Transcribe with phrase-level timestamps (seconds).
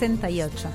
[0.00, 0.68] 168.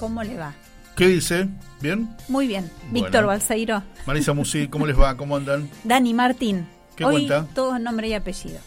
[0.00, 0.54] ¿Cómo le va?
[0.96, 1.48] ¿Qué dice?
[1.82, 2.08] ¿Bien?
[2.28, 2.70] Muy bien.
[2.84, 2.94] Bueno.
[2.94, 5.14] Víctor Balseiro, Marisa Musi, ¿cómo les va?
[5.18, 5.68] ¿Cómo andan?
[5.84, 6.66] Dani Martín.
[6.96, 7.46] ¿Qué Hoy cuenta?
[7.54, 8.58] todo nombre y apellido.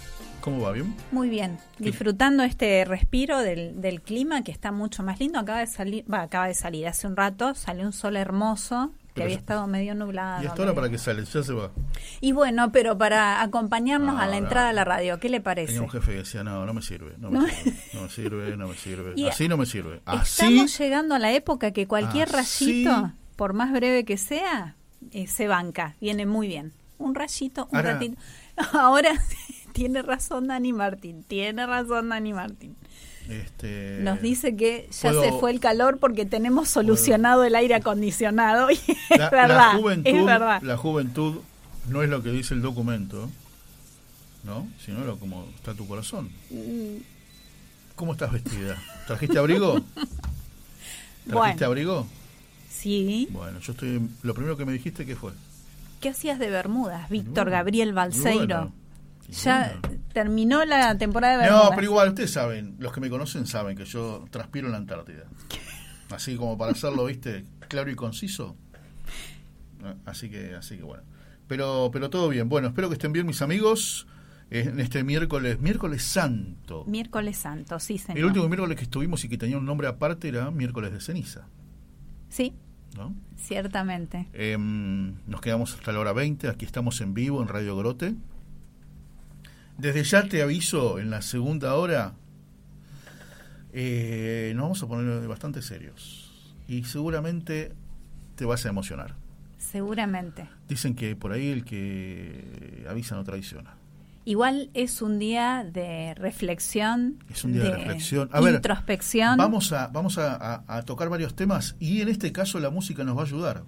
[0.41, 0.71] ¿Cómo va?
[0.71, 0.95] ¿Bien?
[1.11, 1.57] Muy bien.
[1.79, 5.39] Disfrutando este respiro del, del clima que está mucho más lindo.
[5.39, 9.23] Acaba de salir, va, acaba de salir hace un rato, salió un sol hermoso que
[9.23, 10.43] había estado medio nublado.
[10.43, 11.25] ¿Y hasta ahora medio- para qué sale?
[11.25, 11.71] Ya se va.
[12.21, 15.67] Y bueno, pero para acompañarnos a la entrada a la radio, ¿qué le parece?
[15.73, 17.47] Tenía un jefe que decía, no, no me sirve, no me No.
[17.47, 19.13] sirve, no me sirve, no me sirve.
[19.15, 20.01] Y Así no me sirve.
[20.05, 22.83] Así, Estamos llegando a la época que cualquier Así.
[22.85, 24.75] rayito, por más breve que sea,
[25.11, 25.95] eh, se banca.
[25.99, 26.73] Viene muy bien.
[26.97, 28.17] Un rayito, un Ahora- ratito.
[28.73, 29.11] Ahora
[29.73, 32.75] tiene razón Dani Martín, tiene razón Dani Martín.
[33.29, 37.75] Este, Nos dice que ya puedo- se fue el calor porque tenemos solucionado el aire
[37.75, 38.69] acondicionado.
[38.71, 38.73] Y
[39.09, 40.61] es la, verdad, la juventud, es verdad.
[40.61, 41.35] la juventud
[41.87, 43.29] no es lo que dice el documento,
[44.43, 44.67] ¿no?
[44.83, 46.29] Sino lo como está tu corazón.
[46.49, 46.97] Mm.
[47.95, 48.77] ¿Cómo estás vestida?
[49.07, 49.73] ¿Trajiste abrigo?
[51.27, 51.65] ¿Trajiste Bueno.
[51.65, 52.07] abrigo?
[52.69, 53.27] Sí.
[53.31, 54.01] Bueno, yo estoy.
[54.23, 55.31] Lo primero que me dijiste, ¿qué fue?
[55.99, 58.39] ¿Qué hacías de Bermudas, Víctor Bueno, Gabriel Balseiro?
[58.57, 58.71] bueno,
[59.29, 59.77] ya.
[60.23, 61.63] Terminó la temporada de Bermudas.
[61.65, 64.77] No, pero igual, ustedes saben, los que me conocen saben que yo transpiro en la
[64.79, 65.23] Antártida.
[66.09, 68.55] Así como para hacerlo, viste, claro y conciso.
[69.83, 71.03] Ah, Así que, así que bueno.
[71.47, 72.49] Pero, pero todo bien.
[72.49, 74.07] Bueno, espero que estén bien mis amigos
[74.51, 76.83] en este miércoles, miércoles santo.
[76.85, 78.17] Miércoles Santo, sí, señor.
[78.19, 81.47] El último miércoles que estuvimos y que tenía un nombre aparte era miércoles de ceniza,
[82.29, 82.53] Sí,
[82.97, 83.13] ¿no?
[83.37, 84.27] ciertamente.
[84.33, 88.15] Em, nos quedamos hasta la hora 20, aquí estamos en vivo en Radio Grote.
[89.79, 92.13] Desde ya te aviso, en la segunda hora
[93.73, 97.73] eh, nos vamos a poner bastante serios y seguramente
[98.35, 99.15] te vas a emocionar.
[99.57, 100.49] Seguramente.
[100.67, 103.75] Dicen que por ahí el que avisa no traiciona.
[104.25, 107.23] Igual es un día de reflexión.
[107.29, 108.29] Es un día de reflexión.
[108.31, 109.37] A ver, introspección.
[109.37, 113.03] Vamos a, vamos a, a- a tocar varios temas y en este caso la música
[113.03, 113.63] nos va a ayudar.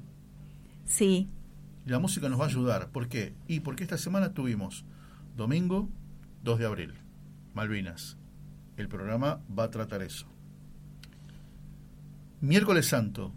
[0.86, 1.30] Sí,
[1.86, 2.90] La música nos va a ayudar.
[2.90, 3.34] ¿Por qué?
[3.48, 4.86] Y porque esta semana tuvimos
[5.38, 5.90] domingo
[6.44, 6.94] 2 de abril,
[7.54, 8.18] Malvinas.
[8.78, 10.28] El programa va a tratar eso.
[12.40, 13.32] Miércoles Santo.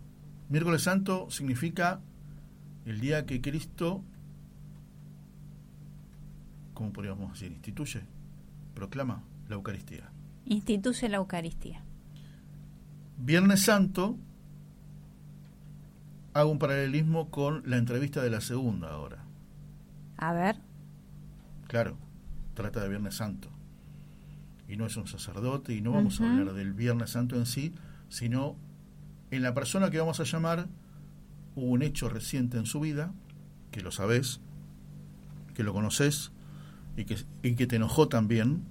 [0.49, 2.01] Miércoles Santo significa
[2.87, 4.03] el día que Cristo,
[6.73, 7.53] ¿cómo podríamos decir?
[7.53, 8.03] Instituye,
[8.75, 10.11] proclama la Eucaristía.
[10.47, 11.83] instituye la Eucaristía.
[13.19, 14.17] Viernes Santo
[16.33, 19.25] hago un paralelismo con la entrevista de la segunda hora.
[20.17, 20.57] A ver.
[21.69, 21.97] Claro,
[22.55, 23.51] trata de Viernes Santo.
[24.69, 27.75] Y no es un sacerdote y no vamos a hablar del Viernes Santo en sí,
[28.09, 28.57] sino
[29.31, 30.69] en la persona que vamos a llamar
[31.55, 33.13] hubo un hecho reciente en su vida,
[33.71, 34.41] que lo sabés,
[35.55, 36.33] que lo conoces
[36.97, 38.65] y que, y que te enojó también,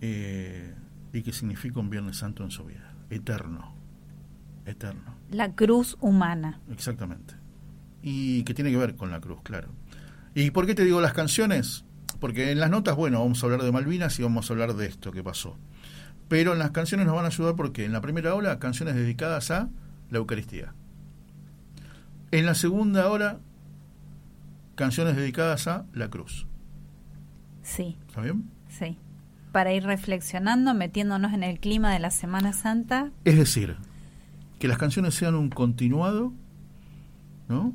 [0.00, 0.74] eh,
[1.12, 3.74] y que significa un Viernes Santo en su vida, eterno,
[4.66, 5.14] eterno.
[5.30, 6.60] La cruz humana.
[6.70, 7.34] Exactamente.
[8.02, 9.68] Y que tiene que ver con la cruz, claro.
[10.34, 11.84] ¿Y por qué te digo las canciones?
[12.20, 14.86] Porque en las notas, bueno, vamos a hablar de Malvinas y vamos a hablar de
[14.86, 15.56] esto que pasó.
[16.28, 19.50] Pero en las canciones nos van a ayudar porque en la primera hora, canciones dedicadas
[19.50, 19.68] a
[20.10, 20.74] la Eucaristía.
[22.30, 23.38] En la segunda hora,
[24.74, 26.46] canciones dedicadas a la cruz.
[27.62, 28.50] Sí, ¿Está bien?
[28.68, 28.98] sí.
[29.52, 33.10] Para ir reflexionando, metiéndonos en el clima de la Semana Santa.
[33.24, 33.76] Es decir,
[34.58, 36.34] que las canciones sean un continuado,
[37.48, 37.72] ¿no?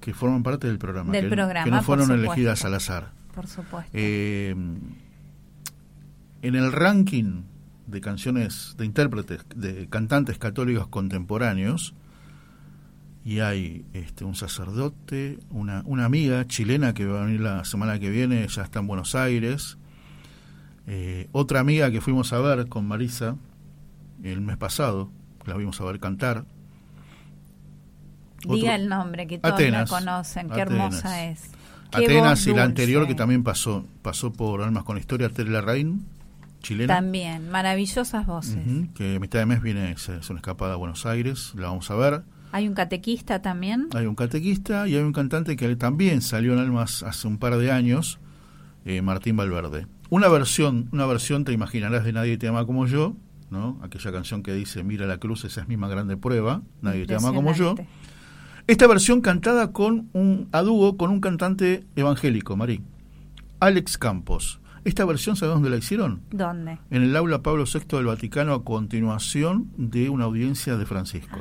[0.00, 1.12] Que forman parte del programa.
[1.12, 3.12] Del que, programa, que no fueron elegidas al azar.
[3.40, 3.90] Por supuesto.
[3.94, 4.54] Eh,
[6.42, 7.44] en el ranking
[7.86, 11.94] de canciones de intérpretes, de cantantes católicos contemporáneos,
[13.24, 17.98] y hay este, un sacerdote, una, una amiga chilena que va a venir la semana
[17.98, 19.78] que viene, ya está en Buenos Aires,
[20.86, 23.36] eh, otra amiga que fuimos a ver con Marisa
[24.22, 25.10] el mes pasado,
[25.46, 26.44] la vimos a ver cantar.
[28.46, 30.50] Diga el nombre, que todos Atenas, la conocen.
[30.50, 30.94] Qué Atenas.
[30.94, 31.59] hermosa es.
[31.92, 36.04] Atenas y la anterior que también pasó, pasó por Almas con Historia, Tere Rain,
[36.62, 36.94] chilena.
[36.94, 38.58] También, maravillosas voces.
[38.94, 41.90] Que a mitad de mes viene, es, es una escapada a Buenos Aires, la vamos
[41.90, 42.22] a ver.
[42.52, 43.88] Hay un catequista también.
[43.94, 47.56] Hay un catequista y hay un cantante que también salió en Almas hace un par
[47.56, 48.18] de años,
[48.84, 49.86] eh, Martín Valverde.
[50.08, 53.14] Una versión, una versión te imaginarás de Nadie te ama como yo,
[53.50, 53.78] ¿no?
[53.82, 57.14] Aquella canción que dice Mira la cruz, esa es mi más grande prueba, Nadie te
[57.14, 57.76] ama como yo.
[58.66, 62.82] Esta versión cantada con un a dúo con un cantante evangélico, Marí,
[63.58, 64.60] Alex Campos.
[64.84, 66.22] Esta versión, ¿sabes dónde la hicieron?
[66.30, 66.78] ¿Dónde?
[66.90, 71.38] En el aula Pablo VI del Vaticano a continuación de una audiencia de Francisco.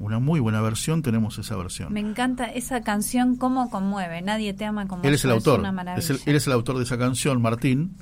[0.00, 1.92] Una muy buena versión, tenemos esa versión.
[1.92, 4.20] Me encanta esa canción, cómo conmueve.
[4.22, 6.78] Nadie te ama como Él es el autor, una es el- él es el autor
[6.78, 7.92] de esa canción, Martín,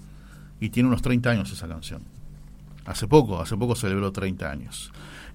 [0.61, 2.01] y tiene unos 30 años esa canción.
[2.87, 4.91] Hace poco, hace poco celebró 30 años.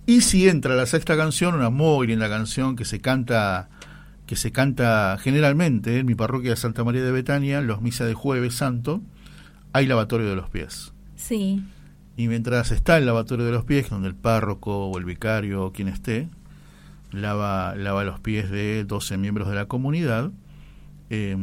[0.06, 3.70] Y si entra la sexta canción, una muy linda canción que se canta
[4.28, 8.16] que se canta generalmente en mi parroquia de Santa María de Betania, los misas de
[8.16, 9.02] jueves santo,
[9.72, 10.94] hay lavatorio de los pies.
[11.16, 11.64] Sí,
[12.18, 15.74] Y mientras está el lavatorio de los pies, donde el párroco o el vicario o
[15.74, 16.30] quien esté,
[17.12, 20.32] lava, lava los pies de 12 miembros de la comunidad,
[21.12, 21.38] eh,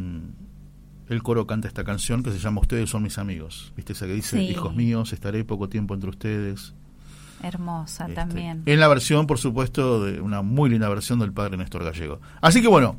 [1.08, 3.72] el coro canta esta canción que se llama Ustedes son mis amigos.
[3.76, 4.44] ¿Viste esa que dice, Sí.
[4.50, 6.74] hijos míos, estaré poco tiempo entre ustedes?
[7.42, 8.62] Hermosa Este, también.
[8.66, 12.20] En la versión, por supuesto, de una muy linda versión del padre Néstor Gallego.
[12.40, 12.96] Así que bueno,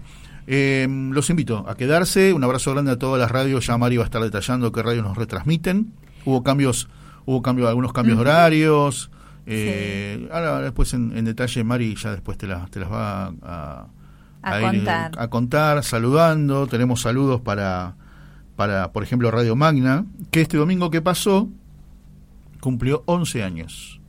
[0.47, 2.33] eh, los invito a quedarse.
[2.33, 3.65] Un abrazo grande a todas las radios.
[3.67, 5.93] Ya Mari va a estar detallando qué radios nos retransmiten.
[6.25, 6.89] Hubo cambios,
[7.25, 9.11] hubo cambios, algunos cambios de horarios.
[9.45, 13.87] Eh, Ahora después en, en detalle Mari ya después te, las te las va a,
[14.61, 15.11] contar.
[15.17, 16.67] a contar, saludando.
[16.67, 17.95] Tenemos saludos para,
[18.55, 21.49] para, por ejemplo, Radio Magna, que este domingo que pasó
[22.61, 23.99] cumplió 11 años.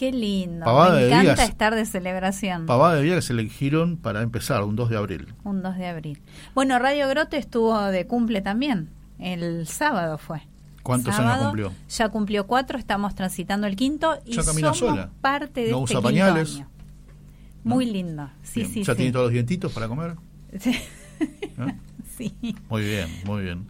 [0.00, 0.64] Qué lindo.
[0.64, 2.64] Pavada Me de encanta estar de celebración.
[2.64, 5.34] Pavada de día que se elegieron para empezar, un 2 de abril.
[5.44, 6.22] Un 2 de abril.
[6.54, 8.88] Bueno, Radio Grote estuvo de cumple también.
[9.18, 10.40] El sábado fue.
[10.82, 11.72] ¿Cuántos Sábado, años cumplió?
[11.90, 15.10] Ya cumplió cuatro, estamos transitando el quinto y Ya somos sola.
[15.20, 16.56] parte de No este usa quinto pañales.
[16.56, 16.68] año.
[17.64, 18.30] Muy lindo.
[18.42, 18.72] Sí, Bien.
[18.72, 18.96] sí, ¿Ya sí.
[18.96, 20.16] tiene todos los dientitos para comer?
[20.58, 20.70] Sí.
[20.70, 21.76] ¿Eh?
[22.16, 22.34] Sí.
[22.70, 23.66] Muy bien, muy bien.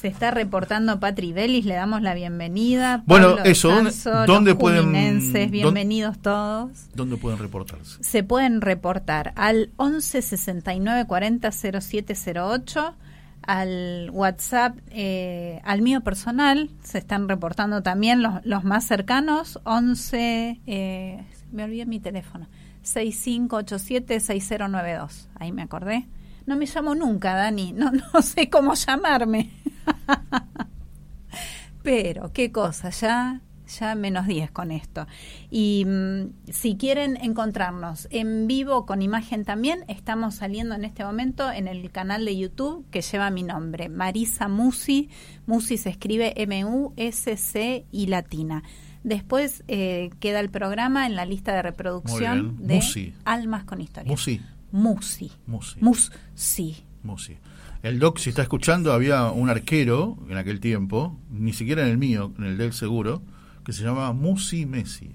[0.00, 3.02] Se está reportando Patri Belis, le damos la bienvenida.
[3.04, 6.70] Bueno, Pablo eso, ¿dónde- Sanso, dónde los pueden- juninenses, dónde- bienvenidos todos.
[6.94, 8.02] ¿Dónde pueden reportarse?
[8.02, 12.94] Se pueden reportar al 11 69 40 0708,
[13.42, 20.60] al WhatsApp, eh, al mío personal, se están reportando también los, los más cercanos, 11,
[20.66, 22.46] eh, me olvidé mi teléfono,
[22.84, 26.06] 6587-6092, ahí me acordé.
[26.46, 29.50] No me llamo nunca, Dani, no, no sé cómo llamarme.
[31.82, 35.06] Pero, qué cosa, ya, ya menos 10 con esto.
[35.50, 41.50] Y mm, si quieren encontrarnos en vivo con imagen también, estamos saliendo en este momento
[41.50, 45.08] en el canal de YouTube que lleva mi nombre, Marisa Musi.
[45.46, 48.62] Musi se escribe M-U-S-C y latina.
[49.02, 53.14] Después eh, queda el programa en la lista de reproducción de Musi.
[53.24, 54.10] Almas con Historia.
[54.10, 54.42] Musi.
[54.72, 55.30] Musi.
[55.46, 55.80] Musi.
[55.80, 56.84] Musi.
[57.02, 57.36] Musi.
[57.82, 61.98] El doc, si está escuchando, había un arquero en aquel tiempo, ni siquiera en el
[61.98, 63.22] mío, en el del seguro,
[63.64, 65.12] que se llamaba Musi Messi.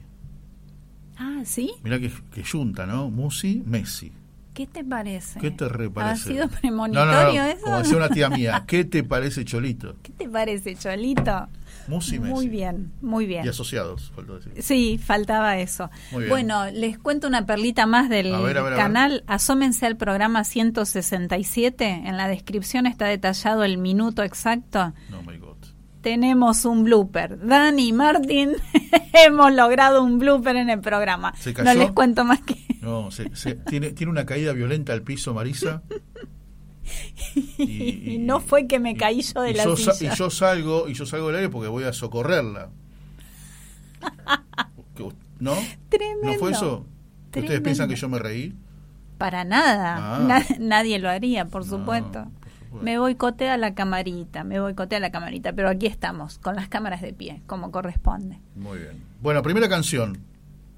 [1.17, 1.71] Ah, ¿sí?
[1.83, 3.09] Mirá que, que yunta, ¿no?
[3.09, 4.12] Musi, Messi.
[4.55, 5.39] ¿Qué te parece?
[5.39, 6.29] ¿Qué te reparece?
[6.29, 7.62] ¿Ha sido No, no, premonitorio no, eso?
[7.62, 9.97] Como decía una tía mía, ¿qué te parece Cholito?
[10.01, 11.50] ¿Qué te parece, Cholito?
[11.88, 12.34] Musi, Messi.
[12.34, 13.46] Muy bien, muy bien.
[13.46, 14.54] Y asociados, faltó decir.
[14.63, 15.89] Sí, faltaba eso.
[16.12, 16.30] Muy bien.
[16.30, 18.86] Bueno, les cuento una perlita más del A ver, a ver, a ver.
[18.86, 19.24] canal.
[19.27, 21.86] Asómense al programa 167.
[22.06, 24.94] En la descripción está detallado el minuto exacto.
[25.10, 25.56] No, my God.
[26.01, 27.39] Tenemos un blooper.
[27.48, 28.51] Dani y Martín
[29.25, 31.34] hemos logrado un blooper en el programa.
[31.36, 32.56] ¿Se No les cuento más que...
[32.82, 35.82] No, se- se- tiene, tiene una caída violenta al piso, Marisa.
[37.58, 40.13] Y no fue que me caí yo de y la yo silla.
[40.13, 42.70] y yo salgo, y yo salgo del aire porque voy a socorrerla.
[45.39, 45.54] ¿No?
[45.89, 46.27] Tremendo.
[46.34, 46.86] ¿No fue eso?
[47.36, 48.56] ¿Ustedes piensan que yo me reí?
[49.18, 50.15] Para nada.
[50.15, 50.20] Ah.
[50.20, 52.12] Na- nadie lo haría, por No, supuesto.
[52.12, 52.84] por supuesto.
[52.84, 57.13] Me boicotea la camarita, me boicotea la camarita, pero aquí estamos, con las cámaras de
[57.13, 58.39] pie, como corresponde.
[58.56, 59.01] Muy bien.
[59.22, 60.18] Bueno, primera canción.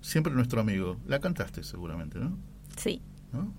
[0.02, 0.98] Siempre nuestro amigo.
[1.08, 2.38] La cantaste seguramente, ¿no?
[2.78, 3.02] Sí,
[3.34, 3.52] ¿No?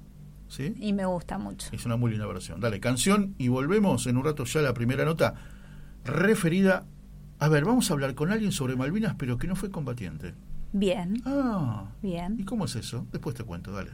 [0.49, 0.75] ¿Sí?
[0.79, 1.69] y me gusta mucho.
[1.73, 2.61] Es una muy linda versión.
[2.61, 5.35] Dale, canción y volvemos en un rato ya a la primera nota
[6.05, 6.87] referida...
[7.41, 10.35] A ver, vamos a hablar con alguien sobre Malvinas, pero que no fue combatiente.
[10.73, 12.45] Bien, Ah, ¿y bien.
[12.45, 13.07] cómo es eso?
[13.13, 13.91] Después te cuento, dale.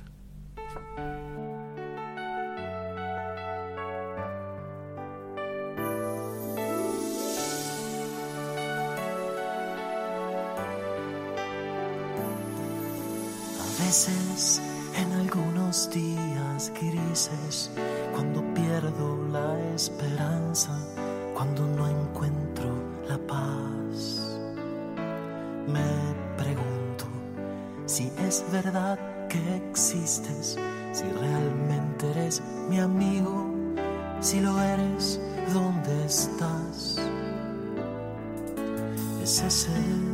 [13.61, 14.61] A veces
[14.97, 17.71] en algunos días grises,
[18.13, 20.79] cuando pierdo la esperanza,
[21.35, 22.71] cuando no encuentro
[23.09, 24.39] la paz,
[25.67, 27.07] me pregunto
[27.87, 28.99] si es verdad
[29.29, 30.57] que existes,
[30.93, 33.47] si realmente eres mi amigo,
[34.21, 35.21] si lo eres,
[35.53, 36.99] ¿dónde estás?
[39.23, 40.14] Ese es el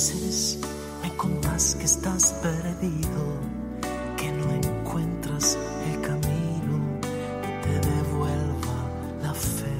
[0.00, 0.58] veces
[1.02, 3.22] me contas que estás perdido,
[4.16, 6.76] que no encuentras el camino
[7.42, 8.78] que te devuelva
[9.22, 9.76] la fe.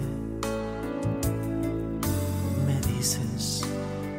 [2.67, 3.63] Me dices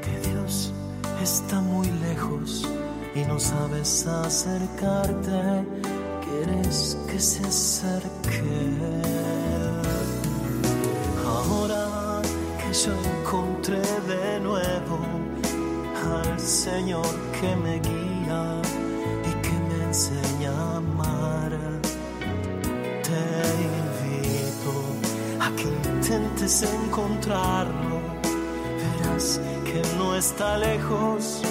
[0.03, 0.73] que Dios
[1.21, 2.67] está muy lejos
[3.13, 5.65] y no sabes acercarte,
[6.25, 8.41] quieres que se acerque.
[11.27, 12.21] Ahora
[12.57, 13.81] que yo encontré
[16.51, 18.61] Señor que me guía
[19.23, 21.51] y que me enseña a amar,
[23.07, 23.23] te
[23.69, 24.73] invito
[25.39, 28.01] a que intentes encontrarlo.
[28.81, 31.41] Verás que no está lejos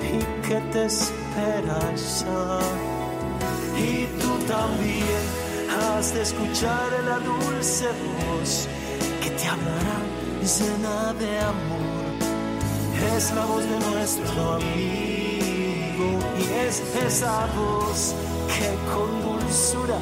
[0.00, 2.58] y que te espera ya.
[3.76, 5.24] Y tú también
[5.78, 8.66] has de escuchar la dulce voz
[9.22, 9.98] que te hablará
[10.40, 11.87] llena de amor.
[13.16, 18.14] Es la voz de nuestro amigo y es esa voz
[18.46, 19.98] que con dulzura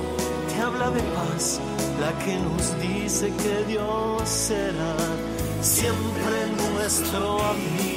[0.49, 1.61] te habla de paz,
[2.01, 4.97] la que nos dice que Dios será
[5.63, 7.96] siempre nuestro amigo.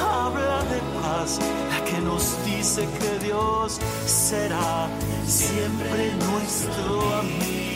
[0.00, 1.38] Habla de paz,
[1.70, 4.88] la que nos dice que Dios será
[5.26, 7.67] siempre nuestro amigo.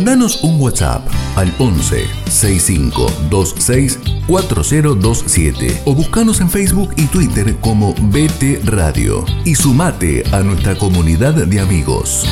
[0.00, 8.64] Mandanos un WhatsApp al 11 6526 4027 o buscanos en Facebook y Twitter como BT
[8.64, 12.26] Radio y sumate a nuestra comunidad de amigos.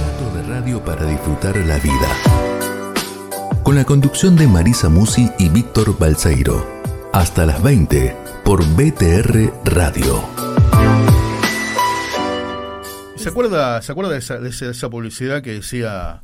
[0.00, 2.08] Rato de radio para disfrutar la vida.
[3.64, 6.64] Con la conducción de Marisa Musi y Víctor Balseiro.
[7.12, 10.22] Hasta las 20 por BTR Radio.
[13.16, 14.18] ¿Se acuerda, ¿se acuerda de,
[14.70, 16.22] esa publicidad que decía...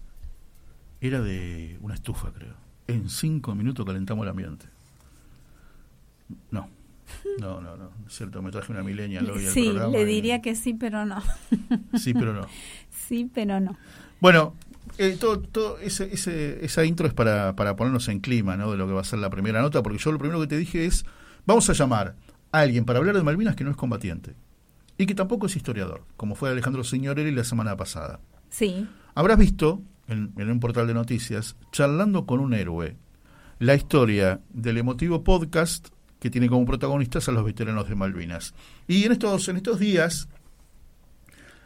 [1.01, 2.55] Era de una estufa, creo.
[2.87, 4.67] En cinco minutos calentamos el ambiente.
[6.51, 6.69] No.
[7.41, 7.91] No, no, no.
[8.07, 11.05] Es cierto, me traje una milenia hoy al Sí, le y- diría que sí, pero
[11.07, 11.21] no.
[11.99, 12.47] Sí, pero no.
[12.91, 13.77] Sí, pero no.
[14.21, 14.55] Bueno,
[14.99, 18.71] eh, todo, todo ese, ese- esa intro es para, para ponernos en clima, ¿no?
[18.71, 20.57] De lo que va a ser la primera nota, porque yo lo primero que te
[20.57, 21.05] dije es,
[21.47, 22.15] vamos a llamar
[22.53, 24.35] a alguien para hablar de Malvinas que no es combatiente
[24.97, 28.21] y que tampoco es historiador, como fue Alejandro Signorelli la semana pasada.
[28.51, 32.97] Sí, Habrás visto en, en un portal de noticias, charlando con un héroe,
[33.59, 35.89] la historia del emotivo podcast
[36.21, 38.55] que tiene como protagonistas a los veteranos de Malvinas.
[38.87, 40.29] Y en estos, en estos días,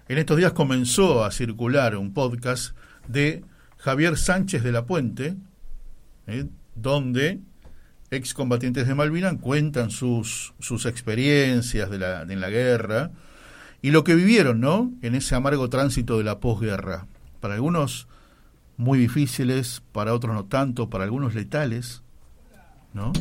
[0.08, 2.76] en estos días comenzó a circular un podcast
[3.08, 3.44] de
[3.78, 5.36] Javier Sánchez de la Puente,
[6.26, 6.46] ¿eh?
[6.74, 7.40] donde
[8.10, 13.10] excombatientes de Malvinas cuentan sus, sus experiencias de la, de la guerra
[13.82, 14.92] y lo que vivieron, ¿no?
[15.02, 17.06] En ese amargo tránsito de la posguerra.
[17.40, 18.08] Para algunos
[18.76, 22.02] muy difíciles, para otros no tanto, para algunos letales,
[22.92, 23.12] ¿no?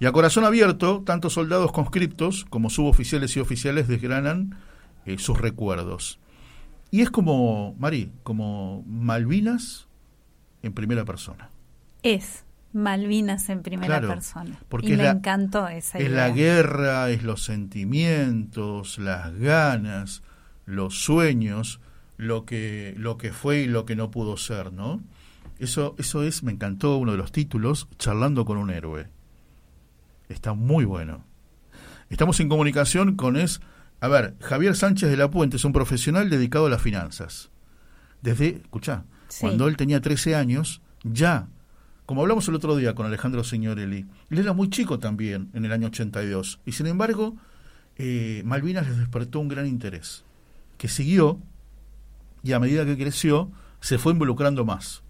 [0.00, 4.56] Y a corazón abierto, tanto soldados conscriptos como suboficiales y oficiales desgranan
[5.06, 6.18] eh, sus recuerdos.
[6.90, 9.86] Y es como, Mari, como Malvinas
[10.62, 11.50] en primera persona.
[12.02, 12.44] es
[12.74, 14.58] Malvinas en primera Claro, persona.
[14.70, 16.16] porque y es me la- encantó esa Es idea.
[16.28, 20.22] la guerra, es los sentimientos, las ganas,
[20.64, 21.80] los sueños,
[22.16, 25.00] lo que, lo que fue y lo que no pudo ser, ¿no?
[25.58, 29.08] Eso, eso es, me encantó uno de los títulos, Charlando con un héroe.
[30.28, 31.24] Está muy bueno.
[32.10, 33.60] Estamos en comunicación con es,
[34.00, 37.50] a ver, Javier Sánchez de la Puente es un profesional dedicado a las finanzas.
[38.22, 39.40] Desde, escuchá, Sí.
[39.40, 41.48] cuando él tenía 13 años, ya,
[42.04, 45.72] como hablamos el otro día con Alejandro Signorelli, él era muy chico también, en el
[45.72, 47.36] año 82, y sin embargo,
[47.96, 50.24] eh, Malvinas les despertó un gran interés,
[50.76, 51.38] que siguió,
[52.42, 53.50] y a medida que creció,
[53.80, 55.02] se fue involucrando más.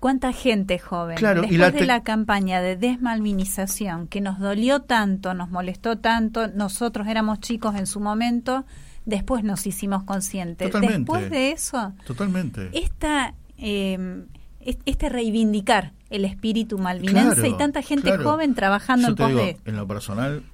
[0.00, 1.16] ¿Cuánta gente joven?
[1.16, 5.98] Claro, y Después la de la campaña de desmalvinización que nos dolió tanto, nos molestó
[5.98, 8.64] tanto, nosotros éramos chicos en su momento,
[9.06, 10.68] después nos hicimos conscientes.
[10.70, 10.98] Totalmente.
[10.98, 12.70] Después de eso, Totalmente.
[12.78, 14.24] esta, eh,
[14.60, 18.22] es- este reivindicar el espíritu malvinense Claro, y tanta gente claro.
[18.22, 19.56] joven trabajando Yo en pos digo, de...
[19.64, 20.44] en lo personal,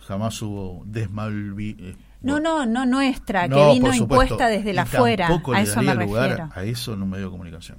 [0.00, 1.94] jamás hubo desmalvi...
[2.22, 5.28] No, no, no nuestra, No, que vino impuesta desde la afuera.
[5.28, 6.50] tampoco A le eso me daría lugar refiero.
[6.54, 7.78] a eso en un medio de comunicación.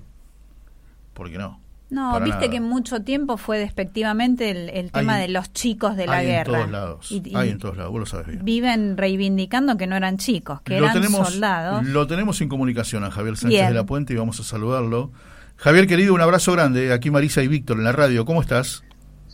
[1.13, 1.60] ¿Por qué no?
[1.89, 2.51] No, Para viste nada.
[2.51, 6.25] que mucho tiempo fue despectivamente el, el tema Hay- de los chicos de la Hay
[6.27, 6.54] guerra.
[6.54, 7.12] en todos lados.
[7.12, 8.45] Y- y hay en todos lados, vos lo sabes bien.
[8.45, 11.84] viven reivindicando que no eran chicos, que lo eran tenemos, soldados.
[11.86, 13.67] Lo tenemos en comunicación a Javier Sánchez Bien.
[13.67, 15.12] de la Puente y vamos a saludarlo.
[15.58, 16.93] Javier, querido, un abrazo grande.
[16.93, 18.23] Aquí Marisa y Víctor en la radio.
[18.25, 18.84] ¿Cómo estás?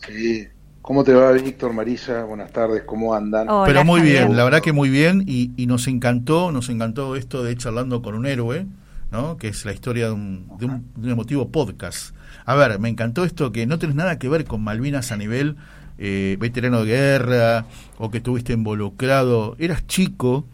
[0.06, 0.48] Sí.
[0.88, 2.24] ¿Cómo te va, Víctor, Marisa?
[2.24, 3.46] Buenas tardes, ¿cómo andan?
[3.50, 5.22] Hola, Pero muy bien, la verdad que muy bien.
[5.26, 8.64] Y, y nos encantó, nos encantó esto de charlando con un héroe,
[9.12, 9.36] ¿no?
[9.36, 12.14] Que es la historia de un, de un, de un emotivo podcast.
[12.46, 15.56] A ver, me encantó esto que no tenés nada que ver con Malvinas a nivel
[15.98, 17.66] eh, veterano de guerra
[17.98, 19.56] o que estuviste involucrado.
[19.58, 20.46] Eras chico.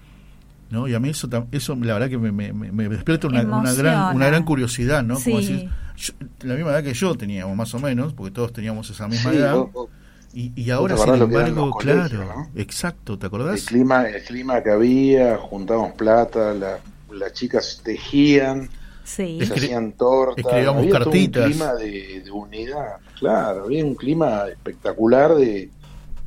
[0.68, 0.88] ¿No?
[0.88, 4.16] Y a mí eso, eso la verdad que me, me, me- despierta una, una gran,
[4.16, 5.14] una gran curiosidad, ¿no?
[5.20, 5.66] Como decís,
[5.96, 9.30] yo- la misma edad que yo teníamos, más o menos, porque todos teníamos esa misma
[9.30, 9.54] Sí, edad.
[9.54, 9.88] vos- vos-
[10.34, 12.50] Y, y ahora, sin embargo, colegios, claro, ¿no?
[12.54, 13.64] exacto, ¿te el acordás?
[13.64, 18.70] clima, el clima que había, juntábamos plata, la- las chicas tejían,
[19.02, 19.40] Sí.
[19.40, 21.20] se Escri- hacían tortas, escribíamos había todo cartitas.
[21.20, 25.74] un clima de, de unidad, claro, había un clima espectacular de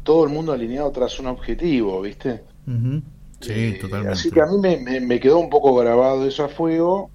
[0.03, 2.45] todo el mundo alineado tras un objetivo, ¿viste?
[2.67, 3.01] Ujú.
[3.41, 4.13] Sí, Eh, totalmente.
[4.13, 7.11] Así que a mí me, me- me quedó un poco grabado eso a fuego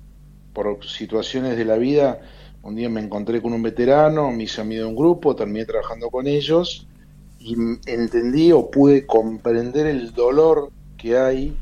[0.53, 2.21] por situaciones de la vida.
[2.63, 6.09] Un día me encontré con un veterano, me hice amigo de un grupo, terminé trabajando
[6.11, 6.87] con ellos
[7.39, 11.57] y entendí o pude comprender el dolor que hay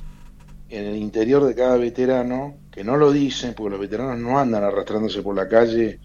[0.68, 4.62] en el interior de cada veterano, que no lo dicen, porque los veteranos no andan
[4.62, 5.98] arrastrándose por la calle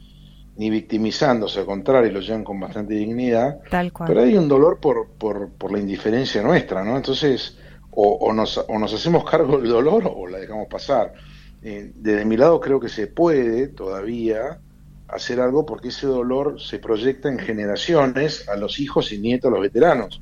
[0.57, 3.59] ni victimizándose, al contrario, lo llevan con bastante dignidad.
[3.69, 4.07] Tal cual.
[4.07, 6.95] Pero hay un dolor por, por, por la indiferencia nuestra, ¿no?
[6.95, 7.57] Entonces,
[7.91, 11.13] o, o nos, o nos hacemos cargo del dolor o la dejamos pasar.
[11.61, 14.59] Eh, desde mi lado creo que se puede todavía
[15.07, 19.57] hacer algo porque ese dolor se proyecta en generaciones a los hijos y nietos de
[19.57, 20.21] los veteranos,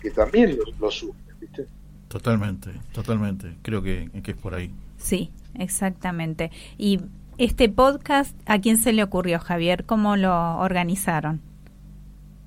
[0.00, 1.66] que también lo, lo sufren, ¿viste?
[2.08, 3.56] Totalmente, totalmente.
[3.62, 4.72] Creo que, que es por ahí.
[4.96, 6.50] Sí, exactamente.
[6.78, 7.00] Y
[7.38, 9.84] este podcast, ¿a quién se le ocurrió, Javier?
[9.84, 11.40] ¿Cómo lo organizaron?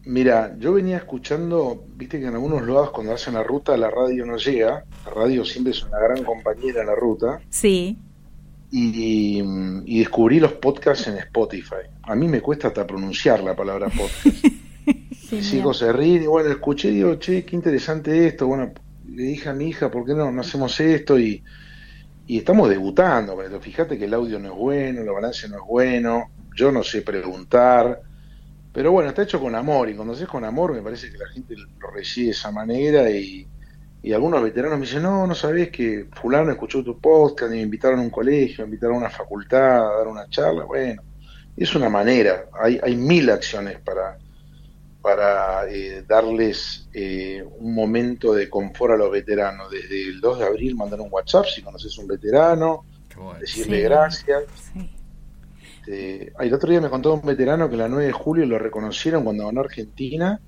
[0.05, 4.25] Mira, yo venía escuchando, viste que en algunos lados cuando hacen la ruta la radio
[4.25, 7.97] no llega, la radio siempre es una gran compañera en la ruta, Sí,
[8.71, 9.41] y,
[9.85, 11.87] y descubrí los podcasts en Spotify.
[12.03, 14.45] A mí me cuesta hasta pronunciar la palabra podcast.
[15.29, 15.55] Genial.
[15.55, 18.47] hijos se ríen y bueno, escuché y digo, che, qué interesante esto.
[18.47, 18.71] Bueno,
[19.07, 21.19] le dije a mi hija, ¿por qué no, no hacemos esto?
[21.19, 21.43] Y,
[22.29, 25.63] y estamos debutando, pero fíjate que el audio no es bueno, el balance no es
[25.67, 28.03] bueno, yo no sé preguntar,
[28.71, 31.27] pero bueno, está hecho con amor y cuando haces con amor me parece que la
[31.27, 33.47] gente lo recibe de esa manera y,
[34.01, 37.61] y algunos veteranos me dicen, no, no sabés que fulano escuchó tu podcast y me
[37.61, 41.01] invitaron a un colegio, me invitaron a una facultad, a dar una charla, bueno,
[41.55, 44.17] es una manera, hay, hay mil acciones para
[45.01, 49.71] para eh, darles eh, un momento de confort a los veteranos.
[49.71, 52.83] Desde el 2 de abril mandar un WhatsApp si conoces un veterano,
[53.15, 53.39] bueno.
[53.39, 53.83] decirle Sí.
[53.83, 54.43] gracias.
[54.73, 54.89] sí.
[55.89, 59.23] Este, el otro día me contó un veterano que la 9 de julio lo reconocieron
[59.23, 60.39] cuando ganó Argentina.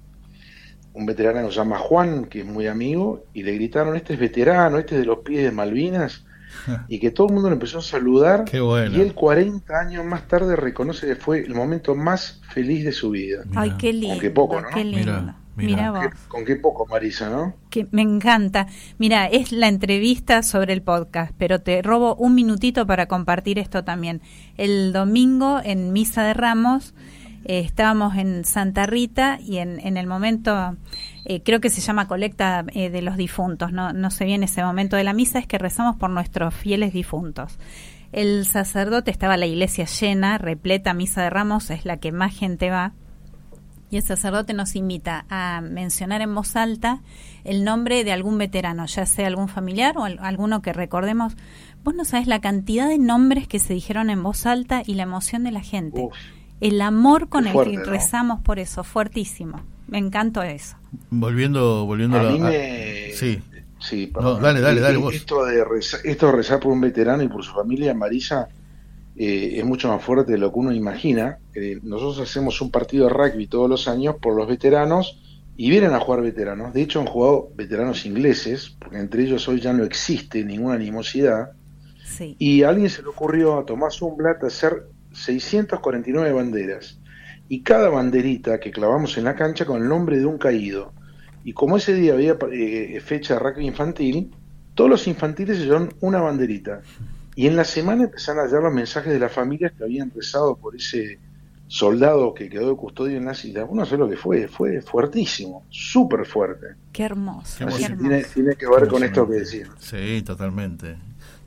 [0.93, 4.19] Un veterano que se llama Juan, que es muy amigo, y le gritaron, este es
[4.19, 6.25] veterano, este es de los pies de Malvinas,
[6.88, 8.45] y que todo el mundo lo empezó a saludar.
[8.45, 8.97] Qué bueno.
[8.97, 13.12] Y él 40 años más tarde reconoce que fue el momento más feliz de su
[13.12, 13.43] vida.
[13.56, 14.13] Ay, qué lindo.
[14.13, 14.69] Aunque poco, ¿no?
[14.69, 15.34] Qué lindo.
[15.56, 16.15] Mira Con qué, vos.
[16.27, 17.56] con qué poco, Marisa, ¿no?
[17.69, 18.67] Que me encanta.
[18.97, 23.84] Mira, es la entrevista sobre el podcast, pero te robo un minutito para compartir esto
[23.84, 24.21] también.
[24.58, 26.93] El domingo en Misa de Ramos
[27.45, 30.77] eh, estábamos en Santa Rita y en, en el momento,
[31.25, 34.63] eh, creo que se llama colecta eh, de los difuntos, no, no sé bien ese
[34.63, 37.58] momento de la misa, es que rezamos por nuestros fieles difuntos.
[38.12, 42.69] El sacerdote estaba la iglesia llena, repleta, Misa de Ramos es la que más gente
[42.69, 42.91] va.
[43.89, 47.01] Y el sacerdote nos invita a mencionar en voz alta
[47.43, 51.36] el nombre de algún veterano, ya sea algún familiar o al- alguno que recordemos.
[51.84, 55.04] Vos no sabés la cantidad de nombres que se dijeron en voz alta y la
[55.04, 56.08] emoción de la gente.
[56.62, 57.84] El amor con Qué el fuerte, que ¿no?
[57.86, 59.62] rezamos por eso, fuertísimo.
[59.88, 60.78] Me encantó eso.
[61.10, 63.12] Volviendo, volviendo A la- mí a- me...
[63.13, 63.41] Sí,
[63.80, 65.15] Sí, No, dale, dale, dale, vos.
[65.15, 68.47] Esto de, rezar, esto de rezar por un veterano y por su familia, Marisa,
[69.15, 71.39] eh, es mucho más fuerte de lo que uno imagina.
[71.56, 75.19] Eh, nosotros hacemos un partido de rugby todos los años por los veteranos
[75.58, 76.76] y vienen a jugar veteranos.
[76.76, 81.54] De hecho, han jugado veteranos ingleses, porque entre ellos hoy ya no existe ninguna animosidad.
[82.06, 82.36] Sí.
[82.38, 87.00] Y a alguien se le ocurrió a Tomás Umblat hacer 649 banderas.
[87.50, 90.93] Y cada banderita que clavamos en la cancha con el nombre de un caído.
[91.43, 94.32] Y como ese día había eh, fecha de rugby infantil,
[94.76, 96.82] todos los infantiles se llevaron una banderita.
[97.36, 100.56] Y en la semana empezaron a llegar los mensajes de las familias que habían rezado
[100.56, 101.19] por ese
[101.67, 103.65] soldado que quedó de custodio en las islas.
[103.69, 106.76] Uno sé lo que fue, fue fuertísimo, súper fuerte.
[106.91, 107.65] Qué hermoso.
[107.65, 109.67] Qué, tiene, tiene que ver con esto que decía.
[109.80, 110.97] Sí, totalmente.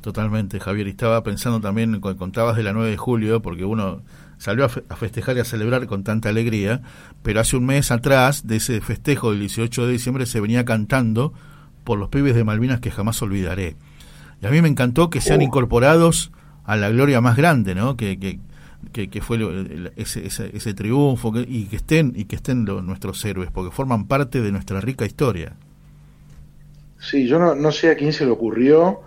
[0.05, 0.87] Totalmente, Javier.
[0.87, 4.03] Y estaba pensando también, contabas de la 9 de julio, porque uno
[4.37, 6.83] salió a, fe- a festejar y a celebrar con tanta alegría,
[7.23, 11.33] pero hace un mes atrás de ese festejo del 18 de diciembre se venía cantando
[11.85, 13.77] por los pibes de Malvinas que jamás olvidaré.
[14.43, 15.45] Y a mí me encantó que sean Oh.
[15.45, 16.33] incorporados
[16.65, 17.97] a la gloria más grande, ¿no?
[17.97, 18.41] Que, que,
[18.93, 22.65] que, que fue el- ese, ese, ese triunfo que- y que estén y que estén
[22.67, 25.55] nuestros héroes, porque forman parte de nuestra rica historia.
[26.99, 29.01] Sí, yo no, no sé a quién se le ocurrió,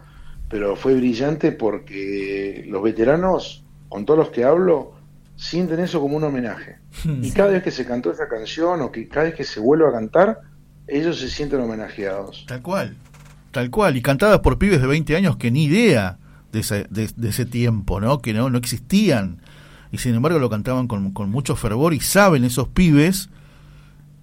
[0.49, 4.93] pero fue brillante porque los veteranos, con todos los que hablo,
[5.35, 6.77] sienten eso como un homenaje.
[7.21, 9.87] Y cada vez que se cantó esa canción o que cada vez que se vuelve
[9.87, 10.39] a cantar,
[10.87, 12.45] ellos se sienten homenajeados.
[12.47, 12.95] Tal cual,
[13.51, 16.17] tal cual, y cantadas por pibes de 20 años que ni idea
[16.51, 18.19] de ese, de, de ese tiempo, ¿no?
[18.19, 19.41] Que no, no existían,
[19.91, 23.29] y sin embargo lo cantaban con, con mucho fervor, y saben esos pibes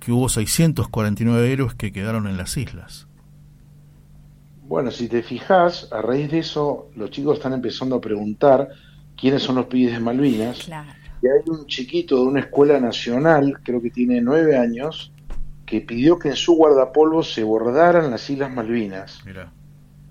[0.00, 3.06] que hubo 649 héroes que quedaron en las islas.
[4.66, 8.70] Bueno, si te fijas, a raíz de eso, los chicos están empezando a preguntar
[9.14, 10.64] quiénes son los pibes de Malvinas.
[10.64, 10.90] Claro.
[11.22, 15.12] Y hay un chiquito de una escuela nacional, creo que tiene nueve años,
[15.66, 19.20] que pidió que en su guardapolvo se bordaran las Islas Malvinas.
[19.26, 19.52] Mira,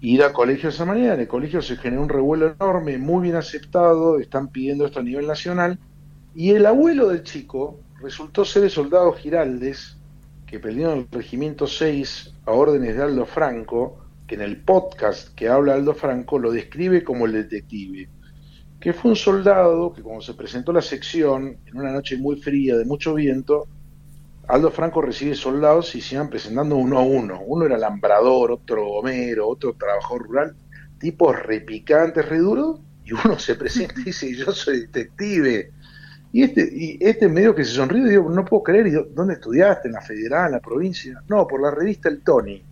[0.02, 1.16] ir a colegio de esa manera.
[1.16, 5.04] En el colegio se generó un revuelo enorme, muy bien aceptado, están pidiendo esto a
[5.04, 5.80] nivel nacional.
[6.36, 9.98] Y el abuelo del chico resultó ser el soldado Giraldes,
[10.46, 15.50] que en el Regimiento 6 a órdenes de Aldo Franco, que en el podcast que
[15.50, 18.10] habla Aldo Franco lo describe como el detective.
[18.80, 22.76] Que fue un soldado que cuando se presentó la sección, en una noche muy fría,
[22.78, 23.68] de mucho viento,
[24.48, 27.42] Aldo Franco recibe soldados y se iban presentando uno a uno.
[27.46, 30.56] Uno era lambrador, otro gomero, otro trabajador rural,
[31.00, 35.72] tipos repicantes, re duros, y uno se presenta y dice, yo soy detective.
[36.34, 39.88] Y este, y este medio que se sonríe, digo, no puedo creer, y ¿dónde estudiaste?
[39.88, 41.22] ¿En la federal, en la provincia?
[41.28, 42.64] No, por la revista El Tony.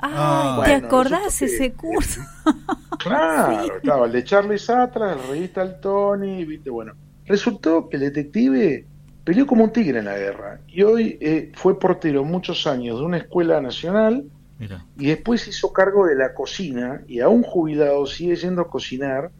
[0.00, 2.20] Ah, Ah, ¿te bueno, acordás que- ese curso?
[2.98, 6.94] Claro, estaba el de Charlie Satra, la revista El Tony, viste, bueno.
[7.26, 8.86] Resultó que el detective
[9.24, 13.04] peleó como un tigre en la guerra y hoy eh, fue portero muchos años de
[13.04, 14.24] una escuela nacional
[14.58, 14.84] Mira.
[14.96, 19.30] y después hizo cargo de la cocina y aún jubilado sigue yendo a cocinar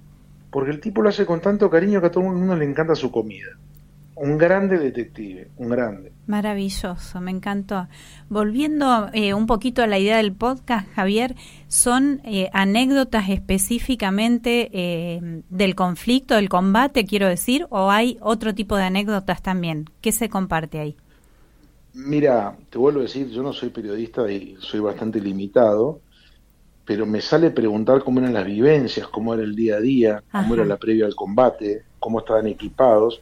[0.50, 2.94] porque el tipo lo hace con tanto cariño que a todo el mundo le encanta
[2.94, 3.48] su comida.
[4.20, 6.12] Un grande detective, un grande.
[6.26, 7.86] Maravilloso, me encantó.
[8.28, 11.36] Volviendo eh, un poquito a la idea del podcast, Javier,
[11.68, 18.76] ¿son eh, anécdotas específicamente eh, del conflicto, del combate, quiero decir, o hay otro tipo
[18.76, 19.84] de anécdotas también?
[20.00, 20.96] ¿Qué se comparte ahí?
[21.94, 26.00] Mira, te vuelvo a decir, yo no soy periodista y soy bastante limitado,
[26.84, 30.44] pero me sale preguntar cómo eran las vivencias, cómo era el día a día, cómo
[30.44, 30.54] Ajá.
[30.54, 33.20] era la previa al combate, cómo estaban equipados.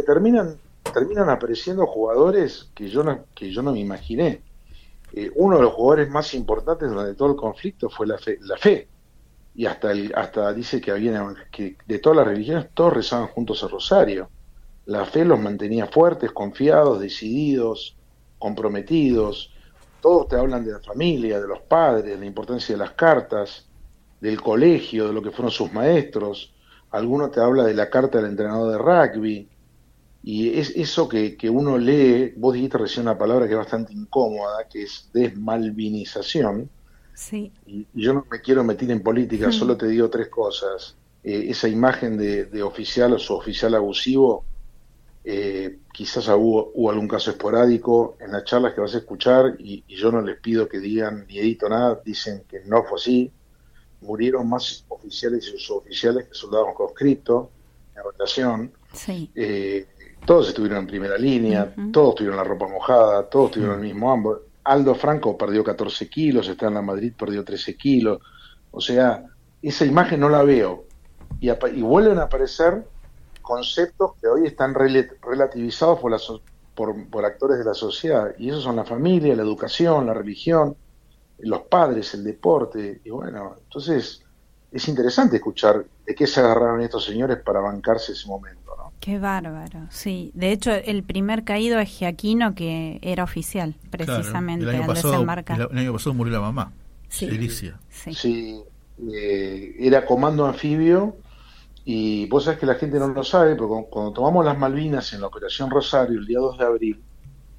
[0.00, 0.56] Terminan,
[0.92, 4.42] terminan apareciendo jugadores que yo no, que yo no me imaginé.
[5.12, 8.56] Eh, uno de los jugadores más importantes durante todo el conflicto fue la fe, la
[8.56, 8.88] fe.
[9.54, 13.62] Y hasta el, hasta dice que había que de todas las religiones todos rezaban juntos
[13.62, 14.30] el rosario.
[14.86, 17.94] La fe los mantenía fuertes, confiados, decididos,
[18.38, 19.52] comprometidos.
[20.00, 23.66] Todos te hablan de la familia, de los padres, de la importancia de las cartas,
[24.20, 26.52] del colegio, de lo que fueron sus maestros.
[26.90, 29.48] Alguno te habla de la carta del entrenador de rugby.
[30.22, 33.92] Y es eso que, que uno lee, vos dijiste recién una palabra que es bastante
[33.92, 36.70] incómoda, que es desmalvinización.
[37.14, 39.52] Sí, Y yo no me quiero meter en política, Mm.
[39.52, 40.96] solo te digo tres cosas.
[41.22, 44.44] Eh, esa imagen de, de oficial o su oficial abusivo,
[45.24, 49.84] eh, quizás hubo, hubo algún caso esporádico en las charlas que vas a escuchar y,
[49.86, 53.32] y yo no les pido que digan ni edito nada, dicen que no fue así.
[54.00, 57.48] Murieron más oficiales y suboficiales que soldados conscriptos
[57.96, 58.72] en rotación.
[58.94, 59.30] sí.
[59.34, 59.86] Eh,
[60.24, 64.34] todos estuvieron en primera línea, todos tuvieron la ropa mojada, todos tuvieron el mismo hambre.
[64.64, 68.20] Aldo Franco perdió 14 kilos, está en la Madrid, perdió 13 kilos.
[68.70, 69.24] O sea,
[69.60, 70.84] esa imagen no la veo.
[71.40, 72.84] Y, y vuelven a aparecer
[73.40, 76.42] conceptos que hoy están relativizados por, la so-
[76.74, 78.34] por, por actores de la sociedad.
[78.38, 80.76] Y esos son la familia, la educación, la religión,
[81.38, 83.00] los padres, el deporte.
[83.04, 84.22] Y bueno, entonces
[84.70, 88.74] es interesante escuchar de qué se agarraron estos señores para bancarse ese momento.
[88.78, 88.91] ¿no?
[89.02, 90.30] Qué bárbaro, sí.
[90.32, 94.94] De hecho, el primer caído es Giaquino, que era oficial, precisamente, Claro, el, año al
[94.94, 95.60] pasado, desembarcar.
[95.60, 96.72] el, el año pasado murió la mamá,
[97.08, 97.26] Sí.
[97.28, 97.80] Alicia.
[97.90, 98.14] Sí.
[98.14, 98.60] Sí,
[99.12, 101.16] eh, era comando anfibio
[101.84, 105.12] y vos sabés que la gente no lo sabe, pero cuando, cuando tomamos las Malvinas
[105.14, 107.02] en la Operación Rosario el día 2 de abril,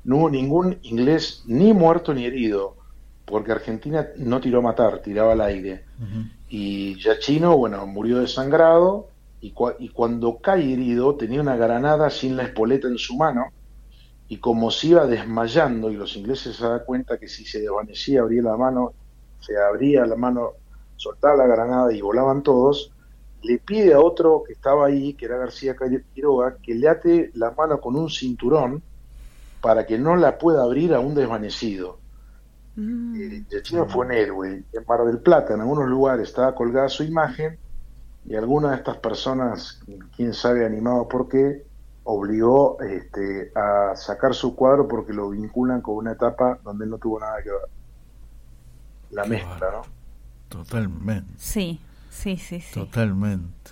[0.05, 2.77] no hubo ningún inglés ni muerto ni herido,
[3.25, 5.83] porque Argentina no tiró a matar, tiraba al aire.
[5.99, 6.23] Ujú.
[6.47, 9.09] Y Yachino, bueno, murió desangrado
[9.45, 13.45] y, cua- y cuando cae herido tenía una granada sin la espoleta en su mano
[14.27, 18.21] y como se iba desmayando y los ingleses se dan cuenta que si se desvanecía
[18.21, 18.95] abría la mano,
[19.39, 20.51] se abría la mano,
[20.95, 22.93] soltaba la granada y volaban todos,
[23.41, 25.75] le pide a otro que estaba ahí, que era García
[26.13, 28.83] Quiroga, que le ate la mano con un cinturón
[29.61, 32.01] para que no la pueda abrir a un desvanecido.
[32.75, 34.65] Mm, Eh, Yachino fue un héroe.
[34.71, 37.59] En Mar del Plata, en algunos lugares, estaba colgada su imagen
[38.25, 39.79] y alguna de estas personas,
[40.15, 41.63] quién sabe animado por qué,
[42.03, 46.97] obligó este, a sacar su cuadro porque lo vinculan con una etapa donde él no
[46.99, 47.69] tuvo nada que ver.
[49.11, 49.81] La Qué mezcla, ¿no?
[50.49, 52.71] Totalmente, sí, sí, sí, sí.
[52.71, 53.71] totalmente.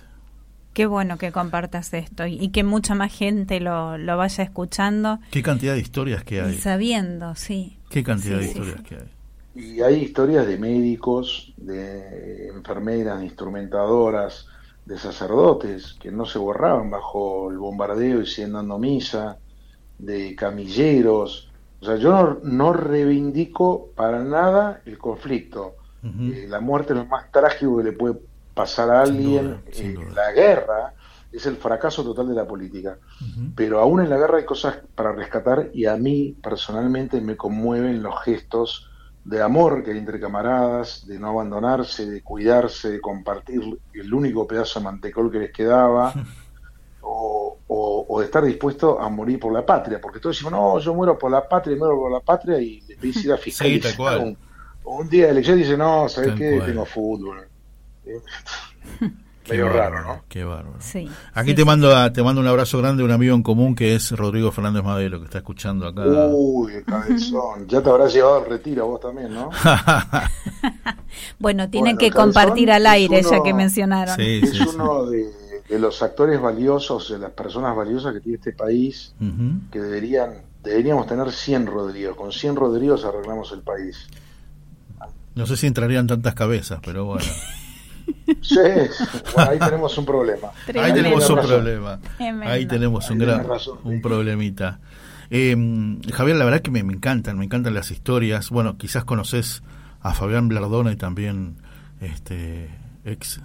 [0.72, 5.20] Qué bueno que compartas esto y, y que mucha más gente lo, lo vaya escuchando
[5.30, 6.58] Qué cantidad de historias que y hay.
[6.58, 7.78] sabiendo, sí.
[7.88, 8.82] Qué cantidad Sí, de sí, historias sí.
[8.82, 9.10] que hay.
[9.54, 14.46] Y hay historias de médicos, de enfermeras, de instrumentadoras,
[14.84, 19.38] de sacerdotes que no se borraban bajo el bombardeo y siguen dando misa,
[19.98, 21.50] de camilleros.
[21.80, 25.76] O sea, yo no, no reivindico para nada el conflicto.
[26.04, 28.18] Eh, la muerte es lo más trágico que le puede
[28.54, 29.44] pasar a Sin alguien.
[29.48, 30.94] duda, sin Eh, la guerra
[31.30, 32.98] es el fracaso total de la política.
[33.54, 38.02] Pero aún en la guerra hay cosas para rescatar y a mí personalmente me conmueven
[38.02, 38.90] los gestos
[39.24, 43.60] de amor que hay entre camaradas, de no abandonarse, de cuidarse, de compartir
[43.92, 46.12] el único pedazo de mantecol que les quedaba,
[47.00, 50.78] o, o- o de estar dispuesto a morir por la patria, porque todos decimos, no,
[50.78, 53.96] yo muero por la patria, muero por la patria, y le pedís ir a fiscalizar
[53.96, 54.18] cual.
[54.20, 54.38] un,
[54.84, 56.56] un día de elección y dice, no, ¿sabes Tal qué?
[56.56, 56.66] cual.
[56.66, 57.48] Tengo fútbol.
[58.04, 58.20] Eh,
[59.44, 60.24] Qué Medio bárbaro, raro, ¿no?
[60.28, 60.76] Qué bárbaro.
[60.78, 61.08] Sí.
[61.34, 61.66] Aquí sí, te sí.
[61.66, 64.52] mando a- te mando un abrazo grande de un amigo en común que es Rodrigo
[64.52, 66.02] Fernández Madero, que está escuchando acá.
[66.06, 67.66] Uy, cabezón.
[67.66, 69.50] Ya te habrás llevado al retiro vos también, ¿no?
[71.38, 74.16] Bueno, tienen Bueno, que compartir al aire, ya uno- que mencionaron.
[74.16, 74.68] Sí, es sí, sí.
[74.74, 75.26] uno de,
[75.68, 79.14] de los actores valiosos, de las personas valiosas que tiene este país,
[79.70, 82.14] que deberían deberíamos tener 100 Rodríguez.
[82.14, 84.06] Con 100 Rodríguez arreglamos el país.
[85.34, 87.24] No sé si entrarían tantas cabezas, pero bueno.
[88.40, 88.56] Sí,
[89.34, 90.48] bueno, ahí tenemos un problema.
[90.80, 92.00] Ahí tenemos un problema.
[92.16, 92.52] Tremendo.
[92.52, 93.78] Ahí tenemos un Ahí gran razón.
[93.84, 94.80] un problemita.
[95.30, 95.56] Eh,
[96.12, 98.50] Javier, la verdad que me, me encantan, me encantan las historias.
[98.50, 99.62] Bueno, quizás conoces
[100.00, 101.56] a Fabián Blardone también,
[102.00, 102.68] este
[103.04, 103.40] ex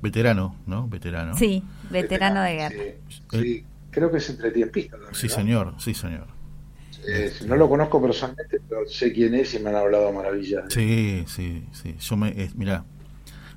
[0.00, 0.88] veterano, ¿no?
[0.88, 1.34] Veterano.
[1.34, 2.76] Sí, veterano de guerra.
[3.08, 5.14] Sí, sí, creo que es entretiempista también.
[5.14, 5.34] Sí, ¿no?
[5.34, 6.26] señor, sí, señor.
[7.06, 10.64] Eh, no lo conozco personalmente, pero sé quién es y me han hablado maravillas.
[10.68, 11.96] Sí, sí, sí.
[11.98, 12.84] Yo me, eh, mira,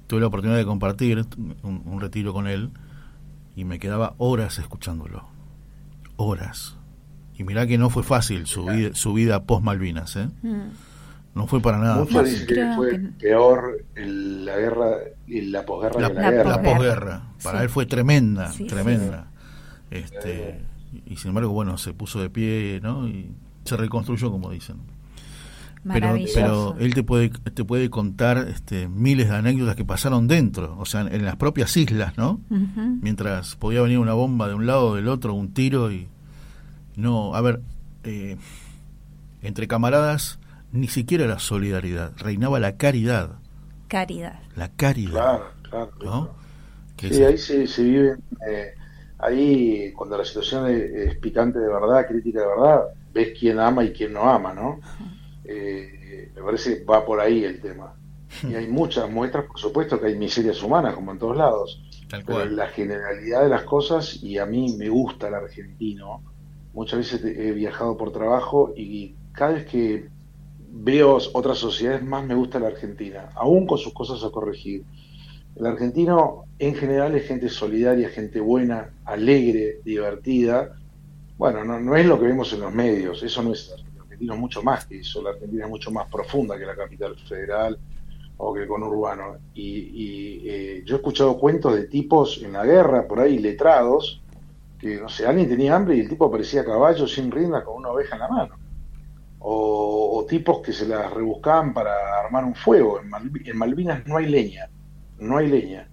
[0.07, 1.25] tuve la oportunidad de compartir
[1.63, 2.69] un, un retiro con él
[3.55, 5.25] y me quedaba horas escuchándolo.
[6.17, 6.75] Horas.
[7.37, 10.29] Y mirá que no fue fácil su vida, su vida post Malvinas, ¿eh?
[10.41, 10.69] Mm.
[11.33, 12.45] No fue para nada Muchos fácil.
[12.47, 14.91] que fue que- peor el- la guerra
[15.27, 16.49] y la posguerra La, que la, la guerra.
[16.49, 17.21] la posguerra.
[17.43, 17.63] Para Sí.
[17.63, 19.27] él fue tremenda, Sí, sí, tremenda.
[19.91, 20.61] Este,
[21.05, 23.05] y sin embargo, bueno, se puso de pie, ¿no?
[23.07, 23.31] Y
[23.65, 24.77] se reconstruyó, como dicen.
[25.91, 30.75] Pero, pero él te puede te puede contar este, miles de anécdotas que pasaron dentro,
[30.79, 32.39] o sea, en, las propias islas, ¿no?
[33.01, 36.07] Mientras podía venir una bomba de un lado o del otro, un tiro y
[36.95, 37.61] no, a ver,
[38.03, 38.37] eh,
[39.41, 40.39] entre camaradas
[40.71, 43.31] ni siquiera la solidaridad, reinaba la caridad,
[43.87, 44.39] Caridad.
[44.55, 46.35] la caridad, Claro, claro.
[46.99, 48.15] Sí, es- ahí se, se vive,
[48.49, 48.73] eh,
[49.19, 52.81] ahí cuando la situación es, es picante de verdad, crítica de verdad,
[53.13, 54.79] ves quién ama y quién no ama, ¿no?
[55.47, 57.93] Eh, me parece que va por ahí el tema.
[58.43, 62.23] Y hay muchas muestras, por supuesto que hay miserias humanas, como en todos lados, tal
[62.25, 62.55] pero cual.
[62.55, 66.21] la generalidad de las cosas, y a mí me gusta el argentino,
[66.73, 70.09] muchas veces he viajado por trabajo y cada vez que
[70.77, 74.83] veo otras sociedades más me gusta la Argentina, aún con sus cosas a corregir.
[75.55, 80.75] El argentino en general es gente solidaria, gente buena, alegre, divertida.
[81.37, 83.73] Bueno, no, no es lo que vemos en los medios, eso no es
[84.19, 87.77] mucho más que eso, la Argentina es mucho más profunda que la capital federal
[88.37, 89.37] o que el conurbano.
[89.53, 94.21] Y, y, eh, yo he escuchado cuentos de tipos en la guerra, por ahí, letrados,
[94.79, 97.77] que, no sé, alguien tenía hambre y el tipo aparecía a caballo sin rienda con
[97.77, 98.55] una oveja en la mano.
[99.39, 102.99] O, tipos que se las rebuscaban para armar un fuego.
[102.99, 104.69] En Malvinas no hay leña,
[105.19, 105.87] no hay leña.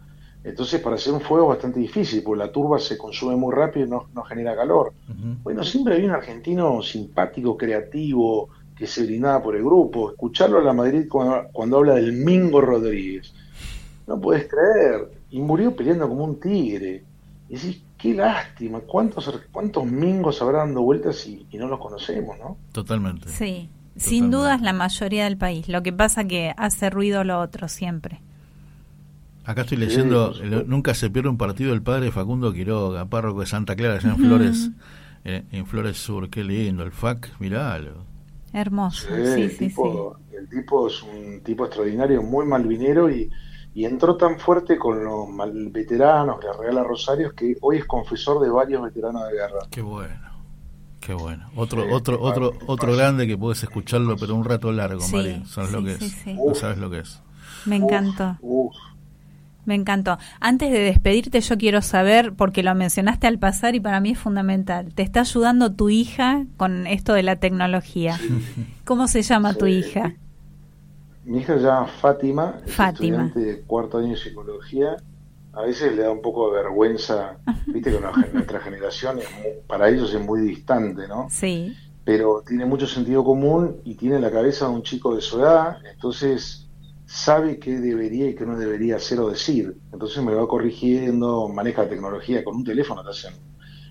[0.44, 3.86] Entonces para hacer un fuego es bastante difícil, porque la turba se consume muy rápido
[3.86, 4.92] y no, no genera calor.
[5.44, 10.10] Bueno, siempre había un argentino simpático, creativo, que se brindaba por el grupo.
[10.10, 13.32] Escucharlo a la Madrid cuando, cuando habla del Mingo Rodríguez.
[14.06, 15.08] No puedes creer.
[15.30, 17.04] Y murió peleando como un tigre.
[17.48, 18.80] Y decís, qué lástima.
[18.80, 22.56] ¿Cuántos, cuántos mingos habrá dando vueltas y, y no los conocemos, no?
[22.72, 23.28] Totalmente.
[23.28, 24.36] Sí, sin Totalmente.
[24.36, 25.68] dudas la mayoría del país.
[25.68, 28.20] Lo que pasa que hace ruido lo otro siempre.
[29.44, 33.46] Acá estoy leyendo, el- nunca se pierde un partido del padre Facundo Quiroga, párroco de
[33.46, 34.70] Santa Clara, allá en Flores,
[35.24, 38.04] eh, en Flores Sur, qué lindo, el FAC, miralo.
[38.52, 39.06] Hermoso.
[39.08, 39.70] Sí, Sí, el, sí, sí.
[39.70, 43.30] tipo, el tipo es un tipo extraordinario, muy malvinero y,
[43.74, 48.40] y entró tan fuerte con los mal- veteranos, la Real Rosarios, que hoy es confesor
[48.42, 49.66] de varios veteranos de guerra.
[49.70, 50.30] Qué bueno,
[51.00, 51.50] qué bueno.
[51.56, 55.44] Otro, Sí, otro, otro, otro grande que puedes escucharlo, pero un rato largo, Sí, Mari.
[55.46, 56.12] ¿Sabes sí, lo que sí, es?
[56.24, 56.34] sí.
[56.34, 57.22] No sabes lo que es.
[57.64, 58.36] Me encantó.
[58.40, 58.74] Uf,
[59.64, 60.18] Me encantó.
[60.40, 64.18] Antes de despedirte, yo quiero saber, porque lo mencionaste al pasar y para mí es
[64.18, 68.18] fundamental, ¿te está ayudando tu hija con esto de la tecnología?
[68.84, 70.14] ¿Cómo se llama tu hija?
[71.24, 73.26] Mi hija se llama Fátima, es Fátima.
[73.26, 74.96] estudiante de cuarto año de psicología.
[75.52, 79.52] A veces le da un poco de vergüenza, viste que nuestra nuestra generación es muy-
[79.68, 81.28] para ellos es muy distante, ¿no?
[81.30, 85.38] Sí, Pero tiene mucho sentido común y tiene la cabeza de un chico de su
[85.40, 86.66] edad, entonces
[87.12, 89.76] sabe qué debería y qué no debería hacer o decir.
[89.92, 93.34] Entonces me va corrigiendo, maneja tecnología con un teléfono, te hacen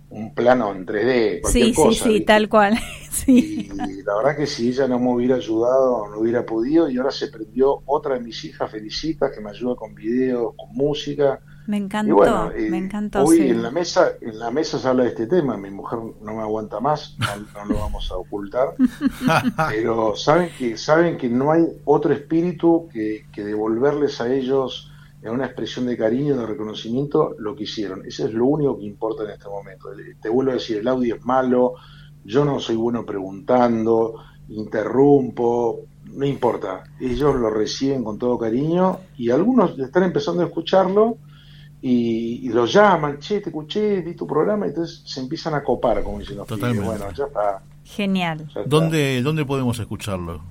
[0.10, 1.89] un plano en 3D, cualquier sí, cosa.
[1.91, 2.25] sí, sí, ¿viste?
[2.25, 2.79] tal cual.
[3.12, 3.69] sí.
[3.69, 6.89] Y la verdad que si ella no me hubiera ayudado, no hubiera podido.
[6.89, 10.73] Y ahora se prendió otra de mis hijas, Felicita, que me ayuda con videos, con
[10.73, 11.39] música.
[11.67, 13.24] Me Y encantó, bueno, eh, me encantó.
[13.24, 13.50] hoy sí.
[13.50, 15.58] en la mesa, en la mesa se habla de este tema.
[15.58, 17.28] Mi mujer no me aguanta más, no,
[17.65, 18.76] no lo vamos a ocultar.
[19.69, 25.32] pero saben que saben que no hay otro espíritu que, que devolverles a ellos en
[25.32, 28.06] una expresión de cariño, de reconocimiento, lo que hicieron.
[28.06, 29.89] Eso es lo único que importa en este momento.
[30.20, 31.76] Te vuelvo a decir, el audio es malo,
[32.24, 34.16] yo no soy bueno preguntando,
[34.49, 36.84] interrumpo, no importa.
[36.99, 41.18] Ellos lo reciben con todo cariño y algunos están empezando a escucharlo
[41.82, 45.63] y, y lo llaman, che, te escuché, vi tu programa, y entonces se empiezan a
[45.63, 46.59] copar, como dicen los pibes.
[46.59, 46.88] Totalmente.
[46.88, 47.63] Bueno, ya está.
[47.84, 48.38] Genial.
[48.39, 48.63] ya está.
[48.65, 50.41] ¿Dónde, ¿Dónde podemos escucharlo?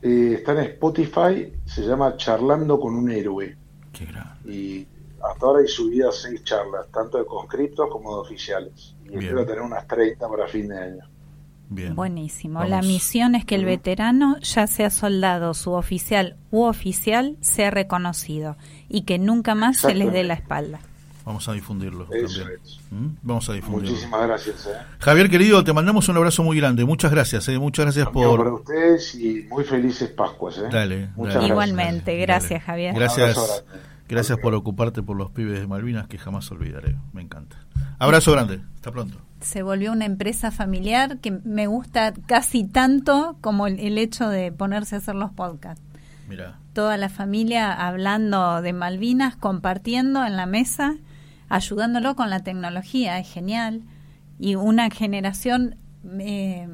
[0.00, 3.56] Eh, está en Spotify, se llama Charlando con un héroe.
[3.92, 4.52] Qué grande.
[4.52, 4.86] Y
[5.22, 8.94] hasta ahora hay subidas seis charlas, tanto de conscriptos como de oficiales.
[9.04, 9.22] Y Bien.
[9.22, 11.04] espero tener unas 30 para fin de año.
[11.68, 11.94] Bien.
[11.94, 12.54] Buenísimo.
[12.54, 12.70] Vamos.
[12.70, 18.56] La misión es que el veterano, ya sea soldado, suboficial u oficial, sea reconocido
[18.94, 20.78] y que nunca más se les dé la espalda.
[21.24, 22.60] Vamos a difundirlo Eso también.
[22.62, 22.78] es.
[22.90, 23.06] ¿Mm?
[23.22, 23.90] Vamos a difundirlo.
[23.90, 24.66] Muchísimas gracias.
[24.66, 24.76] ¿eh?
[24.98, 26.84] Javier, querido, te mandamos un abrazo muy grande.
[26.84, 27.58] Muchas gracias, ¿eh?
[27.58, 28.60] Muchas gracias Amigo, para por...
[28.60, 30.58] ustedes y muy felices Pascuas.
[30.58, 30.68] ¿eh?
[30.70, 31.24] Dale, Muchas dale.
[31.24, 31.50] gracias.
[31.50, 32.20] Igualmente, Dale.
[32.26, 32.94] gracias Javier.
[32.94, 33.64] Gracias,
[34.06, 36.94] gracias por ocuparte por los pibes de Malvinas que jamás olvidaré.
[37.14, 37.56] Me encanta.
[37.98, 38.60] Abrazo grande.
[38.74, 39.16] Hasta pronto.
[39.40, 44.52] Se volvió una empresa familiar que me gusta casi tanto como el, el hecho de
[44.52, 45.82] ponerse a hacer los podcasts.
[46.28, 50.96] Mira, Toda la familia hablando de Malvinas, compartiendo en la mesa,
[51.48, 53.82] ayudándolo con la tecnología, es genial.
[54.38, 55.76] Y una generación
[56.18, 56.68] eh,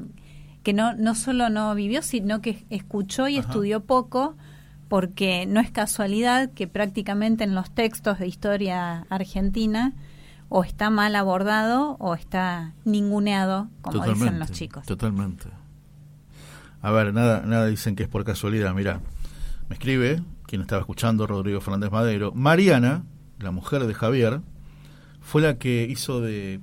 [0.63, 3.47] que no, no solo no vivió, sino que escuchó y Ajá.
[3.47, 4.35] estudió poco,
[4.89, 9.93] porque no es casualidad que prácticamente en los textos de historia argentina
[10.49, 14.25] o está mal abordado o está ninguneado, como totalmente.
[14.25, 14.85] dicen los chicos.
[14.85, 15.45] Totalmente.
[16.81, 18.73] A ver, nada, nada dicen que es por casualidad.
[18.73, 18.99] Mira,
[19.71, 22.33] me escribe, quien estaba escuchando, Rodrigo Fernández Madero.
[22.33, 23.05] Mariana,
[23.39, 24.41] la mujer de Javier,
[25.21, 26.59] fue la que hizo de.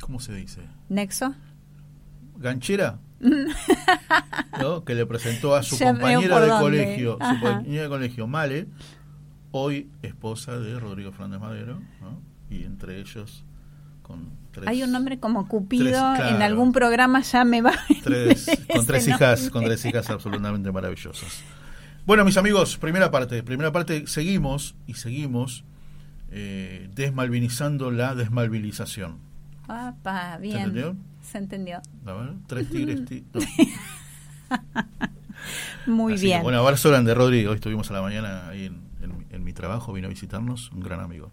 [0.00, 0.62] ¿Cómo se dice?
[0.88, 1.36] Nexo.
[2.36, 2.98] ganchera
[4.60, 4.84] ¿no?
[4.84, 6.62] que le presentó a su Ya compañera de dónde.
[6.64, 8.66] colegio su compañera de colegio Male
[9.52, 12.20] hoy esposa de Rodrigo Fernández Madero ¿no?
[12.50, 13.44] y entre ellos
[14.02, 16.36] con tres Hay un nombre como Cupido, Tres, claro.
[16.36, 17.72] en algún programa ya me va.
[18.02, 19.50] tres con tres hijas nombre.
[19.52, 21.42] con tres hijas absolutamente maravillosas
[22.08, 25.64] bueno mis amigos primera parte primera parte seguimos y seguimos
[26.30, 29.18] eh, desmalvinizando la desmalvinización
[29.68, 30.56] Apa, bien.
[30.56, 30.96] entendió?
[31.22, 31.82] Se entendió.
[32.06, 33.40] A ver, tres tigres ti- no.
[35.86, 36.42] Muy Así que, bien.
[36.42, 37.50] bueno, abrazo grande, Rodrigo.
[37.50, 40.80] Hoy estuvimos a la mañana ahí en, en- en mi trabajo, vino a visitarnos, un
[40.80, 41.30] gran amigo.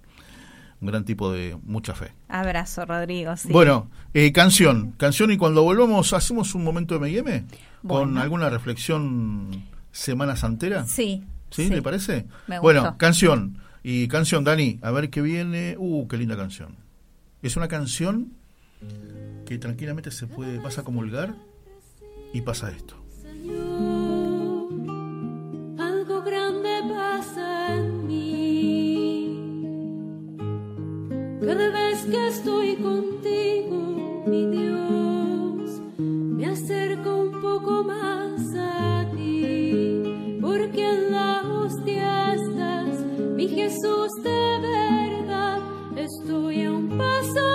[0.81, 2.11] Un gran tipo de mucha fe.
[2.27, 3.35] Abrazo, Rodrigo.
[3.37, 3.47] sí.
[3.51, 7.45] Bueno, eh, canción, canción y cuando volvamos hacemos un momento de M&M
[7.87, 8.21] con Bueno.
[8.21, 9.63] alguna reflexión
[9.95, 10.85] semana santera.
[10.85, 11.23] Sí.
[11.51, 11.69] ¿Sí?
[11.69, 12.25] ¿Le parece?
[12.47, 12.97] Me bueno, gustó.
[12.97, 13.57] canción.
[13.81, 15.75] Y canción, Dani, a ver qué viene.
[15.77, 16.75] Uh, qué linda canción.
[17.41, 18.33] Es una canción
[19.45, 21.35] que tranquilamente se puede, vas a comulgar
[22.33, 22.95] y pasa esto.
[25.79, 29.29] Algo grande pasa en mí.
[31.45, 34.64] Cada vez que estoy contigo, mi Dios,
[40.57, 45.59] Porque en la hostia estás, mi Jesús de verdad.
[45.97, 47.54] Estoy a un paso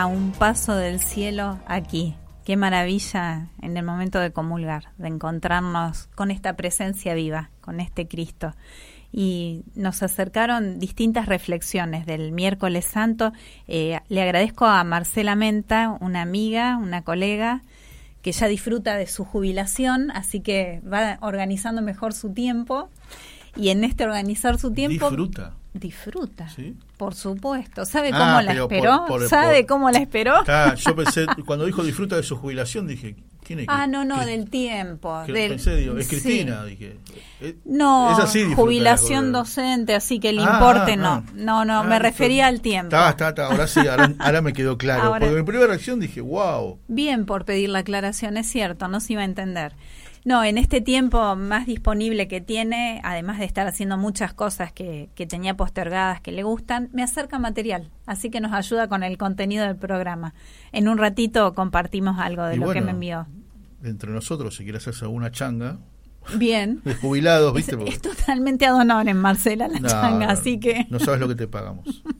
[0.00, 2.14] A un paso del cielo aquí.
[2.46, 8.08] Qué maravilla en el momento de comulgar, de encontrarnos con esta presencia viva, con este
[8.08, 8.54] Cristo.
[9.12, 13.34] Y nos acercaron distintas reflexiones del miércoles santo.
[13.68, 17.60] Eh, le agradezco a Marcela Menta, una amiga, una colega,
[18.22, 22.88] que ya disfruta de su jubilación, así que va organizando mejor su tiempo.
[23.54, 25.10] Y en este organizar su tiempo...
[25.10, 25.59] Disfruta.
[25.72, 26.74] Disfruta, ¿Sí?
[26.96, 27.84] por supuesto.
[27.84, 29.04] ¿Sabe Ah, cómo la pero por- esperó?
[29.06, 30.34] por- ¿Sabe por- cómo la esperó?
[30.76, 33.14] Yo pensé, cuando dijo disfruta de su jubilación, dije,
[33.44, 33.66] ¿quién es?
[33.68, 35.22] Ah, no, no, ¿Qué- del tiempo.
[35.28, 36.10] del- pensé, digo, es sí.
[36.20, 36.96] Cristina, dije.
[37.40, 41.08] eh, No, es así, jubilación la- docente, así que el Ah, importe ah, no.
[41.08, 41.22] ah.
[41.34, 42.88] No, no, Ah, me refería al tiempo.
[42.96, 45.04] Está, está, está, ahora sí, ahora, ahora me quedó claro.
[45.04, 46.80] Ahora- Porque mi primera reacción dije, wow.
[46.88, 49.74] Bien por pedir la aclaración, es cierto, no se iba a entender.
[50.24, 55.08] No, en este tiempo más disponible que tiene, además de estar haciendo muchas cosas que,
[55.14, 59.16] que tenía postergadas que le gustan, me acerca material, así que nos ayuda con el
[59.16, 60.34] contenido del programa.
[60.72, 63.26] En un ratito compartimos algo de Y lo que me envió.
[63.82, 65.78] Entre nosotros, si quieres hacerse alguna changa,
[66.36, 66.82] Bien.
[66.84, 67.76] de jubilados, Es, ¿viste?
[67.78, 70.86] Porque- es totalmente ad honorem, Marcela, la No, changa, así que...
[70.90, 72.02] No sabes lo que te pagamos.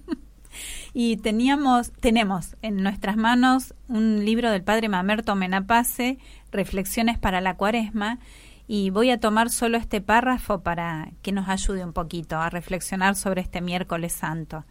[0.93, 6.19] Y teníamos, tenemos en nuestras manos un libro del padre Mamerto Menapace,
[6.53, 8.19] Reflexiones para la Cuaresma,
[8.67, 13.17] y voy a tomar solo este párrafo para que nos ayude un poquito a reflexionar
[13.17, 14.65] sobre este miércoles santo.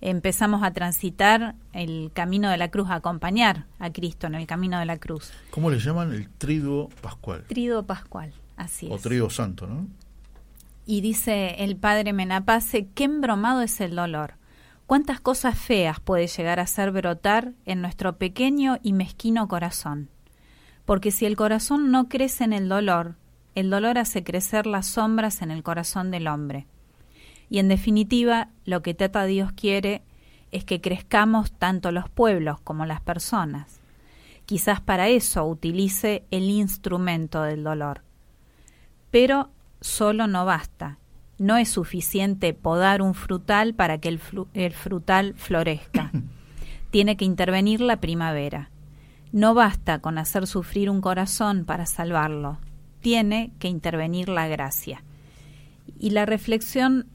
[0.00, 4.78] Empezamos a transitar el camino de la cruz, a acompañar a Cristo en el camino
[4.78, 5.32] de la cruz.
[5.50, 6.12] ¿Cómo le llaman?
[6.12, 7.44] El triduo pascual.
[7.48, 9.02] Trido Pascual, así O es.
[9.02, 9.86] triduo santo, ¿no?
[10.84, 14.34] Y dice el padre Menapace, qué embromado es el dolor.
[14.86, 20.10] Cuántas cosas feas puede llegar a hacer brotar en nuestro pequeño y mezquino corazón.
[20.86, 23.16] Porque si el corazón no crece en el dolor,
[23.54, 26.66] el dolor hace crecer las sombras en el corazón del hombre.
[27.50, 30.02] Y en definitiva, lo que Tata Dios quiere
[30.52, 33.80] es que crezcamos tanto los pueblos como las personas.
[34.46, 38.02] Quizás para eso utilice el instrumento del dolor.
[39.10, 40.98] Pero solo no basta.
[41.38, 44.20] No es suficiente podar un frutal para que el,
[44.54, 46.12] el frutal florezca.
[46.90, 48.70] Tiene que intervenir la primavera.
[49.36, 52.56] No basta con hacer sufrir un corazón para salvarlo.
[53.02, 55.04] Tiene que intervenir la gracia.
[56.00, 57.06] Y la reflexión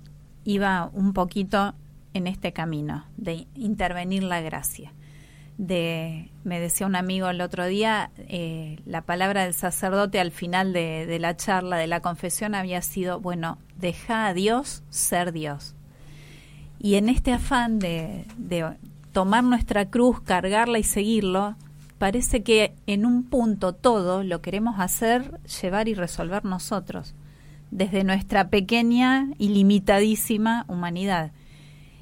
[0.44, 1.74] iba un poquito
[2.14, 4.94] en este camino, de intervenir la gracia.
[5.58, 10.74] De, me decía un amigo el otro día, eh, la palabra del sacerdote al final
[10.74, 15.74] de, de la charla, de la confesión, había sido, bueno, deja a Dios ser Dios.
[16.78, 18.76] Y en este afán de, de
[19.12, 21.56] tomar nuestra cruz, cargarla y seguirlo,
[22.02, 27.14] parece que en un punto todo lo queremos hacer, llevar y resolver nosotros,
[27.70, 31.32] desde nuestra pequeña y limitadísima humanidad.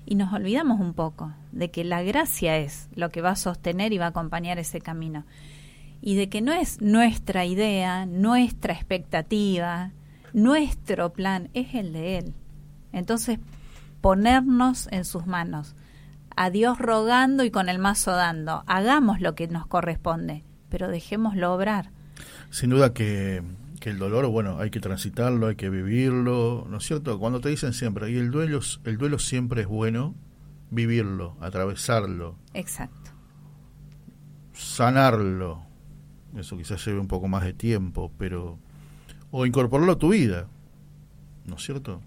[0.06, 3.92] Y nos olvidamos un poco de que la gracia es lo que va a sostener
[3.92, 5.26] y va a acompañar ese camino.
[6.02, 9.92] Y de que no es nuestra idea, nuestra expectativa,
[10.32, 12.34] nuestro plan, es el de Él.
[12.94, 13.40] Entonces,
[14.00, 15.76] ponernos en sus manos,
[16.40, 18.64] a Dios rogando y con el mazo dando.
[18.66, 21.92] Hagamos lo que nos corresponde, pero dejémoslo obrar.
[22.50, 23.44] Sin duda que,
[23.82, 27.20] que el dolor, bueno, hay que transitarlo, hay que vivirlo, ¿no es cierto?
[27.20, 30.16] Cuando te dicen siempre, y el duelo, el duelo siempre es bueno,
[30.72, 33.12] vivirlo, atravesarlo, Exacto.
[34.54, 35.62] sanarlo.
[36.38, 38.58] Eso quizás lleve un poco más de tiempo, pero...
[39.32, 40.48] O incorporarlo a tu vida,
[41.46, 42.02] ¿no es cierto?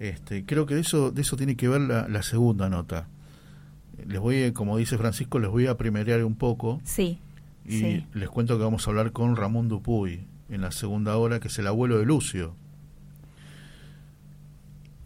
[0.00, 3.06] Este, creo que de eso, de eso tiene que ver la, la segunda nota.
[4.06, 6.80] Les voy, a- como dice Francisco, les voy a primerear un poco.
[6.84, 7.18] Sí.
[7.64, 8.06] Y sí.
[8.14, 11.58] les cuento que vamos a hablar con Ramón Dupuy en la segunda hora, que es
[11.58, 12.54] el abuelo de Lucio.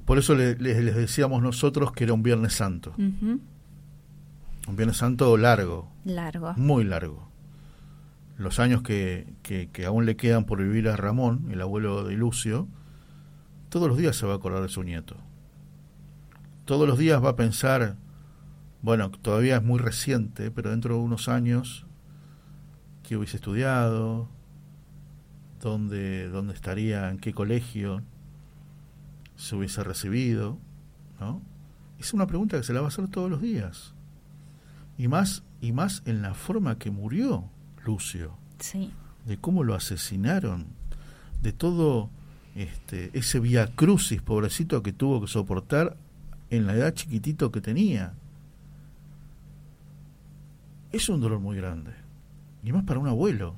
[0.05, 2.95] Por eso le- le- les decíamos nosotros que era un Viernes Santo.
[2.97, 3.40] Un
[4.76, 6.55] Viernes Santo largo, Largo.
[6.57, 7.28] muy largo.
[8.36, 12.14] Los años que, que, que aún le quedan por vivir a Ramón, el abuelo de
[12.16, 12.66] Lucio,
[13.68, 15.16] todos los días se va a acordar de su nieto.
[16.64, 17.97] Todos los días va a pensar,
[18.85, 21.87] bueno, todavía es muy reciente, pero dentro de unos años,
[23.03, 24.28] qué hubiese estudiado,
[25.62, 28.03] dónde, dónde estaría, en qué colegio
[29.37, 30.59] se hubiese recibido,
[31.18, 31.41] ¿no?
[31.99, 33.95] Es una pregunta que se la va a hacer todos los días.
[34.99, 37.49] Y más, y más en la forma que murió
[37.87, 38.93] Lucio, Sí,
[39.24, 40.66] de cómo lo asesinaron,
[41.41, 42.11] de todo
[42.55, 45.97] este, ese vía crucis, pobrecito, que tuvo que soportar
[46.51, 48.12] en la edad chiquitito que tenía.
[50.95, 51.92] Es un dolor muy grande.
[52.62, 53.55] Y más para un abuelo,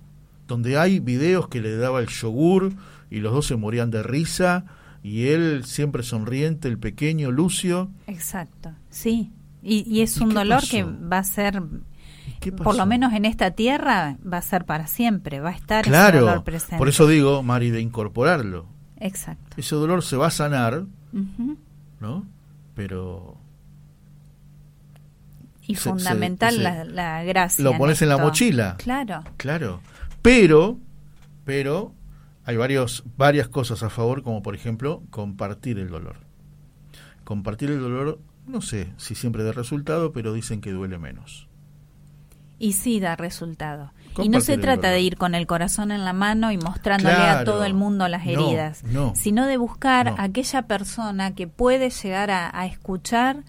[0.49, 2.72] donde hay videos que le daba el yogur
[3.11, 4.64] y los dos se morían de risa
[5.03, 7.91] y él siempre sonriente, el pequeño Lucio.
[8.07, 8.70] exacto.
[8.91, 9.30] Sí.
[9.62, 10.70] Y, y es ¿Y un dolor pasó?
[10.70, 11.62] que va a ser,
[12.28, 15.41] ¿Y qué por lo menos en esta tierra, va a ser para siempre.
[15.41, 16.78] Va a estar ese dolor Claro, presente.
[16.78, 18.66] por eso digo, Mari, de incorporarlo.
[18.99, 19.57] Exacto.
[19.59, 20.87] Ese dolor se va a sanar.
[22.01, 22.26] ¿no?
[22.74, 23.37] Pero
[25.66, 27.62] Y Se- fundamental se- la, la gracia.
[27.64, 28.76] lo pones en la mochila.
[28.78, 29.24] Claro.
[29.36, 29.80] Claro,
[30.22, 30.78] pero,
[31.44, 31.92] pero
[32.44, 36.16] hay varios, varias cosas a favor, como por ejemplo compartir el dolor.
[37.24, 41.48] Compartir el dolor, no sé si siempre da resultado, pero dicen que duele menos.
[42.58, 43.92] Y sí da resultado.
[44.22, 47.44] y no se trata de ir con el corazón en la mano y mostrándole a
[47.44, 49.12] todo el mundo las heridas, no.
[49.14, 50.16] sino de buscar No.
[50.18, 53.42] a aquella persona que puede llegar a, a escuchar,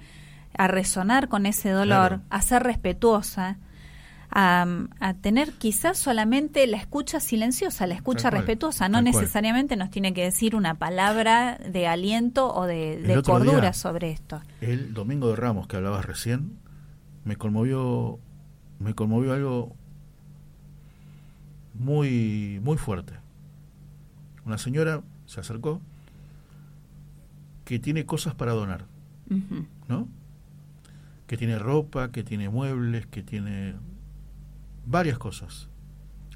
[0.58, 2.22] a resonar con ese dolor, Claro.
[2.30, 3.58] a ser respetuosa,
[4.30, 4.66] a,
[5.00, 9.04] a tener quizás solamente la escucha silenciosa, la escucha Tal cual, respetuosa, no cual.
[9.06, 14.42] necesariamente nos tiene que decir una palabra de aliento o de, cordura día- sobre esto.
[14.60, 16.58] El domingo de Ramos que hablabas recién,
[17.24, 18.20] me conmovió,
[18.80, 19.76] me conmovió algo
[21.74, 23.14] muy, muy fuerte.
[24.46, 25.82] Una señora se acercó
[27.66, 28.86] que tiene cosas para donar.
[29.90, 30.08] ¿no?
[31.28, 33.76] Que tiene ropa, que tiene muebles, que tiene
[34.86, 35.68] varias cosas.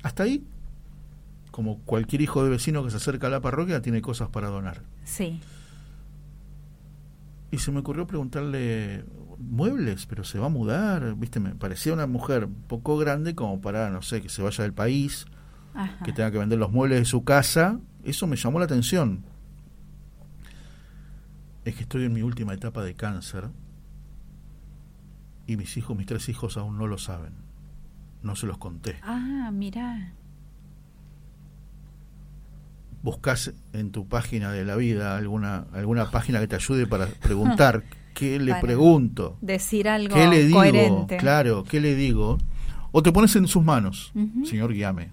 [0.04, 0.44] Hasta ahí,
[1.52, 4.82] como cualquier hijo de vecino que se acerca a la parroquia, tiene cosas para donar.
[5.04, 5.40] Sí,
[7.52, 9.04] Y se me ocurrió preguntarle,
[9.38, 13.60] muebles, pero se va a mudar, viste, me parecía una mujer un poco grande como
[13.62, 15.26] para, no sé, que se vaya del país,
[15.74, 16.04] Ajá.
[16.06, 17.80] que tenga que vender los muebles de su casa.
[18.04, 19.24] Eso me llamó la atención.
[21.66, 23.50] Es que estoy en mi última etapa de cáncer
[25.52, 27.34] y mis hijos, mis tres hijos aún no lo saben.
[28.24, 28.98] No se los conté.
[29.04, 30.14] Ah, mira.
[33.04, 37.84] Buscás en tu página de la vida alguna alguna página que te ayude para preguntar
[38.14, 41.18] qué le Para pregunto, Decir algo qué le digo, coherente.
[41.18, 42.38] claro, qué le digo,
[42.92, 44.14] o te pones en sus manos.
[44.46, 45.10] Señor, guíame.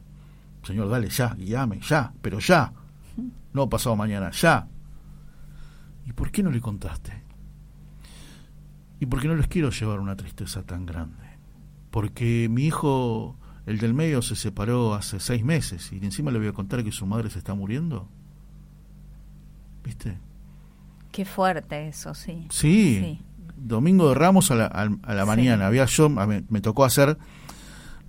[0.64, 2.72] Señor, dale ya, guíame, ya, pero ya.
[3.55, 4.68] No pasado mañana, ya.
[6.07, 7.12] ¿Y por qué no le contaste?
[9.01, 11.24] ¿Y por qué no les quiero llevar una tristeza tan grande?
[11.90, 13.36] Porque mi hijo,
[13.66, 16.92] el del medio, se separó hace seis meses y encima le voy a contar que
[16.92, 18.09] su madre se está muriendo.
[19.84, 20.18] ¿Viste?
[21.12, 22.46] Qué fuerte eso, sí.
[22.51, 22.99] Sí.
[23.01, 23.20] Sí.
[23.57, 25.26] Domingo de Ramos a la, a la Sí.
[25.26, 25.66] mañana.
[25.66, 27.18] Había yo, me, me tocó hacer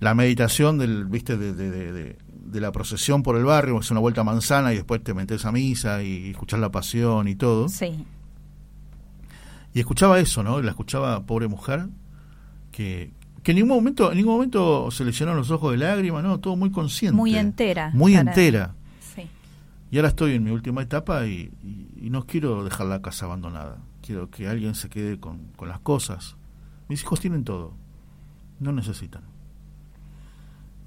[0.00, 2.18] la meditación del, viste, de, de, de- de-
[2.50, 5.44] de la procesión por el barrio, es una vuelta a manzana y después te metes
[5.44, 7.68] a misa y escuchar la pasión y todo.
[7.68, 8.04] Sí,
[9.74, 10.60] Y escuchaba eso, ¿no?
[10.60, 11.86] La escuchaba pobre mujer
[12.72, 13.12] que,
[13.42, 16.40] que en ningún momento, en ningún momento se le llenaron los ojos de lágrimas, no,
[16.40, 17.16] todo muy consciente.
[17.16, 17.90] muy entera.
[17.94, 18.74] Muy para- entera.
[19.14, 19.22] Sí,
[19.90, 23.26] Y ahora estoy en mi última etapa y, y- y no quiero dejar la casa
[23.26, 23.78] abandonada.
[24.02, 26.36] Quiero que alguien se quede con, con las cosas.
[26.88, 27.74] Mis hijos tienen todo.
[28.58, 29.22] No necesitan.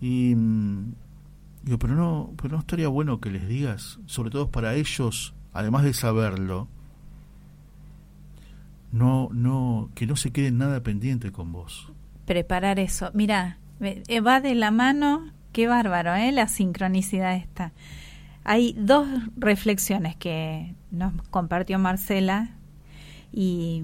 [0.02, 0.94] Y mm,
[1.64, 5.84] digo, pero no, pero no estaría bueno que les digas, sobre todo para ellos, además
[5.84, 6.68] de saberlo,
[8.94, 11.92] no, no, que no se queden nada pendiente con vos.
[12.26, 13.12] preparar eso.
[13.14, 16.32] Mira, me- eh, va de la mano, qué bárbaro, ¿eh?
[16.32, 17.74] La sincronicidad esta.
[18.46, 22.52] Hay dos reflexiones que nos compartió Marcela
[23.34, 23.84] y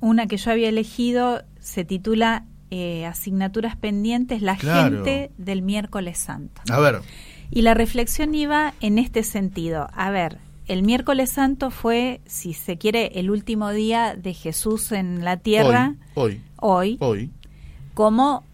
[0.00, 4.96] una que yo había elegido se titula eh, Asignaturas pendientes, la Claro.
[5.04, 6.60] gente del miércoles santo.
[6.70, 7.00] A ver,
[7.50, 9.88] Y la reflexión iba en este sentido.
[9.94, 15.24] A ver, el miércoles santo fue, si se quiere, el último día de Jesús en
[15.24, 17.30] la tierra, hoy, hoy, hoy, hoy,
[17.94, 18.44] como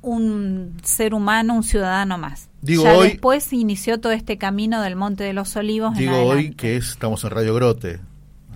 [0.00, 2.48] un ser humano, un ciudadano más.
[2.60, 5.92] Digo ya hoy- después inició todo este camino del Monte de los Olivos.
[5.92, 8.00] en Digo hoy que es- estamos en Radio Grote.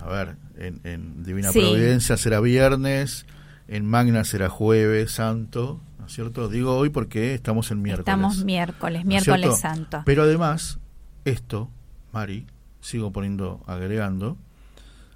[0.00, 1.60] A ver, en, en Divina Sí.
[1.60, 3.26] Providencia será viernes,
[3.68, 6.48] en Magna será jueves santo, ¿no es cierto?
[6.48, 8.06] Digo hoy porque estamos en miércoles.
[8.06, 10.02] Estamos miércoles, ¿no es miércoles santo.
[10.04, 10.78] Pero además,
[11.24, 11.70] esto,
[12.12, 12.46] Mari,
[12.86, 14.36] sigo poniendo, agregando,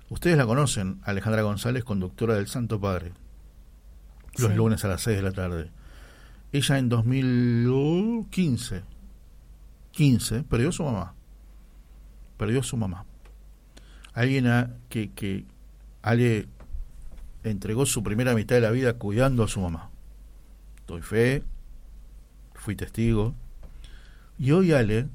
[0.08, 3.12] ustedes la conocen, Alejandra González, conductora del Santo Padre,
[4.38, 4.56] los Sí.
[4.56, 5.70] lunes a las 6 de la tarde.
[6.52, 8.82] Ella en 2015,
[9.92, 11.14] 15, perdió a su mamá.
[12.36, 13.04] Perdió a su mamá.
[14.14, 15.44] Alguien a- que, que
[16.02, 16.48] Ale
[17.44, 19.90] entregó su primera mitad de la vida cuidando a su mamá.
[20.88, 21.44] Doy fe,
[22.54, 23.34] fui testigo.
[24.38, 25.08] Y hoy Ale,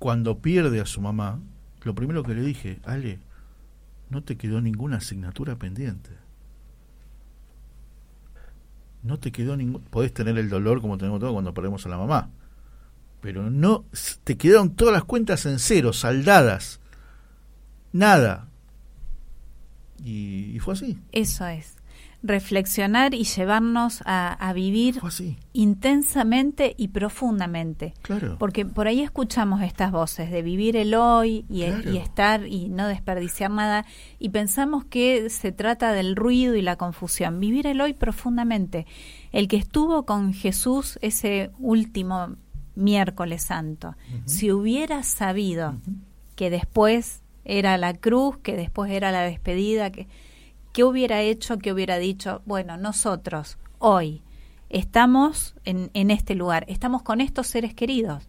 [0.00, 1.38] cuando pierde a su mamá,
[1.82, 3.20] lo primero que le dije, Ale,
[4.08, 6.10] no te quedó ninguna asignatura pendiente.
[9.02, 9.82] No te quedó ningún...
[9.82, 12.30] Podés tener el dolor como tenemos todos cuando perdemos a la mamá.
[13.20, 13.84] Pero no...
[14.24, 16.80] Te quedaron todas las cuentas en cero, saldadas.
[17.92, 18.48] Nada.
[20.02, 20.98] Y, y fue así.
[21.12, 21.76] Eso es.
[22.22, 25.00] Reflexionar y llevarnos a, a vivir
[25.52, 27.94] intensamente y profundamente.
[28.02, 28.36] Claro.
[28.38, 31.92] Porque por ahí escuchamos estas voces de vivir el hoy y, Claro.
[31.92, 33.86] y estar y no desperdiciar nada
[34.18, 37.40] y pensamos que se trata del ruido y la confusión.
[37.40, 38.86] Vivir el hoy profundamente.
[39.32, 42.36] El que estuvo con Jesús ese último
[42.74, 43.94] miércoles santo,
[44.24, 45.76] si hubiera sabido
[46.36, 50.06] que después era la cruz, que después era la despedida, que
[50.72, 51.58] ¿qué hubiera hecho?
[51.58, 52.42] ¿Qué hubiera dicho?
[52.46, 54.22] Bueno, nosotros hoy
[54.68, 58.28] estamos en, en este lugar, estamos con estos seres queridos.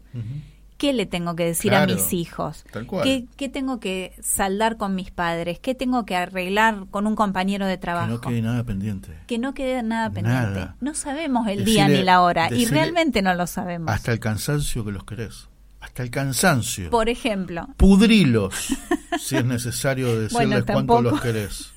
[0.78, 2.66] ¿Qué le tengo que decir Claro, a mis hijos?
[2.72, 3.04] tal cual.
[3.04, 5.60] ¿Qué, qué tengo que saldar con mis padres?
[5.60, 8.08] ¿Qué tengo que arreglar con un compañero de Que trabajo?
[8.14, 9.12] no quede nada pendiente.
[9.28, 10.70] Que no quede nada pendiente.
[10.80, 13.92] No sabemos el Decirle- día ni la hora y realmente no lo sabemos.
[13.94, 15.50] Hasta el cansancio que los querés.
[15.82, 16.90] Hasta el cansancio.
[16.90, 18.54] Por ejemplo, Pudrilos,
[19.20, 21.74] si es necesario decirles Bueno, cuánto los querés.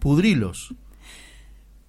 [0.00, 0.74] Pudrilos.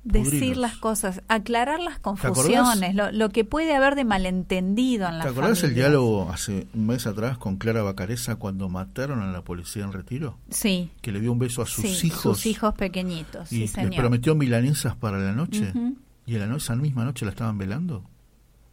[0.03, 5.24] decir las cosas, aclarar las confusiones, lo, lo que puede haber de malentendido en la
[5.24, 9.41] ¿Te acordás el diálogo hace un mes atrás con Clara Bacareza cuando mataron a la
[9.43, 10.38] policía en retiro?
[10.49, 13.62] Sí, Que le dio un beso a sus sí, hijos sus hijos pequeñitos, y sí
[13.62, 13.95] les señor.
[13.95, 15.74] prometió milanesas para la noche.
[16.28, 18.03] Y a la esa misma noche la estaban velando.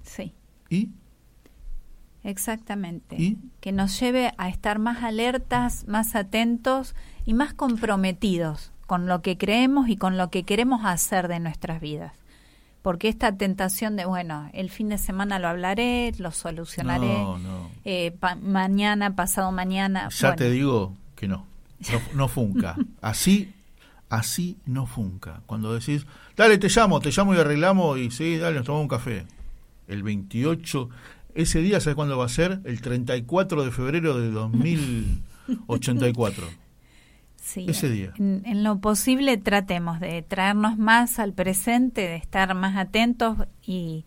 [0.03, 0.35] Sí,
[0.69, 0.91] ¿Y?
[2.25, 3.17] Exactamente.
[3.19, 3.39] ¿Y?
[3.61, 6.95] Que nos lleve a estar más alertas, más atentos
[7.25, 11.81] y más comprometidos con lo que creemos y con lo que queremos hacer de nuestras
[11.81, 12.13] vidas.
[12.83, 17.71] Porque esta tentación de, bueno, el fin de semana lo hablaré, lo solucionaré, No, no.
[17.85, 20.09] eh, pa- mañana, pasado mañana.
[20.09, 21.47] Ya bueno, te digo que no.
[21.93, 22.77] No, no funca.
[23.01, 23.53] Así,
[24.09, 25.41] así no funca.
[25.47, 26.07] Cuando decís,
[26.37, 29.27] dale, te llamo, te llamo y arreglamos y sí, dale, nos tomamos un café.
[29.89, 30.89] El 28,
[31.35, 32.61] ese día, ¿sabes cuándo va a ser?
[32.65, 36.47] El 34 de febrero de 2084.
[37.45, 38.13] Sí, Ese día.
[38.19, 44.05] En, en lo posible tratemos de traernos más al presente, de estar más atentos y,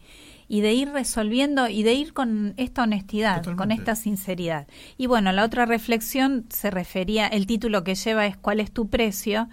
[0.48, 4.68] y de ir resolviendo y de ir con esta honestidad, con esta sinceridad.
[4.98, 8.90] Y bueno, la otra reflexión se refería, el título que lleva es ¿Cuál es tu
[8.90, 9.50] precio?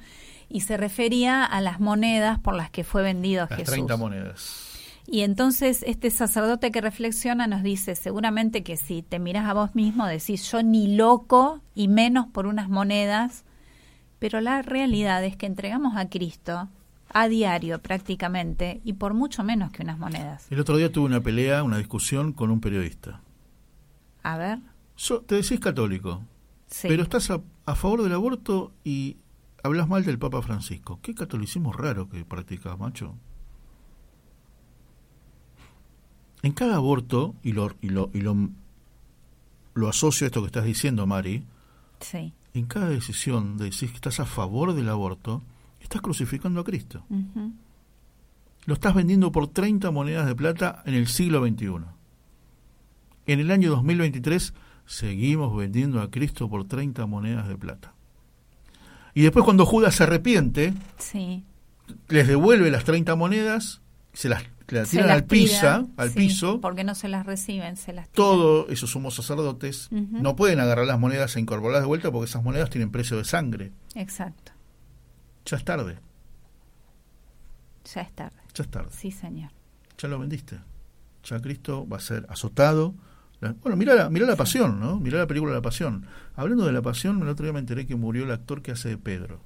[0.48, 3.74] Y se refería a las monedas por las que fue vendido Las Jesús.
[3.74, 4.71] 30 monedas.
[5.12, 9.74] Y entonces este sacerdote que reflexiona nos dice, seguramente que si te miras a vos
[9.74, 13.44] mismo, decís, yo ni loco y menos por unas monedas,
[14.18, 16.70] pero la realidad es que entregamos a Cristo
[17.10, 20.46] a diario prácticamente y por mucho menos que unas monedas.
[20.50, 23.20] El otro día tuve una pelea, una discusión con un periodista.
[24.22, 24.60] A ver,
[24.96, 26.22] So- te decís católico,
[26.68, 26.88] sí.
[26.88, 29.18] pero estás a, a favor del aborto y
[29.62, 31.00] hablas mal del Papa Francisco.
[31.02, 33.14] Qué catolicismo raro que practicas, macho.
[36.42, 38.36] En cada aborto, y lo, y lo, y lo,
[39.74, 41.44] lo asocio a esto que estás diciendo, Mari,
[42.00, 42.32] sí.
[42.54, 45.42] en cada decisión de decir que estás a favor del aborto,
[45.80, 47.04] estás crucificando a Cristo.
[48.64, 51.68] Lo estás vendiendo por 30 monedas de plata en el siglo XXI.
[53.26, 54.52] En el año 2023
[54.86, 57.94] seguimos vendiendo a Cristo por 30 monedas de plata.
[59.14, 61.44] Y después cuando Judas se arrepiente, Sí.
[62.08, 63.80] les devuelve las 30 monedas,
[64.12, 64.42] se las,
[64.86, 66.60] Se tiran al, pisa, tira, al sí, piso.
[66.60, 68.14] Porque no se las reciben, se las tiran.
[68.14, 72.42] Todos esos sumos sacerdotes no pueden agarrar las monedas e incorporarlas de vuelta porque esas
[72.42, 73.72] monedas tienen precio de sangre.
[73.94, 74.52] Exacto.
[75.46, 75.98] Ya es tarde,
[77.94, 78.36] Ya es tarde.
[78.54, 78.90] ya es tarde.
[78.92, 79.50] Sí, señor.
[79.98, 80.58] ya lo vendiste.
[81.24, 82.94] Ya Cristo va a ser azotado.
[83.40, 84.98] La- Bueno, mira la, mirá la pasión, ¿no?
[84.98, 86.06] Mirá la película La Pasión.
[86.34, 88.88] Hablando de la pasión, el otro día me enteré que murió el actor que hace
[88.88, 89.40] de Pedro.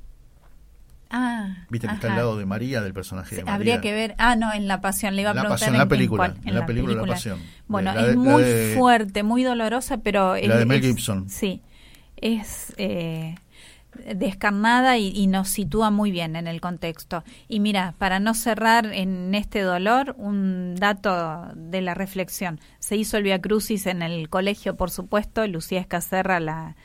[1.11, 3.55] Ah, Viste que está al lado de María, del personaje de María.
[3.55, 4.15] habría que ver.
[4.19, 5.15] Ah, no, en La Pasión.
[5.15, 7.39] Le iba a La preguntar Pasión, en, la película, en la película La Pasión.
[7.69, 10.33] Bueno, La es muy de- fuerte, muy dolorosa, pero.
[10.35, 11.29] La es- de Mel es- Gibson.
[11.31, 11.63] Sí.
[12.17, 12.73] Es.
[12.77, 13.35] Eh,
[14.15, 17.25] descarnada y, y nos sitúa muy bien en el contexto.
[17.49, 22.61] Y mira, para no cerrar en este dolor, un dato de la reflexión.
[22.79, 25.47] Se hizo el Via Crucis en el colegio, por supuesto.
[25.47, 26.77] Lucía Escacerra, la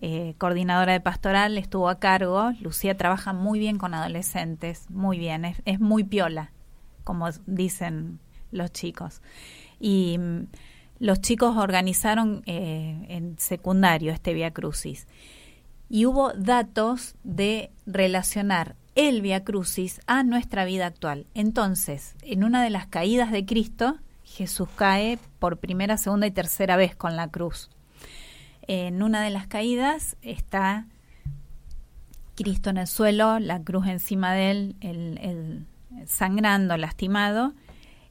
[0.00, 2.52] eh, coordinadora de pastoral, estuvo a cargo.
[2.60, 6.52] Lucía trabaja muy bien con adolescentes, muy bien, es, muy piola,
[7.04, 8.18] como dicen
[8.52, 9.22] los chicos.
[9.80, 10.46] Y mm,
[10.98, 15.06] los chicos organizaron eh, en secundario este Via Crucis.
[15.88, 21.26] y hubo datos de relacionar el Via Crucis a nuestra vida actual.
[21.34, 26.76] Entonces, en una de las caídas de Cristo, Jesús cae por primera, segunda y tercera
[26.76, 27.70] vez con la cruz.
[28.68, 30.86] En una de las caídas está
[32.34, 35.66] Cristo en el suelo, la cruz encima de él, el, el
[36.06, 37.54] sangrando, lastimado,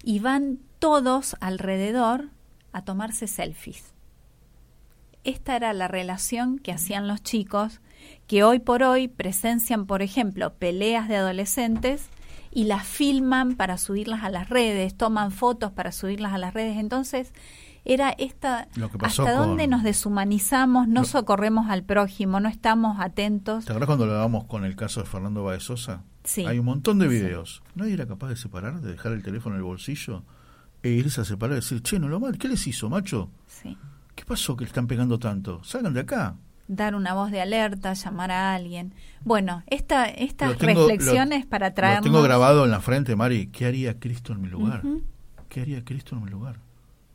[0.04, 2.30] y van todos alrededor
[2.72, 3.94] a tomarse selfies.
[5.24, 7.82] Esta era la relación que hacían los chicos
[8.28, 12.10] que hoy por hoy presencian, por ejemplo, peleas de adolescentes
[12.52, 16.78] y las filman para subirlas a las redes, toman fotos para subirlas a las redes.
[16.78, 17.34] Entonces,
[17.86, 22.40] era esta Lo que pasó hasta con- dónde nos deshumanizamos, no Lo- socorremos al prójimo,
[22.40, 23.66] no estamos atentos.
[23.66, 26.04] ¿Te acuerdas cuando hablábamos con el caso de Fernando Baez Sosa?
[26.24, 26.46] Sí.
[26.46, 27.62] Hay un montón de videos.
[27.76, 30.24] ¿Nadie era capaz de separar, de dejar el teléfono en el bolsillo
[30.82, 33.30] e irse a separar y decir, che, no lo mal, ¿qué les hizo, macho?
[33.48, 33.78] Sí.
[34.16, 35.64] ¿Qué pasó que le están pegando tanto?
[35.64, 36.36] Salgan de acá.
[36.68, 38.96] Dar una voz de alerta, llamar a alguien.
[39.24, 42.04] Bueno, esta, estas Lo tengo- reflexiones lo- para Lo traernos...
[42.06, 43.48] tengo grabado en la frente, Mari.
[43.48, 44.82] ¿Qué haría Cristo en mi lugar?
[45.48, 46.60] ¿Qué haría Cristo en mi lugar?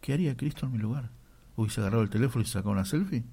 [0.01, 1.11] ¿Qué haría Cristo en mi lugar?
[1.57, 3.25] ¿Hubiese agarrado el teléfono y sacado una selfie?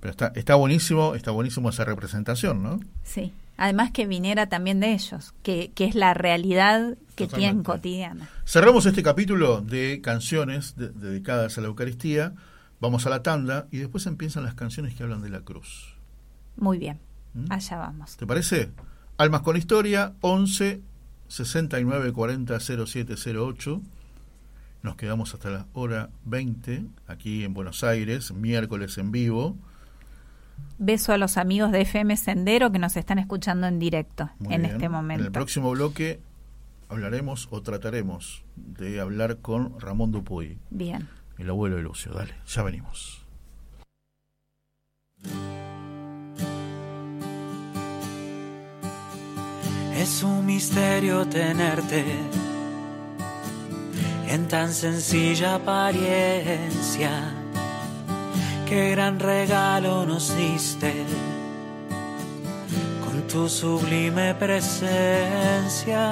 [0.00, 2.80] Pero está, está buenísimo, está buenísimo esa representación, ¿no?
[3.02, 3.32] Sí.
[3.58, 8.28] Además que viniera también de ellos, que, que es la realidad que tienen cotidiana.
[8.44, 12.34] Cerramos este capítulo de canciones de- dedicadas a la Eucaristía.
[12.80, 15.94] Vamos a la tanda y después empiezan las canciones que hablan de la cruz.
[16.58, 16.98] Muy bien,
[17.32, 17.50] ¿Mm?
[17.50, 18.18] allá vamos.
[18.18, 18.70] ¿Te parece?
[19.16, 20.82] Almas con Historia, 11
[21.28, 23.80] 69 40 0708.
[24.82, 29.56] Nos quedamos hasta la hora 20 aquí en Buenos Aires, miércoles en vivo.
[30.78, 34.62] Beso a los amigos de FM Sendero que nos están escuchando en directo Muy en
[34.62, 34.74] bien.
[34.74, 35.24] este En momento.
[35.24, 36.20] el próximo bloque
[36.88, 41.08] hablaremos o trataremos de hablar con Ramón Dupuy, Bien.
[41.38, 42.12] el abuelo de Lucio.
[42.12, 43.22] Dale, ya venimos.
[49.94, 52.04] Es un misterio tenerte
[54.28, 57.10] en tan sencilla apariencia.
[58.68, 60.92] Qué gran regalo nos diste
[63.04, 66.02] con tu sublime presencia.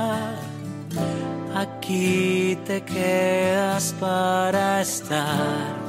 [1.54, 5.84] Aquí te quedas para estar.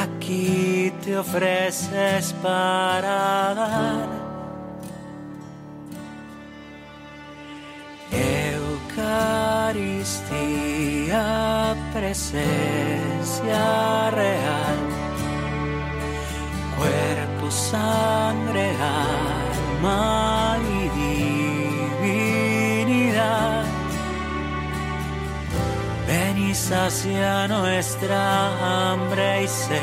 [0.00, 4.18] Aquí te ofreces para dar.
[8.98, 13.60] Eucaristía, presencia
[14.10, 14.78] real,
[16.76, 20.88] cuerpo, sangre, alma y
[22.82, 23.64] divinidad.
[26.08, 26.54] Ven y
[27.46, 29.78] nuestra hambre y sed.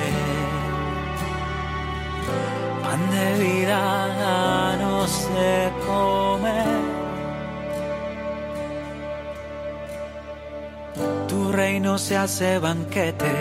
[2.83, 5.71] Pan de vida, danos de
[11.55, 13.33] reino se hace banquete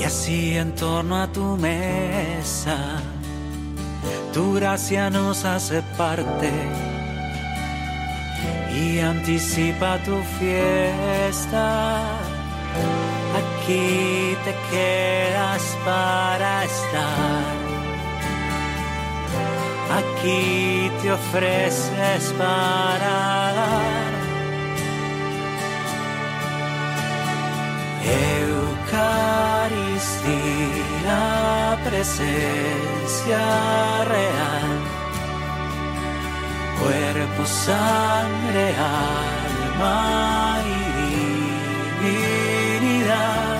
[0.00, 3.02] y así en torno a tu mesa
[4.32, 6.52] tu gracia nos hace parte
[8.78, 12.00] y anticipa tu fiesta.
[13.40, 17.44] Aquí te quedas para estar.
[20.00, 23.97] Aquí te ofreces para dar.
[28.04, 29.18] Eucaristía,
[31.84, 33.44] presencia
[34.04, 34.70] real,
[36.80, 40.78] cuerpo, sangre, alma y
[42.04, 43.58] divinidad.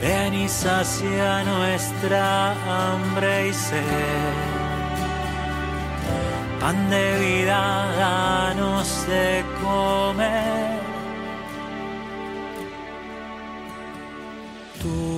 [0.00, 4.58] Ven y sacia nuestra hambre y sed.
[6.60, 7.60] Pan de vida,
[7.96, 10.47] danos de comer.
[14.88, 15.17] Tú,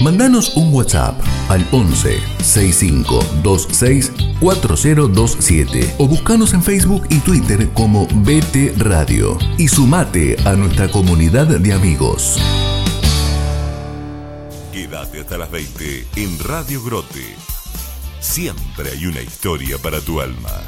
[0.00, 8.06] Mandanos un WhatsApp al 11 65 26 4027 o buscanos en Facebook y Twitter como
[8.06, 12.38] BT Radio y sumate a nuestra comunidad de amigos.
[14.72, 17.34] Quédate hasta las 20 en Radio Grote.
[18.20, 20.62] Siempre hay una historia para tu alma.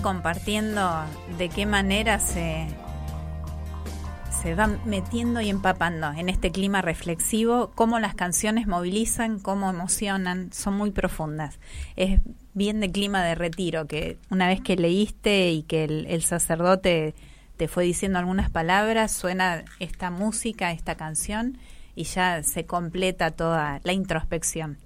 [0.00, 1.04] Compartiendo
[1.36, 2.66] de qué manera se,
[4.42, 10.52] se van metiendo y empapando en este clima reflexivo, cómo las canciones movilizan, cómo emocionan,
[10.52, 11.58] son muy profundas.
[11.96, 12.20] Es
[12.54, 17.14] bien de clima de retiro, que una vez que leíste y que el, el sacerdote
[17.56, 21.58] te fue diciendo algunas palabras, suena esta música, esta canción,
[21.94, 24.78] y ya se completa toda la introspección.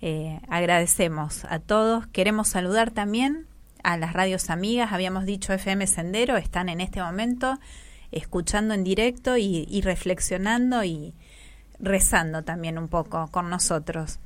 [0.00, 2.08] Eh, agradecemos a todos.
[2.08, 3.46] Queremos saludar también
[3.82, 4.92] a las radios amigas.
[4.92, 7.58] Habíamos dicho FM Sendero, están en este momento
[8.10, 11.14] escuchando en directo y, reflexionando y
[11.78, 14.20] rezando también un poco con nosotros.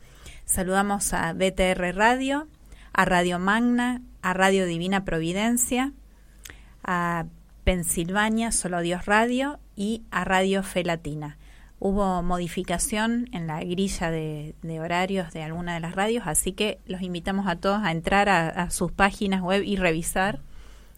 [0.44, 2.48] Saludamos a BTR Radio,
[2.92, 5.92] a Radio Magna, a Radio Divina Providencia,
[6.82, 7.26] a
[7.64, 11.38] Pensilvania Solo Dios Radio y a Radio Fe Latina.
[11.78, 16.78] Hubo modificación en la grilla de, de horarios de alguna de las radios, así que
[16.86, 20.40] los invitamos a todos a entrar a, a sus páginas web y revisar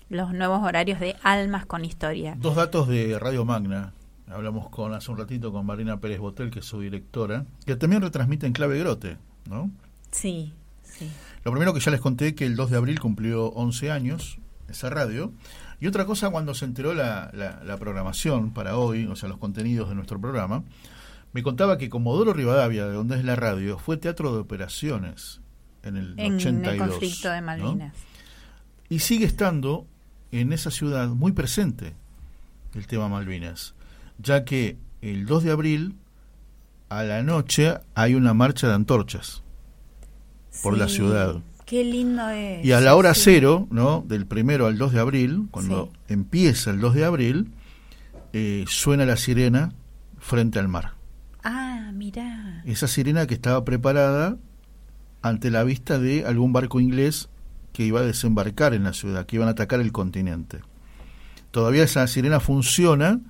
[0.08, 2.36] los nuevos horarios de Almas con Historia.
[2.38, 3.92] Dos datos de Radio Magna.
[4.30, 8.02] Hablamos con hace un ratito con Marina Pérez Botel, que es su directora, que también
[8.02, 9.16] retransmite en clave grote,
[9.48, 9.70] ¿no?
[10.10, 10.52] Sí,
[10.82, 11.10] sí.
[11.44, 14.38] Lo primero que ya les conté que el 2 de abril cumplió 11 años
[14.68, 15.32] esa radio.
[15.80, 19.38] Y otra cosa, cuando se enteró la, la, la programación para hoy, o sea, los
[19.38, 20.64] contenidos de nuestro programa,
[21.32, 25.40] me contaba que Comodoro Rivadavia, de donde es la radio, fue teatro de operaciones
[25.82, 26.72] en el En 82.
[26.72, 27.46] el conflicto de ¿no?
[27.46, 27.94] Malvinas.
[28.88, 29.86] Y sigue estando
[30.32, 31.94] en esa ciudad muy presente
[32.74, 33.74] el tema Malvinas,
[34.18, 35.96] ya que el 2 de abril
[36.88, 39.42] a la noche hay una marcha de antorchas
[40.62, 41.36] por la ciudad.
[41.68, 42.64] Qué lindo es.
[42.64, 43.22] Y a la hora sí.
[43.24, 44.02] cero, ¿no?
[44.08, 47.52] Del primero al 2 de abril, cuando empieza el 2 de abril,
[48.32, 49.74] eh, suena la sirena
[50.18, 50.94] frente al mar.
[51.44, 52.62] Ah, mirá.
[52.64, 54.38] Esa sirena que estaba preparada
[55.20, 57.28] ante la vista de algún barco inglés
[57.74, 60.60] que iba a desembarcar en la ciudad, que iban a atacar el continente.
[61.50, 63.20] Todavía esa sirena funciona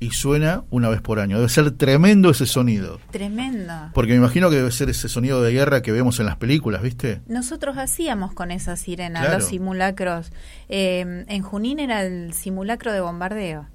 [0.00, 1.36] y suena una vez por año.
[1.36, 3.00] Debe ser tremendo ese sonido.
[3.10, 3.72] Tremendo.
[3.94, 6.82] Porque me imagino que debe ser ese sonido de guerra que vemos en las películas,
[6.82, 7.22] ¿viste?
[7.26, 9.38] Nosotros hacíamos con esa sirena Claro.
[9.38, 10.32] los simulacros.
[10.68, 13.66] Eh, en Junín era el simulacro de bombardeo.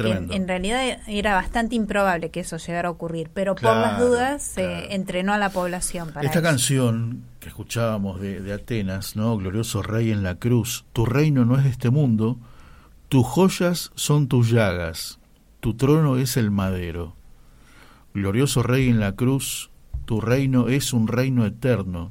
[0.00, 4.44] En, en realidad era bastante improbable que eso llegara a ocurrir, pero por las dudas
[4.44, 4.86] se claro.
[4.90, 6.48] entrenó a la población para Esta eso.
[6.48, 9.36] canción que escuchábamos de, de Atenas, ¿no?
[9.36, 12.38] Glorioso Rey en la cruz, tu reino no es de este mundo,
[13.08, 15.17] tus joyas son tus llagas,
[15.60, 17.14] tu trono es el madero.
[18.14, 19.70] Glorioso Rey en la cruz,
[20.04, 22.10] tu reino es un reino eterno,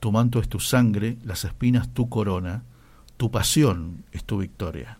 [0.00, 2.62] tu manto es tu sangre, las espinas tu corona,
[3.16, 4.98] tu pasión es tu victoria.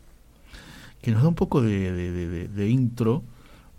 [1.02, 3.22] Que nos da un poco de, de- de- de- de intro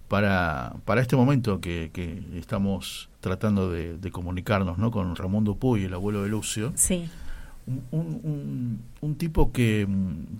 [0.07, 4.91] para, para este momento que, que estamos tratando de, comunicarnos ¿no?
[4.91, 7.09] con Ramón Dupuy, el abuelo de Lucio, Sí,
[7.65, 9.87] un, un- un- tipo que,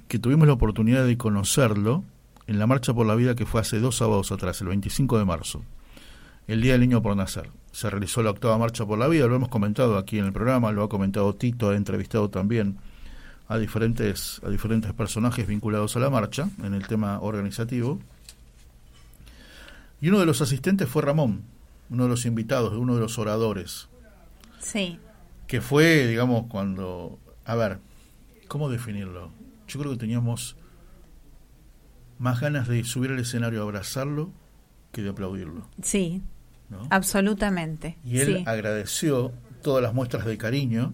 [0.07, 2.03] que tuvimos la oportunidad de conocerlo
[2.47, 5.25] en la Marcha por la Vida que fue hace dos sábados atrás, el 25 de
[5.25, 5.63] marzo,
[6.47, 7.49] el Día del Niño por Nacer.
[7.71, 10.71] Se realizó la octava Marcha por la Vida, lo hemos comentado aquí en el programa,
[10.71, 12.77] lo ha comentado Tito, ha entrevistado también
[13.47, 17.99] a diferentes, a diferentes personajes vinculados a la marcha en el tema organizativo.
[20.01, 21.43] Y uno de los asistentes fue Ramón,
[21.89, 23.87] uno de los invitados, uno de los oradores
[24.59, 24.99] sí.
[25.47, 27.19] que fue, digamos, cuando...
[27.45, 27.79] A ver,
[28.47, 29.31] ¿cómo definirlo?
[29.67, 30.55] Yo creo que teníamos
[32.17, 34.31] más ganas de subir al escenario a abrazarlo
[34.91, 35.67] que de aplaudirlo.
[35.81, 36.21] Sí,
[36.69, 36.87] ¿no?
[36.89, 37.97] absolutamente.
[38.03, 38.43] Y él sí.
[38.45, 40.93] agradeció todas las muestras de cariño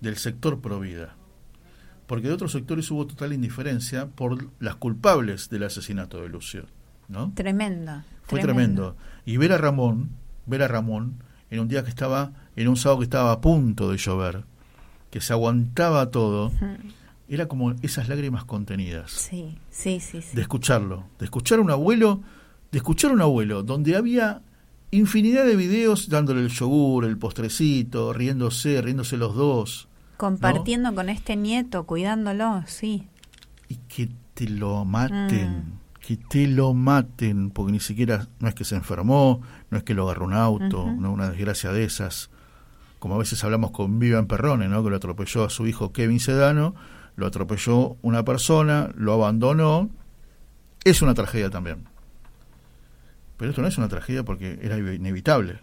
[0.00, 1.16] del sector Provida.
[2.06, 6.66] Porque de otros sectores hubo total indiferencia por las culpables del asesinato de Lucio.
[7.08, 7.32] ¿no?
[7.34, 8.02] Tremendo.
[8.22, 8.96] Fue tremendo.
[9.24, 10.10] Y ver a Ramón,
[10.46, 13.90] ver a Ramón en un día que estaba, en un sábado que estaba a punto
[13.90, 14.44] de llover,
[15.10, 16.50] que se aguantaba todo.
[17.34, 19.10] Era como esas lágrimas contenidas.
[19.10, 20.22] Sí, sí, sí.
[20.22, 20.34] sí.
[20.36, 22.20] De escucharlo, de escuchar a un abuelo,
[22.70, 24.42] de escuchar a un abuelo, donde había
[24.90, 29.88] infinidad de videos dándole el yogur, el postrecito, riéndose, riéndose los dos,
[30.18, 33.08] Compartiendo con este nieto, cuidándolo, sí.
[33.68, 35.72] y que te lo maten, Mm.
[36.00, 39.40] que te lo maten, porque ni siquiera no es que se enfermó,
[39.70, 42.30] no es que lo agarró un auto, no una desgracia de esas,
[43.00, 44.84] como a veces hablamos con Vivian Perrone, ¿no?
[44.84, 46.74] que lo atropelló a su hijo Kevin Sedano,
[47.16, 49.90] lo atropelló una persona, lo abandonó,
[50.84, 51.84] es una tragedia también.
[53.36, 55.60] Pero esto no es una tragedia porque era inevitable.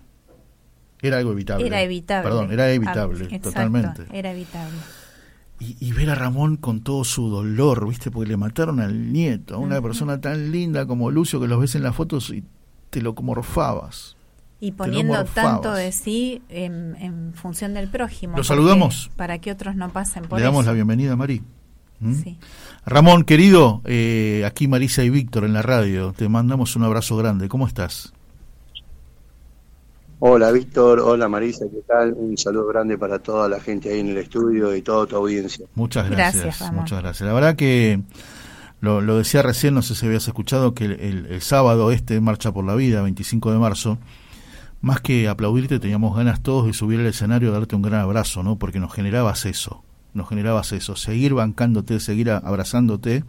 [1.01, 1.65] Era algo evitable.
[1.65, 2.29] Era evitable.
[2.29, 4.05] Perdón, era evitable, Ah, exacto, totalmente.
[4.11, 4.77] Era evitable.
[5.59, 8.11] Y, y ver a Ramón con todo su dolor, ¿viste?
[8.11, 11.75] Porque le mataron al nieto, a una persona tan linda como Lucio, que los ves
[11.75, 12.43] en las fotos y
[12.89, 14.15] te lo morfabas.
[14.61, 18.31] Y poniendo tanto de sí en, en función del prójimo.
[18.31, 19.09] Lo porque- saludamos.
[19.15, 20.71] Para que otros no pasen por Le damos eso.
[20.71, 21.41] la bienvenida a Mari.
[22.01, 22.13] ¿Mm?
[22.15, 22.37] Sí.
[22.85, 27.47] Ramón, querido, eh, aquí Marisa y Víctor en la radio, te mandamos un abrazo grande.
[27.49, 28.13] ¿Cómo estás?
[30.21, 32.13] Hola Víctor, hola Marisa, ¿qué tal?
[32.13, 35.65] Un saludo grande para toda la gente ahí en el estudio y toda tu audiencia.
[35.75, 36.43] Muchas gracias.
[36.43, 36.81] Gracias, Ramón.
[36.81, 37.25] muchas gracias.
[37.27, 38.01] La verdad que
[38.81, 42.19] lo, lo decía recién, no sé si habías escuchado, que el, el- el sábado este,
[42.19, 43.97] Marcha por la Vida, 25 de marzo,
[44.81, 48.57] más que aplaudirte, teníamos ganas todos de subir al escenario, darte un gran abrazo, ¿no?
[48.57, 49.83] Porque nos generabas eso,
[50.13, 53.23] nos generabas eso, seguir bancándote, seguir abrazándote.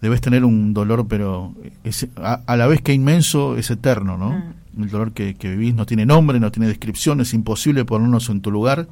[0.00, 4.30] Debes tener un dolor, pero es, a, a la vez que inmenso, es eterno, ¿no?
[4.76, 4.82] Mm.
[4.82, 8.40] El dolor que, que vivís no tiene nombre, no tiene descripción, es imposible ponernos en
[8.42, 8.86] tu lugar,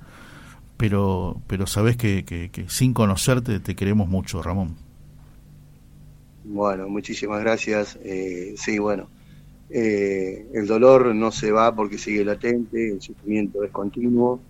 [0.76, 4.76] pero, pero sabes que, que- que sin conocerte te queremos mucho, Ramón.
[6.44, 7.98] Bueno, muchísimas gracias.
[8.02, 9.08] Eh, sí, bueno,
[9.72, 14.40] eh, el dolor no se va porque sigue latente, el sufrimiento es continuo.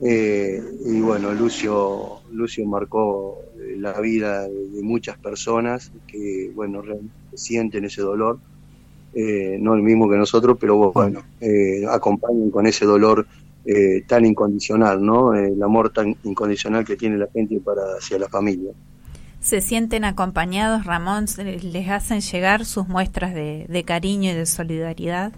[0.00, 7.14] Eh, y bueno, Lucio, Lucio marcó eh, la vida de, muchas personas que, bueno, realmente
[7.34, 8.38] sienten ese dolor.
[9.12, 13.26] Eh, no el mismo que nosotros, pero bueno, eh, acompañan con ese dolor
[13.64, 15.34] eh, tan incondicional, ¿no?
[15.34, 18.70] El amor tan incondicional que tiene la gente para hacia la familia.
[19.40, 21.26] ¿Se sienten acompañados, Ramón?
[21.26, 25.32] ¿Se- ¿Les hacen llegar sus muestras de, de cariño y de solidaridad?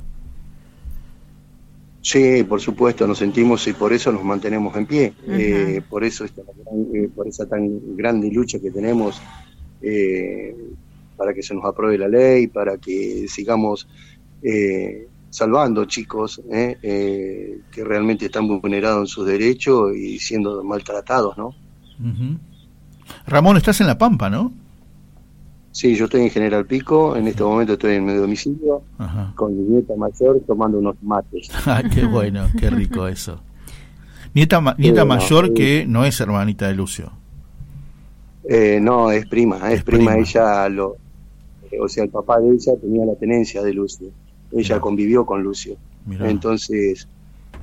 [2.01, 5.19] Sí, por supuesto, nos sentimos y por eso nos mantenemos en pie.
[5.29, 9.25] Eh, por eso esta eh, por esa tan grande lucha que tenemos
[9.81, 10.75] eh,
[11.17, 13.89] para que se nos apruebe la ley, para que sigamos
[14.43, 21.37] eh, salvando chicos eh, eh, que realmente están vulnerados en sus derechos y siendo maltratados,
[21.39, 21.57] ¿no?
[22.01, 22.39] Ujú.
[23.27, 24.53] Ramón, estás en La Pampa, ¿no?
[25.71, 29.33] Sí, yo estoy en General Pico, en este momento estoy en mi domicilio Ajá.
[29.35, 31.49] con mi nieta mayor tomando unos mates.
[31.67, 33.41] Ah, qué bueno, qué rico eso.
[34.35, 35.55] Nieta, ma- mayor sí.
[35.55, 37.13] que no es hermanita de Lucio.
[38.49, 40.13] Eh, no, es prima, es, Es prima.
[40.13, 40.17] prima.
[40.27, 40.97] Ella, lo,
[41.71, 44.09] eh, o sea, el papá de ella tenía la tenencia de Lucio.
[44.51, 44.81] Ella Mirá.
[44.81, 45.77] convivió con Lucio.
[46.05, 46.29] Mirá.
[46.29, 47.09] Entonces,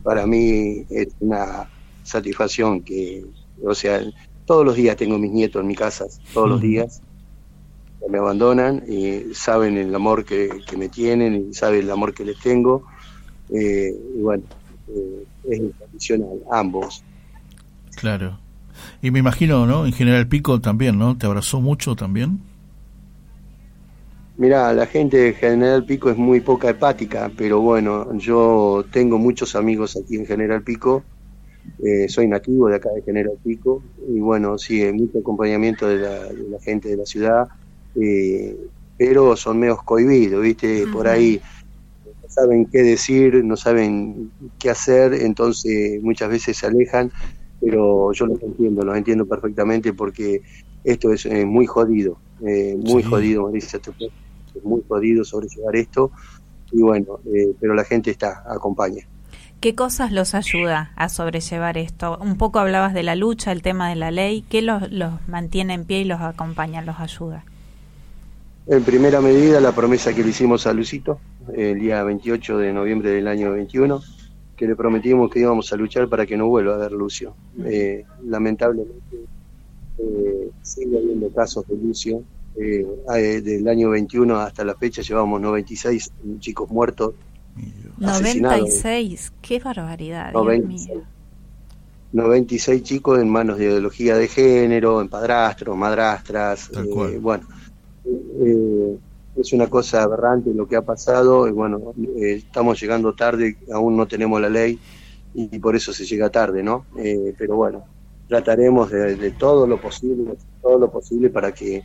[0.04, 1.68] para mí es una
[2.04, 3.24] satisfacción que,
[3.64, 4.02] o sea,
[4.50, 6.60] todos los días tengo mis nietos en mi casa, todos los Ujú.
[6.60, 7.04] días.
[8.10, 12.26] Me abandonan y saben el amor que, que me tienen y saben el amor que
[12.26, 12.84] les tengo.
[13.50, 14.44] Eh, y bueno,
[14.88, 17.06] eh, es incondicional, ambos.
[17.96, 18.40] Claro.
[19.02, 19.86] Y me imagino, ¿no?
[19.86, 21.18] En General Pico también, ¿no?
[21.18, 22.42] ¿Te abrazó mucho también?
[24.38, 29.56] Mira, la gente de General Pico es muy poca hepática, pero bueno, yo tengo muchos
[29.56, 31.04] amigos aquí en General Pico,
[31.78, 35.98] eh, soy nativo de acá de General Pico, y bueno, sí, hay mucho acompañamiento de
[36.00, 37.48] la, de la gente de la ciudad,
[37.96, 38.58] eh,
[38.98, 40.88] pero son medios cohibidos, ¿viste?
[40.88, 41.40] Por ahí
[42.06, 47.12] no saben qué decir, no saben qué hacer, entonces muchas veces se alejan,
[47.60, 50.42] pero yo los entiendo, los entiendo perfectamente porque
[50.84, 53.10] esto es eh, muy jodido, eh, muy Sí.
[53.10, 54.12] jodido, Marisa, te puedo-
[54.54, 56.12] es muy jodido sobrellevar esto,
[56.72, 59.04] y bueno, eh, pero la gente está, acompaña.
[59.60, 62.18] ¿Qué cosas los ayuda a sobrellevar esto?
[62.22, 64.44] Un poco hablabas de la lucha, el tema de la ley.
[64.50, 67.44] ¿Qué los, los mantiene en pie y los acompaña, los ayuda?
[68.68, 71.20] En primera medida, la promesa que le hicimos a Lucito
[71.54, 74.02] el día 28 de noviembre del año 21,
[74.56, 77.34] que le prometimos que íbamos a luchar para que no vuelva a ver Lucio.
[77.66, 79.26] Eh, lamentablemente,
[79.98, 82.24] eh, sigue habiendo casos de Lucio.
[82.56, 87.14] Eh, eh, del año 21 hasta la fecha llevamos 96 chicos muertos.
[88.02, 88.58] Asesinado.
[88.58, 90.96] 96, qué barbaridad, Dios 96.
[90.96, 91.06] mío.
[92.12, 97.20] 96 chicos en manos de ideología de género, en padrastros, madrastras, Tal eh, cual.
[97.20, 97.48] bueno,
[98.06, 98.98] eh,
[99.36, 103.96] es una cosa aberrante lo que ha pasado y bueno, eh, estamos llegando tarde, aún
[103.96, 104.80] no tenemos la ley
[105.34, 106.86] y, por eso se llega tarde, ¿no?
[106.98, 107.84] Eh, pero bueno,
[108.28, 111.84] trataremos de, de todo lo posible, todo lo posible para que,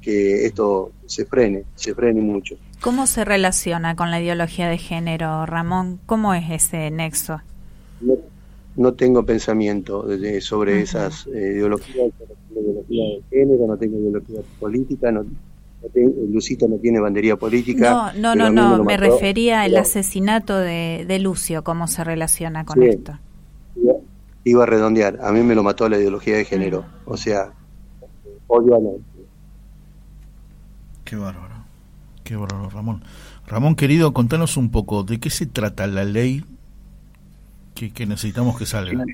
[0.00, 2.56] que esto se frene, se frene mucho.
[2.80, 6.00] ¿Cómo se relaciona con la ideología de género, Ramón?
[6.06, 7.40] ¿Cómo es ese nexo?
[8.00, 8.14] no,
[8.76, 13.66] no tengo pensamiento de- de- sobre esas eh, ideologías, yo no tengo ideología de género,
[13.66, 17.90] no tengo ideología política, no, no tengo- Lucito no tiene bandería política.
[17.90, 19.00] No, no, no, no, me mató.
[19.10, 22.86] refería al asesinato de, de Lucio, ¿cómo se relaciona con Sí.
[22.88, 23.18] esto?
[24.42, 27.52] Iba, a redondear, a mí me lo mató la ideología de género, o sea,
[28.46, 28.90] odio a la...
[31.04, 31.49] Qué bárbaro.
[32.36, 33.02] Ramón.
[33.46, 36.44] Ramón, querido, contanos un poco, ¿de qué se trata la ley
[37.74, 39.04] que, necesitamos que salga?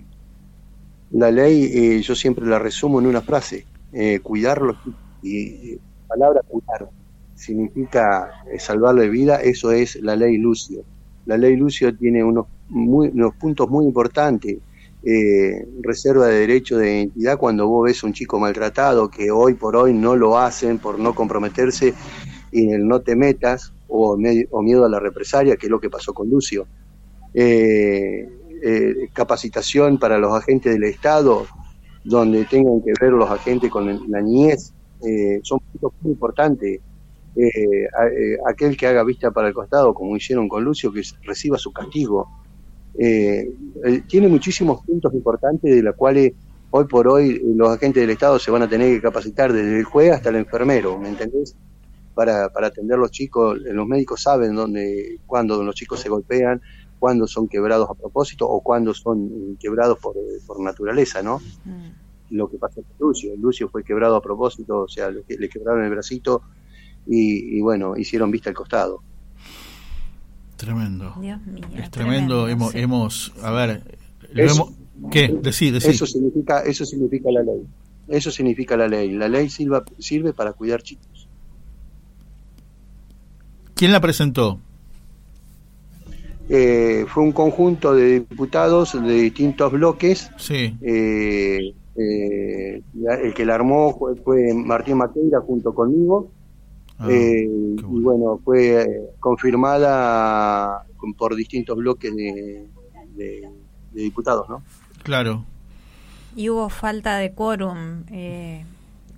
[1.10, 4.76] La ley eh, yo siempre la resumo en una frase, eh, cuidarlo,
[5.22, 5.78] y eh,
[6.09, 6.88] palabra cuidar
[7.34, 10.82] significa eh, salvarle vida, eso es la ley Lucio.
[11.26, 14.59] La ley Lucio tiene unos, muy, puntos muy importantes,
[15.05, 19.76] eh, reserva de derecho de identidad cuando vos ves un chico maltratado que hoy por
[19.76, 21.94] hoy no lo hacen por no comprometerse
[22.52, 26.12] y el no te metas o, miedo a la represalia, que es lo que pasó
[26.12, 26.66] con Lucio.
[27.35, 28.28] Eh,
[28.62, 31.47] eh, capacitación para los agentes del Estado,
[32.05, 34.73] donde tengan que ver los agentes con la niñez,
[35.06, 36.81] eh, son puntos muy importantes.
[38.47, 42.28] Aquel que haga vista para el costado, como hicieron con Lucio, que reciba su castigo.
[42.94, 46.32] Tiene muchísimos puntos importantes de los cuales
[46.70, 49.85] hoy por hoy los agentes del Estado se van a tener que capacitar desde el
[49.85, 51.55] juez hasta el enfermero, ¿me entendés?
[52.16, 56.62] Para, para atender los chicos, los médicos saben dónde, cuándo los chicos se golpean,
[56.98, 61.43] cuándo son quebrados a propósito o cuándo son eh, quebrados por, eh, por naturaleza, ¿no?
[62.30, 65.84] Lo que pasó con Lucio, Lucio fue quebrado a propósito, o sea, le, le quebraron
[65.84, 66.40] el bracito
[67.06, 69.02] y, y bueno, hicieron vista al costado.
[70.56, 71.14] Tremendo.
[71.20, 71.64] Dios mío.
[71.76, 72.48] Es tremendo.
[72.48, 72.78] hemos, sí.
[72.78, 73.82] hemos, a ver,
[74.32, 75.28] lo Eso- hemos- ¿qué?
[75.43, 75.90] Decí, decí.
[75.90, 77.62] Eso significa, eso significa la ley.
[78.09, 79.12] Eso significa la ley.
[79.12, 81.26] La ley sirva, sirve para cuidar chicos.
[83.77, 84.59] ¿Quién la presentó?
[86.48, 90.31] Eh, fue un conjunto de diputados de distintos bloques.
[90.39, 90.74] Sí.
[90.81, 92.82] Eh, eh,
[93.23, 96.31] el que la armó fue, fue Martín Maqueira junto conmigo.
[96.98, 102.66] Ah, Eh, y bueno, fue eh, confirmada con- por distintos bloques de,
[103.15, 103.51] de-
[103.93, 104.62] de diputados, ¿no?
[105.03, 105.44] Claro.
[106.35, 108.05] Y hubo falta de quórum.
[108.11, 108.65] Eh,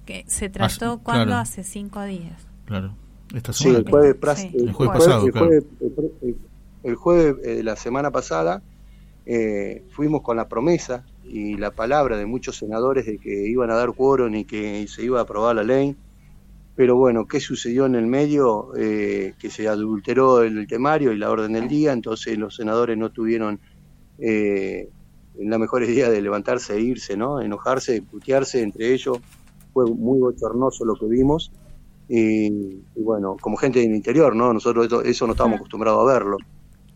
[0.05, 1.41] que se trató cuando claro.
[1.43, 2.45] hace cinco días.
[2.65, 2.93] Claro.
[3.35, 4.51] Esta Sí, el jueves, Sí.
[4.55, 5.47] el El jueves jueves- pasado, el claro.
[5.47, 6.37] jueves- el- el-
[6.85, 8.63] el jueves, eh, de la semana pasada
[9.27, 13.75] eh, fuimos con la promesa y la palabra de muchos senadores de que iban a
[13.75, 15.95] dar quórum y que se iba a aprobar la ley.
[16.75, 18.71] Pero bueno, ¿qué sucedió en el medio?
[18.79, 23.11] Eh, que se adulteró el temario y la orden del día, entonces los senadores no
[23.11, 23.61] tuvieron
[24.21, 24.89] eh,
[25.39, 27.41] la mejor idea de levantarse e irse, ¿no?
[27.41, 29.19] Enojarse, putearse entre ellos.
[29.75, 31.53] Fue muy bochornoso lo que vimos.
[32.09, 34.53] Y, y bueno, como gente del interior, ¿no?
[34.53, 36.39] Nosotros eso, eso no estábamos acostumbrados a verlo.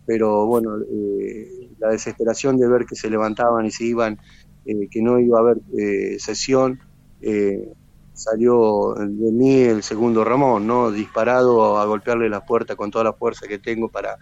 [0.06, 4.18] Pero bueno, eh, la desesperación de ver que se levantaban y se iban,
[4.64, 6.80] eh, que no iba a haber eh, sesión,
[7.20, 7.72] eh,
[8.14, 10.90] salió de mí el segundo Ramón, ¿no?
[10.90, 14.18] Disparado a golpearle las puertas con toda la fuerza que tengo para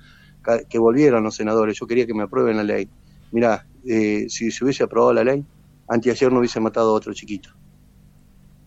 [0.69, 1.79] que volvieran los senadores.
[1.79, 2.89] Yo quería que me aprueben la ley.
[3.33, 5.45] Mirá, eh, si se hubiese aprobado la ley,
[5.89, 7.51] anteayer no hubiese matado a otro chiquito.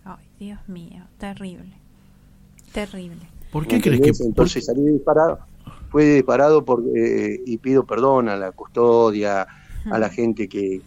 [0.03, 1.73] Ay, Dios mío, terrible.
[2.73, 3.21] Terrible.
[3.51, 4.25] ¿Por qué crees que.?
[4.25, 5.39] Entonces salí disparado,
[5.89, 9.47] fue disparado por, eh, y pido perdón a la custodia,
[9.85, 10.81] a la gente que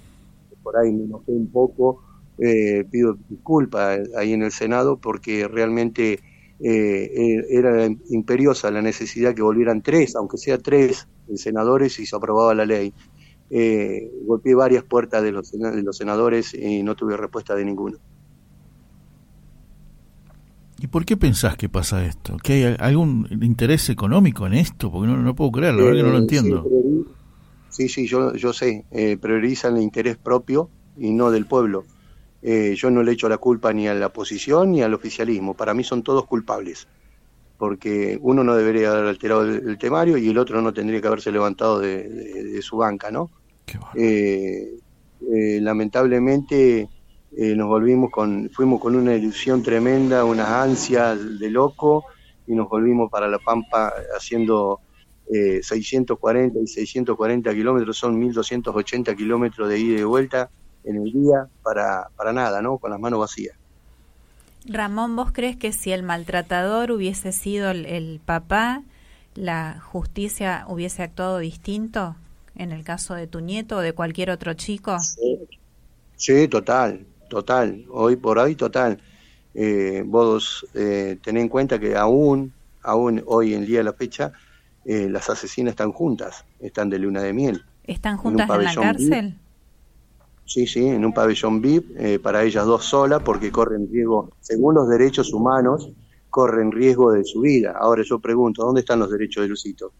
[0.62, 2.02] por ahí me enojé un poco,
[2.38, 6.20] eh, pido disculpas ahí en el Senado porque realmente
[6.58, 12.54] eh, era imperiosa la necesidad que volvieran tres, aunque sea tres senadores y se aprobaba
[12.54, 12.92] la ley.
[13.48, 17.98] Eh, golpeé varias puertas de los, de los senadores y no tuve respuesta de ninguno.
[20.78, 22.36] ¿Y por qué pensás que pasa esto?
[22.38, 24.90] ¿Que hay algún interés económico en esto?
[24.90, 26.70] Porque no, no puedo creer, la verdad que no lo Eh, entiendo.
[27.68, 31.88] Sí, sí, yo, yo sé, eh, priorizan el interés propio y no del pueblo.
[32.40, 35.74] Eh, yo no le echo la culpa ni a la oposición ni al oficialismo, para
[35.74, 36.88] mí son todos culpables,
[37.56, 41.08] porque uno no debería haber alterado el, el temario y el otro no tendría que
[41.08, 43.32] haberse levantado de, de- de su banca, ¿no?
[43.92, 44.80] Eh,
[45.20, 46.90] eh, lamentablemente
[47.38, 52.06] eh, nos volvimos con, fuimos con una ilusión tremenda, unas ansias de loco
[52.46, 54.80] y nos volvimos para La Pampa haciendo
[55.30, 60.48] eh, 640 y 640 kilómetros, son 1280 kilómetros de ida y vuelta
[60.84, 62.78] en el día para, para nada, ¿no?
[62.78, 63.54] Con las manos vacías.
[64.64, 68.82] Ramón, ¿vos crees que si el maltratador hubiese sido el, el papá,
[69.34, 72.16] la justicia hubiese actuado distinto
[72.54, 74.96] en el caso de tu nieto o de cualquier otro chico?
[76.16, 79.00] Sí, total, total, hoy por hoy total.
[79.54, 84.32] Eh, vos eh, tenés en cuenta que aún, aún hoy en día de la fecha,
[84.84, 87.64] eh, las asesinas están juntas, están de luna de miel.
[87.84, 89.38] ¿Están un juntas en la cárcel?
[90.44, 94.76] Sí, sí, en un pabellón VIP, eh, para ellas dos solas, porque corren riesgo, según
[94.76, 95.90] los derechos humanos,
[96.30, 97.74] corren riesgo de su vida.
[97.80, 99.92] Ahora yo pregunto, ¿dónde están los derechos de Lucito?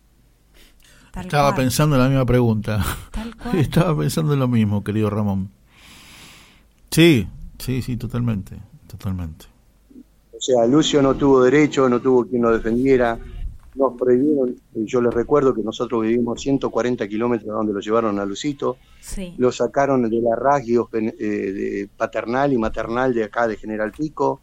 [1.17, 2.85] Estaba pensando en la misma pregunta.
[3.11, 3.59] Tal cual.
[3.59, 5.51] Estaba pensando en lo mismo, querido Ramón.
[6.91, 8.57] Sí, sí, sí, totalmente,
[8.87, 9.47] totalmente.
[10.37, 13.19] O sea, Lucio no tuvo derecho, no tuvo quien lo defendiera.
[13.75, 18.25] Nos prohibieron, yo les recuerdo que nosotros vivimos 140 kilómetros de donde lo llevaron a
[18.25, 18.77] Lucito.
[19.01, 19.35] Sí.
[19.39, 24.41] Lo sacaron de la eh, de paternal y maternal de acá de General Pico.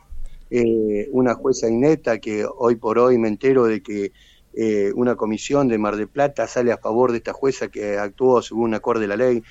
[0.50, 4.12] Eh, una jueza inepta que hoy por hoy me entero de que
[4.56, 8.42] eh, una comisión de Mar de Plata sale a favor de esta jueza que actuó
[8.42, 9.44] según acorde la ley.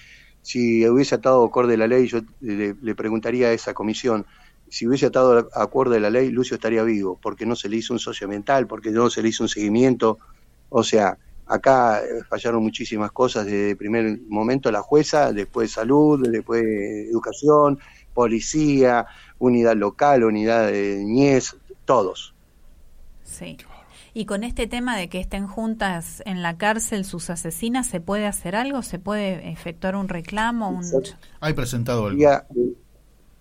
[0.42, 4.26] Si hubiese atado acorde la ley, yo le, preguntaría a esa comisión,
[4.68, 7.98] si hubiese atado a la ley, Lucio estaría vivo, porque no se le hizo un
[7.98, 10.18] socio mental, porque no se le hizo un seguimiento.
[10.70, 16.26] O sea, acá eh, fallaron muchísimas cosas desde el primer momento la jueza, después salud,
[16.26, 17.78] después educación,
[18.14, 19.06] policía,
[19.38, 21.54] unidad local, unidad de niñez,
[21.84, 22.34] todos.
[23.24, 23.58] Sí.
[24.14, 28.26] Y con este tema de que estén juntas en la cárcel sus asesinas, ¿se puede
[28.26, 28.82] hacer algo?
[28.82, 30.68] ¿Se puede efectuar un reclamo?
[30.68, 30.84] Un...
[31.40, 32.18] Hay presentado algo.
[32.18, 32.46] Día-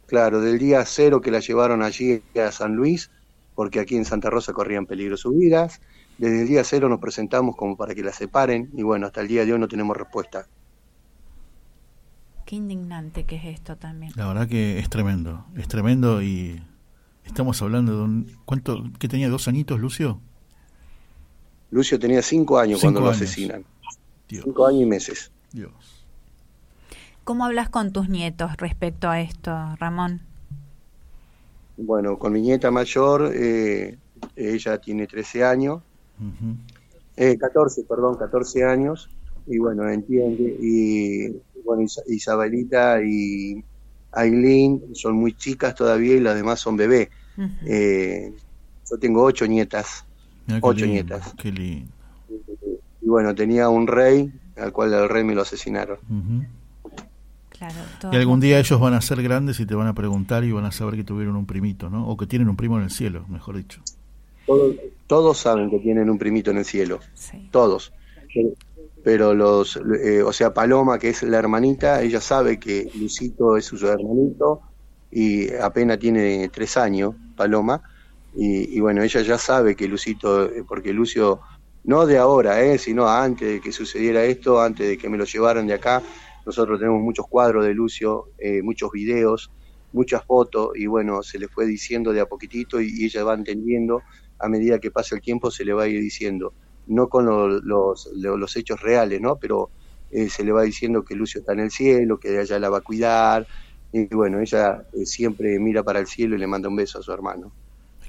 [0.07, 3.11] claro, del día cero que la llevaron allí a San Luis,
[3.53, 5.81] porque aquí en Santa Rosa corrían peligro sus vidas.
[6.17, 9.27] Desde el día cero nos presentamos como para que la separen y bueno, hasta el
[9.27, 10.47] día de hoy no tenemos respuesta.
[12.45, 14.13] Qué indignante que es esto también.
[14.15, 16.63] La verdad que es tremendo, es tremendo y
[17.25, 18.37] estamos hablando de un...
[18.45, 18.83] ¿Cuánto?
[18.99, 20.21] ¿Que tenía dos añitos, Lucio?
[21.71, 23.21] Lucio tenía cinco años Cinco cuando lo años.
[23.21, 23.65] asesinan.
[24.27, 24.43] Dios.
[24.45, 25.31] Cinco años y meses.
[25.51, 25.71] Dios.
[27.23, 30.21] ¿Cómo hablas con tus nietos respecto a esto, Ramón?
[31.77, 33.97] Bueno, con mi nieta mayor, eh,
[34.35, 35.81] ella tiene 13 años,
[36.19, 36.55] Ujú.
[37.15, 39.09] eh, 14, perdón, 14 años,
[39.45, 41.29] y bueno, entiende, y
[41.63, 43.63] bueno, Isa- Isabelita y
[44.11, 47.09] Aileen son muy chicas todavía y las demás son bebés.
[47.65, 48.31] Eh,
[48.89, 50.05] yo tengo ocho nietas,
[50.61, 51.33] Ocho lindo, nietas.
[51.37, 51.91] Qué lindo.
[53.01, 55.97] y bueno, tenía un rey, al cual el rey me lo asesinaron.
[57.49, 57.75] Claro,
[58.11, 60.65] Y algún día ellos van a ser grandes y te van a preguntar y van
[60.65, 62.07] a saber que tuvieron un primito, ¿no?
[62.07, 63.81] O que tienen un primo en el cielo, mejor dicho.
[64.47, 67.47] Todos, todos saben que tienen un primito en el cielo, Sí.
[67.51, 67.93] todos.
[68.33, 68.49] Pero,
[69.03, 73.65] pero los, eh, o sea, Paloma, que es la hermanita, ella sabe que Lucito es
[73.65, 74.61] su hermanito
[75.11, 77.83] y apenas tiene tres años, Paloma,
[78.33, 81.41] y, bueno, ella ya sabe que Lucito, eh, porque Lucio,
[81.83, 85.25] no de ahora, eh, sino antes de que sucediera esto, antes de que me lo
[85.25, 86.01] llevaran de acá,
[86.45, 89.51] nosotros tenemos muchos cuadros de Lucio, eh, muchos videos,
[89.91, 94.01] muchas fotos, y bueno, se le fue diciendo de a poquitito y, ella va entendiendo
[94.39, 96.55] a medida que pasa el tiempo se le va a ir diciendo,
[96.85, 99.37] no con lo- los, lo- los hechos reales, ¿no?
[99.39, 99.71] Pero
[100.09, 102.77] eh, se le va diciendo que Lucio está en el cielo, que allá la va
[102.79, 103.47] a cuidar,
[103.91, 107.03] y bueno, ella eh, siempre mira para el cielo y le manda un beso a
[107.03, 107.53] su hermano.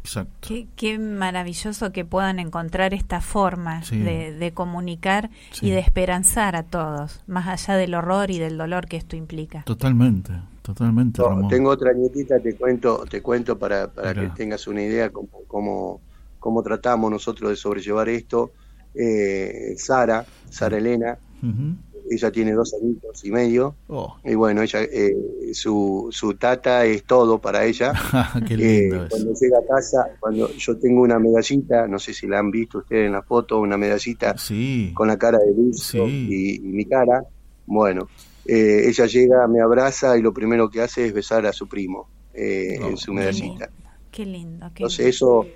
[0.04, 0.48] Exacto.
[0.48, 3.98] Qué, qué maravilloso que puedan encontrar esta forma Sí.
[3.98, 5.66] de, de comunicar Sí.
[5.66, 9.62] y de esperanzar a todos, más allá del horror y del dolor que esto implica.
[9.62, 11.48] Totalmente, totalmente, No, Ramón.
[11.48, 16.00] tengo otra nietita, te cuento, te cuento para, para que tengas una idea cómo, cómo,
[16.40, 18.50] cómo tratamos nosotros de sobrellevar esto.
[18.94, 21.76] Eh, Sara, Sara Elena, Ujú.
[22.14, 25.14] Ella tiene dos añitos y medio, Oh, y bueno, ella eh,
[25.52, 27.92] su, su tata es todo para ella.
[28.46, 29.10] qué Eh, lindo es.
[29.10, 32.78] cuando llega a casa, cuando yo tengo una medallita, no sé si la han visto
[32.78, 36.26] ustedes en la foto, una medallita Sí, con la cara de Lucio Sí.
[36.30, 37.22] y, y mi cara,
[37.66, 38.08] bueno,
[38.44, 42.08] eh, ella llega, me abraza y lo primero que hace es besar a su primo
[42.34, 43.68] eh, Oh, en su medallita.
[44.10, 44.66] Qué lindo.
[44.74, 45.10] Qué Entonces lindo.
[45.10, 45.46] eso,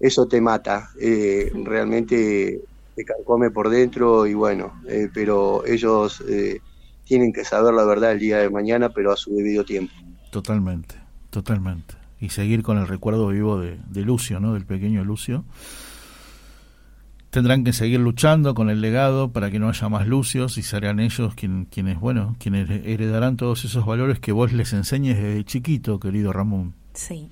[0.00, 2.60] eso te mata, eh, realmente
[2.98, 6.58] te carcome por dentro y bueno, eh, pero ellos eh,
[7.04, 9.94] tienen que saber la verdad el día de mañana, pero a su debido tiempo.
[10.30, 10.96] totalmente,
[11.30, 11.94] totalmente.
[12.20, 14.54] Y seguir con el recuerdo vivo de, de Lucio, ¿no?
[14.54, 15.44] Del pequeño Lucio.
[17.30, 20.98] Tendrán que seguir luchando con el legado para que no haya más Lucios y serán
[20.98, 26.00] ellos quien- quienes, bueno, quienes heredarán todos esos valores que vos les enseñes desde chiquito,
[26.00, 26.74] querido Ramón.
[26.94, 27.30] Sí,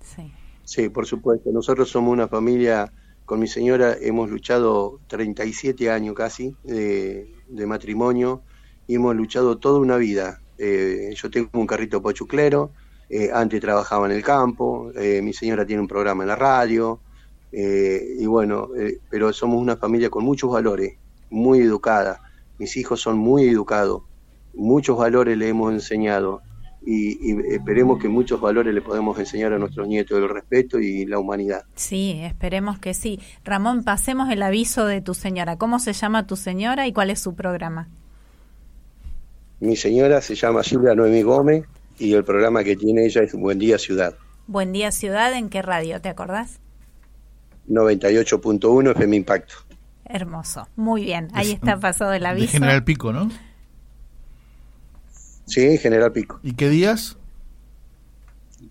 [0.00, 0.32] sí.
[0.64, 1.50] Sí, por supuesto.
[1.52, 2.90] Nosotros somos una familia,
[3.24, 7.26] con mi señora hemos luchado 37 años casi de,
[7.66, 8.42] matrimonio
[8.86, 10.40] y hemos luchado toda una vida.
[10.58, 12.70] Eh, yo tengo un carrito pochuclero,
[13.08, 17.00] eh, antes trabajaba en el campo, eh, mi señora tiene un programa en la radio,
[17.52, 18.70] eh, y bueno,
[19.10, 20.96] pero somos una familia con muchos valores,
[21.30, 22.20] muy educada.
[22.58, 24.02] Mis hijos son muy educados,
[24.54, 26.42] muchos valores le hemos enseñado
[26.86, 31.06] y, y esperemos que muchos valores le podemos enseñar a nuestros nietos, el respeto y
[31.06, 31.64] la humanidad.
[31.74, 33.20] Sí, esperemos que sí.
[33.44, 35.56] Ramón, pasemos el aviso de tu señora.
[35.56, 37.88] ¿Cómo se llama tu señora y cuál es su programa?
[39.60, 41.64] Mi señora se llama Silvia Noemí Gómez
[41.98, 44.14] y el programa que tiene ella es Buen Día Ciudad,
[44.46, 46.00] Buen día Ciudad, ¿en qué radio?
[46.02, 46.58] ¿Te acordás?
[47.70, 49.54] 98.1 FM Impacto.
[50.04, 50.68] Hermoso.
[50.76, 52.52] Muy bien, ahí Es- está pasado el De aviso.
[52.52, 53.30] General Pico, ¿no?
[55.46, 57.16] Sí, General Pico, ¿Y qué días?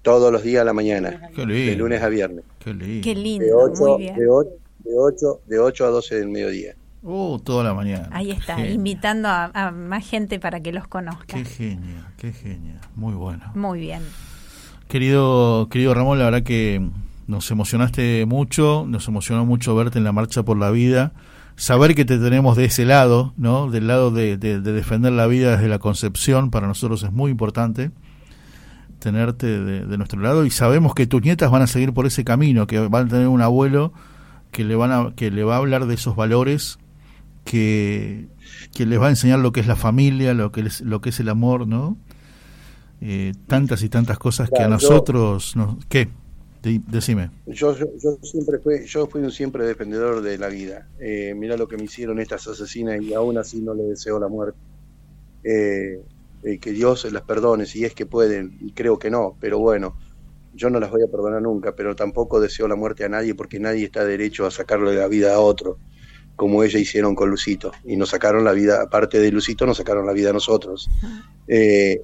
[0.02, 1.72] todos los días a la mañana, Qué lindo.
[1.72, 3.04] de lunes a viernes, Qué lindo.
[3.04, 4.16] Qué de lindo, 8, muy bien.
[4.16, 4.50] de 8,
[4.84, 6.76] de 8, de 8 a 12 del mediodía.
[7.06, 8.10] Oh, toda la mañana.
[8.12, 11.38] Ahí está, invitando a, a más gente para que los conozca.
[11.38, 12.76] Qué genio, qué genio.
[12.96, 13.52] Muy bueno.
[13.56, 14.02] Muy bien.
[14.88, 16.82] Querido, querido Ramón, la verdad que
[17.28, 21.14] nos emocionaste mucho, nos emocionó mucho verte en la marcha por la vida,
[21.56, 23.70] saber que te tenemos de ese lado, ¿no?
[23.70, 27.32] Del lado de, de- de defender la vida desde la concepción, para nosotros es muy
[27.32, 27.92] importante
[29.00, 32.24] tenerte de, de nuestro lado y sabemos que tus nietas van a seguir por ese
[32.24, 33.92] camino, que van a tener un abuelo
[34.52, 36.78] que le van a, que le va a hablar de esos valores,
[37.44, 38.28] que,
[38.74, 41.10] que les va a enseñar lo que es la familia, lo que es, lo que
[41.10, 41.98] es el amor, ¿no?
[43.02, 46.08] Eh, tantas y tantas cosas que a Claro, yo- nosotros, nos, ¿qué?
[46.64, 47.30] Decime.
[47.46, 50.88] Yo, yo, yo siempre fui, yo fui un siempre defendedor de la vida.
[51.00, 54.30] Eh, mirá lo que me hicieron estas asesinas y aún así no le deseo la
[54.30, 54.58] muerte.
[55.44, 56.02] Eh,
[56.44, 59.98] eh, que Dios las perdone, si es que pueden, y creo que no, pero bueno,
[60.54, 63.60] yo no las voy a perdonar nunca, pero tampoco deseo la muerte a nadie porque
[63.60, 65.78] nadie está derecho a sacarle la vida a otro,
[66.36, 67.72] como ella hicieron con Lucito.
[67.84, 70.90] Y nos sacaron la vida, aparte de Lucito, nos sacaron la vida a nosotros.
[71.48, 72.02] Eh,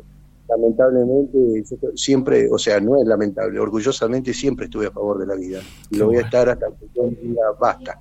[0.49, 5.35] lamentablemente, yo siempre, o sea, no es lamentable, orgullosamente siempre estuve a favor de la
[5.35, 5.61] vida.
[5.89, 7.99] Y lo voy a estar hasta que yo diga basta.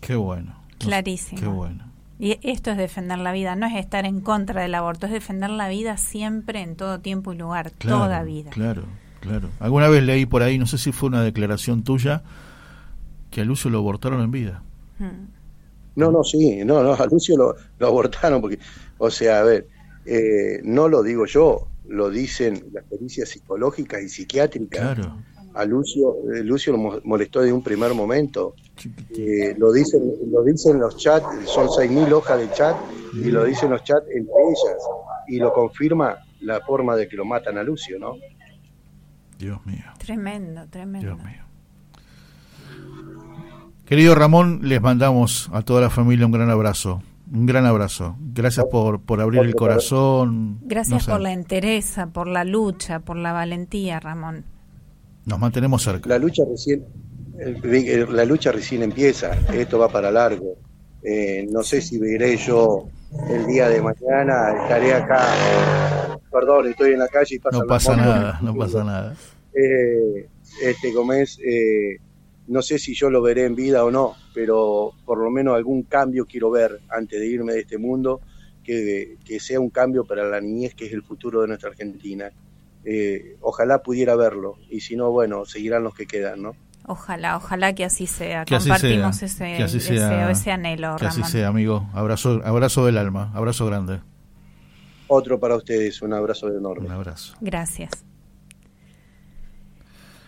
[0.00, 0.54] Qué bueno.
[0.78, 1.40] Clarísimo.
[1.40, 1.84] Qué bueno.
[2.18, 5.50] Y esto es defender la vida, no es estar en contra del aborto, es defender
[5.50, 8.50] la vida siempre, en todo tiempo y lugar, Claro, toda vida.
[8.50, 8.84] Claro,
[9.20, 9.48] claro.
[9.58, 12.22] Alguna vez leí por ahí, no sé si fue una declaración tuya,
[13.30, 14.62] que a Lucio lo abortaron en vida.
[14.98, 15.26] Mm.
[15.96, 18.58] No, no, sí, no, no, a Lucio lo, lo abortaron porque,
[18.98, 19.68] o sea, a ver,
[20.06, 24.94] eh, no lo digo yo, lo dicen las pericias psicológicas y psiquiátricas.
[24.96, 25.16] Claro.
[25.54, 28.54] A Lucio, eh, Lucio lo mo- molestó de un primer momento.
[29.16, 30.02] Eh, lo dicen,
[30.32, 32.76] lo dicen los chats, son 6.000 hojas de chat
[33.14, 34.76] y lo dicen los chats entre ellas
[35.28, 38.14] y lo confirma la forma de que lo matan a Lucio, ¿no?
[39.38, 41.14] Dios mío, Tremendo, tremendo.
[41.14, 41.44] Dios mío.
[43.86, 47.02] Querido Ramón, les mandamos a toda la familia un gran abrazo.
[47.34, 48.16] Un gran abrazo.
[48.20, 50.60] Gracias por, por abrir el corazón.
[50.62, 54.44] Gracias No sé, por la entereza, por la lucha, por la valentía, Ramón.
[55.24, 56.08] Nos mantenemos cerca.
[56.08, 56.84] La lucha recién,
[58.10, 60.54] la lucha recién empieza, esto va para largo.
[61.02, 62.86] Eh, no sé si veré yo
[63.28, 65.26] el día de mañana, estaré acá,
[66.30, 69.16] perdón, estoy en la calle y pasan No pasa nada, no pasa nada.
[69.54, 70.28] Eh,
[70.62, 71.98] este Gómez, eh,
[72.46, 75.84] no sé si yo lo veré en vida o no, pero por lo menos algún
[75.84, 78.20] cambio quiero ver antes de irme de este mundo,
[78.62, 82.30] que, que sea un cambio para la niñez, que es el futuro de nuestra Argentina.
[82.84, 86.56] Eh, ojalá pudiera verlo, y si no, bueno, seguirán los que quedan, ¿no?
[86.86, 88.44] Ojalá, ojalá que así sea.
[88.44, 91.88] Que así Compartimos sea, ese, que así deseo, sea, ese anhelo, Que así sea, amigo.
[91.94, 94.00] Abrazo, abrazo del alma, abrazo grande.
[95.06, 96.86] Otro para ustedes, un abrazo enorme.
[96.86, 97.36] Un abrazo.
[97.40, 97.90] Gracias.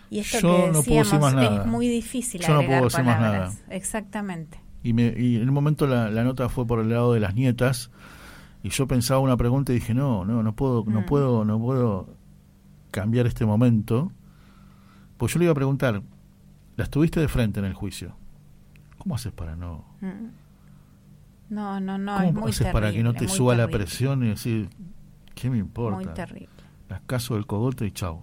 [0.09, 1.61] Y esto Yo que no puedo más nada.
[1.61, 3.55] es muy difícil Yo no puedo decir más palabras.
[3.61, 3.75] nada.
[3.75, 4.59] Exactamente.
[4.83, 7.35] Y, me, y en un momento la, la nota fue por el lado de las
[7.35, 7.91] nietas
[8.63, 11.05] y yo pensaba una pregunta y dije no no no puedo no Mm.
[11.05, 12.15] puedo no puedo
[12.91, 14.11] cambiar este momento
[15.17, 16.01] pues yo le iba a preguntar
[16.77, 18.15] las tuviste de frente en el juicio
[18.97, 20.29] cómo haces para no Mm.
[21.49, 22.73] No, no, no, es cómo muy haces terrible.
[22.73, 24.69] para que no te suba la presión y decir
[25.35, 26.49] qué me importa Muy terrible.
[26.89, 28.21] las caso del cogote y chau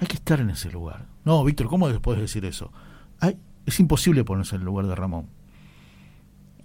[0.00, 1.06] hay que estar en ese lugar.
[1.24, 2.72] No Víctor cómo puedes decir eso
[3.20, 5.26] Hay- es imposible ponerse en el lugar de Ramón.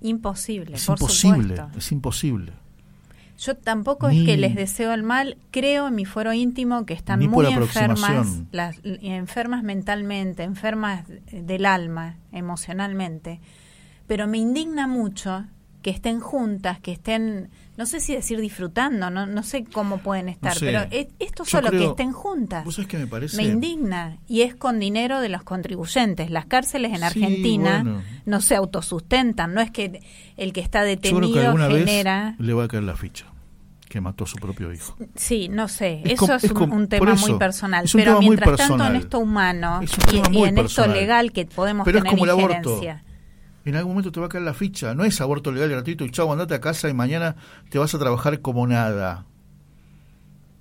[0.02, 1.78] Imposible, es por imposible supuesto.
[1.78, 2.54] es imposible.
[3.38, 6.94] Yo tampoco Ni- es que les deseo el mal, creo en mi foro íntimo que
[6.94, 13.40] están muy enfermas, las, enfermas mentalmente, enfermas del alma, emocionalmente,
[14.08, 15.46] pero me indigna mucho
[15.82, 20.30] que estén juntas, que estén, no sé si decir disfrutando, no, no sé cómo pueden
[20.30, 20.66] estar, sé.
[20.68, 22.64] pero es- esto Yo solo que estén juntas.
[22.66, 23.38] ¿Vos sabés qué me parece?
[23.38, 26.30] Me indigna y es con dinero de los contribuyentes.
[26.30, 28.02] Las cárceles en Sí, Argentina bueno.
[28.26, 30.02] no se autosustentan, no es que
[30.38, 32.36] el que está Yo creo que detenido alguna genera...
[32.38, 33.26] vez le va a caer la ficha
[33.90, 34.96] que mató a su propio hijo.
[35.16, 39.20] Sí, no sé, Es eso es, un, tema muy personal, pero mientras tanto en esto
[39.20, 40.66] humano Es y, y en personal.
[40.66, 42.80] esto legal que podemos Pero es tener el aborto.
[43.66, 44.96] En algún momento te va a caer la ficha.
[44.96, 47.36] No es aborto legal y gratuito y chau, andate a casa y mañana
[47.70, 49.26] te vas a trabajar como nada.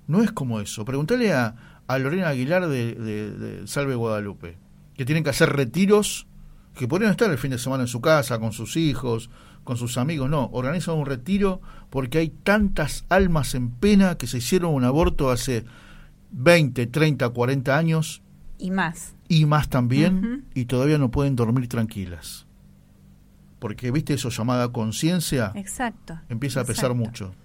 [0.07, 0.85] No es como eso.
[0.85, 1.55] Pregúntale a,
[1.87, 4.57] a Lorena Aguilar de, de- de Salve Guadalupe,
[4.95, 6.27] que tienen que hacer retiros,
[6.75, 9.29] que podrían estar el fin de semana en su casa, con sus hijos,
[9.63, 10.29] con sus amigos.
[10.29, 15.31] No, organizan un retiro porque hay tantas almas en pena que se hicieron un aborto
[15.31, 15.65] hace
[16.31, 18.21] 20, 30, 40 años
[18.57, 19.15] Y más.
[19.27, 22.45] y más también, y todavía no pueden dormir tranquilas.
[23.61, 26.19] Porque, viste, eso llamada conciencia Exacto.
[26.27, 27.35] empieza a pesar exacto, mucho.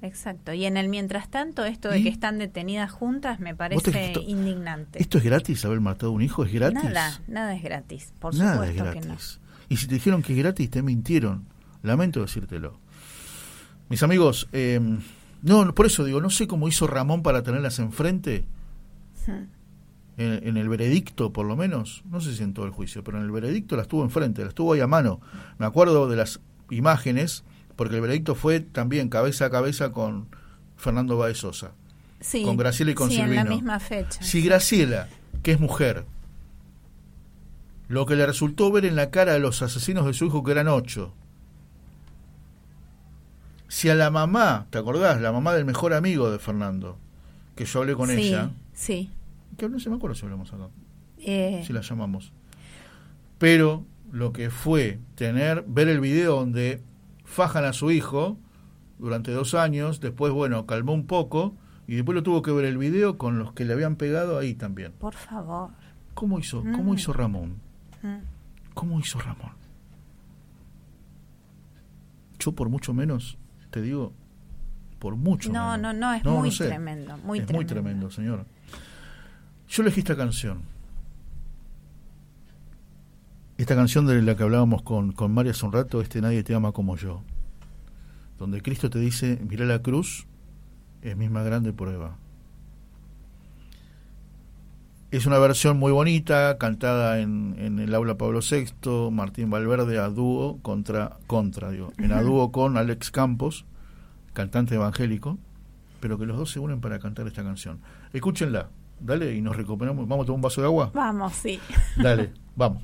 [0.00, 0.52] Exacto.
[0.52, 2.02] Y en el mientras tanto, esto de ¿Y?
[2.04, 5.02] que están detenidas juntas me ¿Vos parece te- esto- indignante.
[5.02, 6.44] ¿Esto es gratis, haber matado a un hijo?
[6.44, 6.84] ¿Es gratis?
[6.84, 8.12] Nada, nada es gratis.
[8.20, 9.06] Por Nada es supuesto que no.
[9.06, 9.40] gratis.
[9.68, 11.46] Y si te dijeron que es gratis, te mintieron.
[11.82, 12.78] Lamento decírtelo.
[13.88, 14.78] Mis amigos, eh,
[15.42, 18.44] no, por eso digo, no sé cómo hizo Ramón para tenerlas enfrente.
[19.26, 19.46] Hmm.
[20.18, 23.18] En, en el veredicto, por lo menos, no sé si en todo el juicio, pero
[23.18, 25.20] en el veredicto la estuvo enfrente, la estuvo ahí a mano.
[25.58, 26.40] Me acuerdo de las
[26.70, 27.44] imágenes,
[27.76, 30.28] porque el veredicto fue también cabeza a cabeza con
[30.76, 31.72] Fernando Baez Sosa,
[32.20, 34.22] Sí, con Graciela y con sí, en la misma fecha.
[34.22, 35.08] Si Graciela,
[35.42, 36.04] que es mujer,
[37.88, 40.50] lo que le resultó ver en la cara a los asesinos de su hijo, que
[40.50, 41.14] eran ocho,
[43.68, 45.20] si a la mamá, ¿te acordás?
[45.20, 46.98] La mamá del mejor amigo de Fernando,
[47.54, 49.10] que yo hablé con sí, ella, Sí.
[49.56, 50.68] Que no se me acuerdo si hablamos acá,
[51.18, 52.32] Eh, si la llamamos.
[53.38, 56.82] Pero lo que fue tener, ver el video donde
[57.24, 58.38] fajan a su hijo
[58.98, 61.54] durante dos años, después, bueno, calmó un poco,
[61.86, 64.54] y después lo tuvo que ver el video con los que le habían pegado ahí
[64.54, 64.92] también.
[64.98, 65.70] por favor.
[66.14, 66.96] ¿Cómo hizo, cómo Mm.
[66.96, 67.60] hizo Ramón?
[68.02, 68.16] Mm.
[68.74, 69.52] ¿Cómo hizo Ramón?
[72.38, 73.38] Yo por mucho menos,
[73.70, 74.12] te digo,
[74.98, 75.94] por mucho No, menos.
[75.94, 76.66] no, no, es muy sé.
[76.66, 77.52] tremendo, muy es tremendo.
[77.54, 78.46] muy tremendo, señor.
[79.68, 80.62] Yo elegí esta canción.
[83.58, 86.54] Esta canción de la que hablábamos con, con María hace un rato, este Nadie te
[86.54, 87.22] ama como yo.
[88.38, 90.26] Donde Cristo te dice, mira la cruz,
[91.02, 92.16] es misma grande prueba.
[95.10, 100.08] Es una versión muy bonita, cantada en, en el aula Pablo VI, Martín Valverde a
[100.08, 103.64] dúo contra, contra digo, en a dúo con Alex Campos,
[104.34, 105.38] cantante evangélico,
[106.00, 107.80] pero que los dos se unen para cantar esta canción.
[108.12, 108.68] Escúchenla,
[109.00, 110.06] dale y nos recuperamos.
[110.08, 110.90] ¿Vamos a tomar un vaso de agua?
[110.94, 111.60] Vamos, sí.
[111.96, 112.82] Dale, vamos.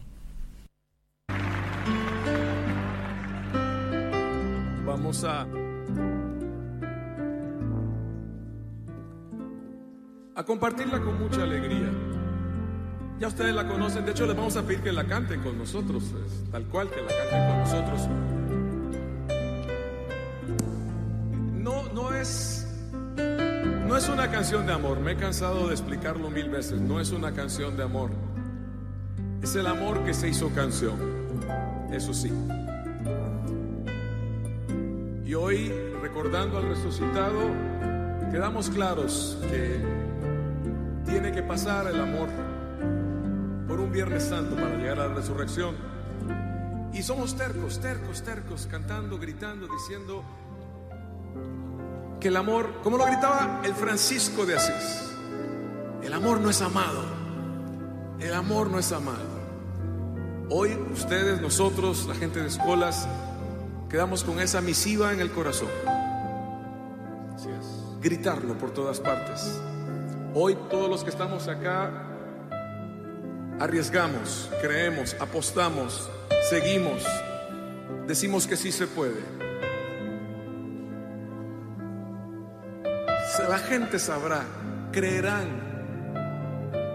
[4.86, 5.46] Vamos a
[10.36, 11.90] a compartirla con mucha alegría.
[13.20, 16.02] Ya ustedes la conocen, de hecho les vamos a pedir que la canten con nosotros,
[16.26, 18.33] es tal cual que la canten con nosotros.
[24.24, 25.00] Una canción de amor.
[25.00, 26.80] Me he cansado de explicarlo mil veces.
[26.80, 28.10] No es una canción de amor.
[29.42, 30.96] Es el amor que se hizo canción.
[31.92, 32.32] Eso sí.
[35.26, 35.70] Y hoy,
[36.00, 37.38] recordando al resucitado,
[38.32, 39.84] quedamos claros que
[41.04, 42.30] tiene que pasar el amor
[43.68, 45.74] por un Viernes Santo para llegar a la resurrección.
[46.94, 50.24] Y somos tercos, tercos, tercos, cantando, gritando, diciendo
[52.24, 55.12] que el amor, como lo gritaba el Francisco de Asís,
[56.02, 57.04] el amor no es amado,
[58.18, 59.28] el amor no es amado.
[60.48, 63.06] Hoy ustedes, nosotros, la gente de escuelas,
[63.90, 65.68] quedamos con esa misiva en el corazón.
[68.00, 69.60] Gritarlo por todas partes.
[70.32, 72.06] Hoy todos los que estamos acá
[73.60, 76.08] arriesgamos, creemos, apostamos,
[76.48, 77.04] seguimos,
[78.06, 79.43] decimos que sí se puede.
[83.48, 84.42] La gente sabrá,
[84.90, 85.46] creerán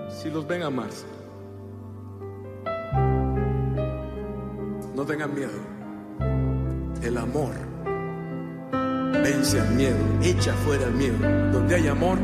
[0.09, 1.05] si los ven amarse.
[4.95, 5.51] No tengan miedo.
[7.01, 7.53] El amor
[9.23, 11.17] vence al miedo, echa fuera el miedo.
[11.51, 12.17] Donde hay amor,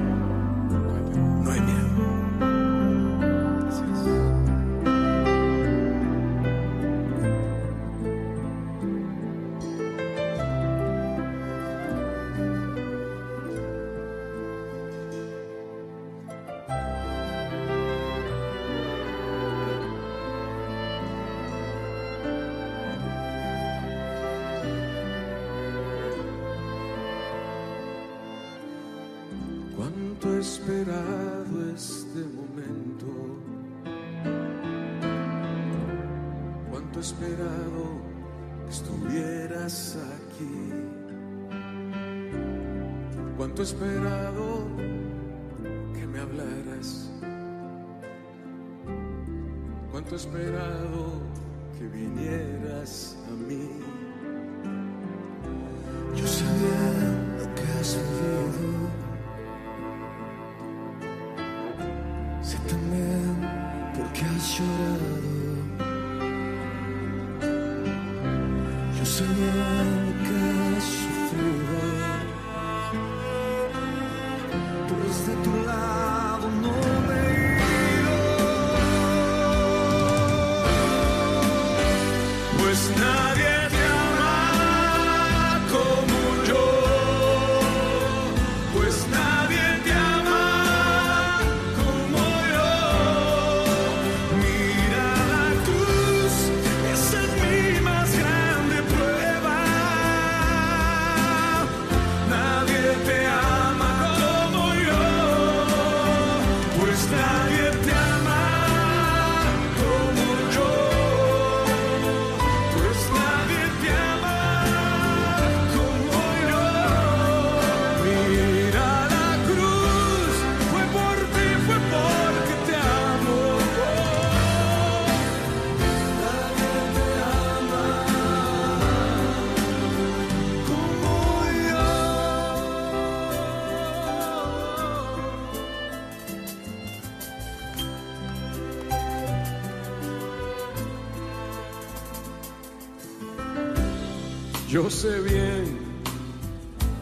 [144.90, 145.80] sé bien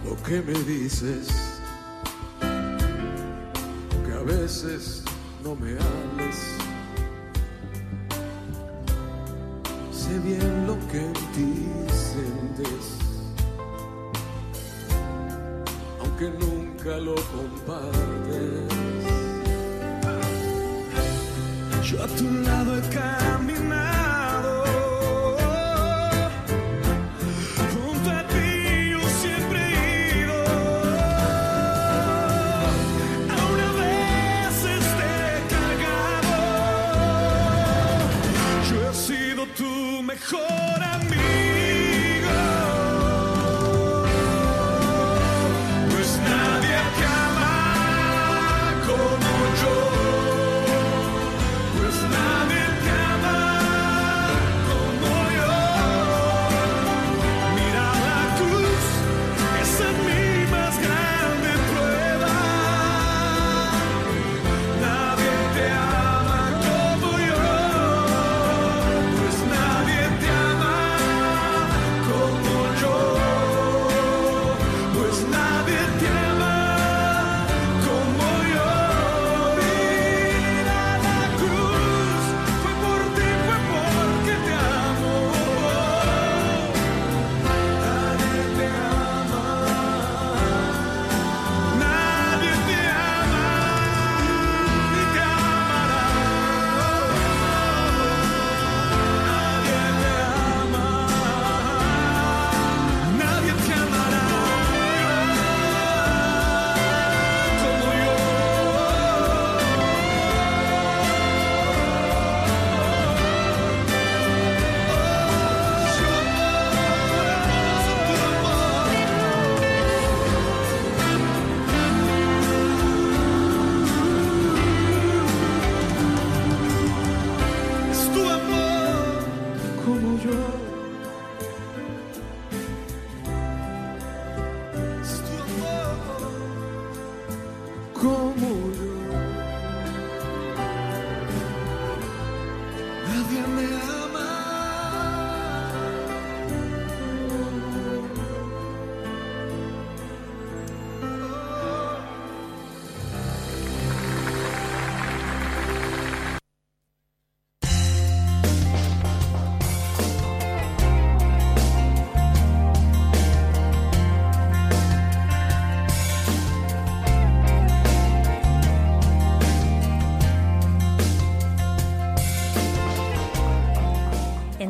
[0.05, 1.52] lo que me dices,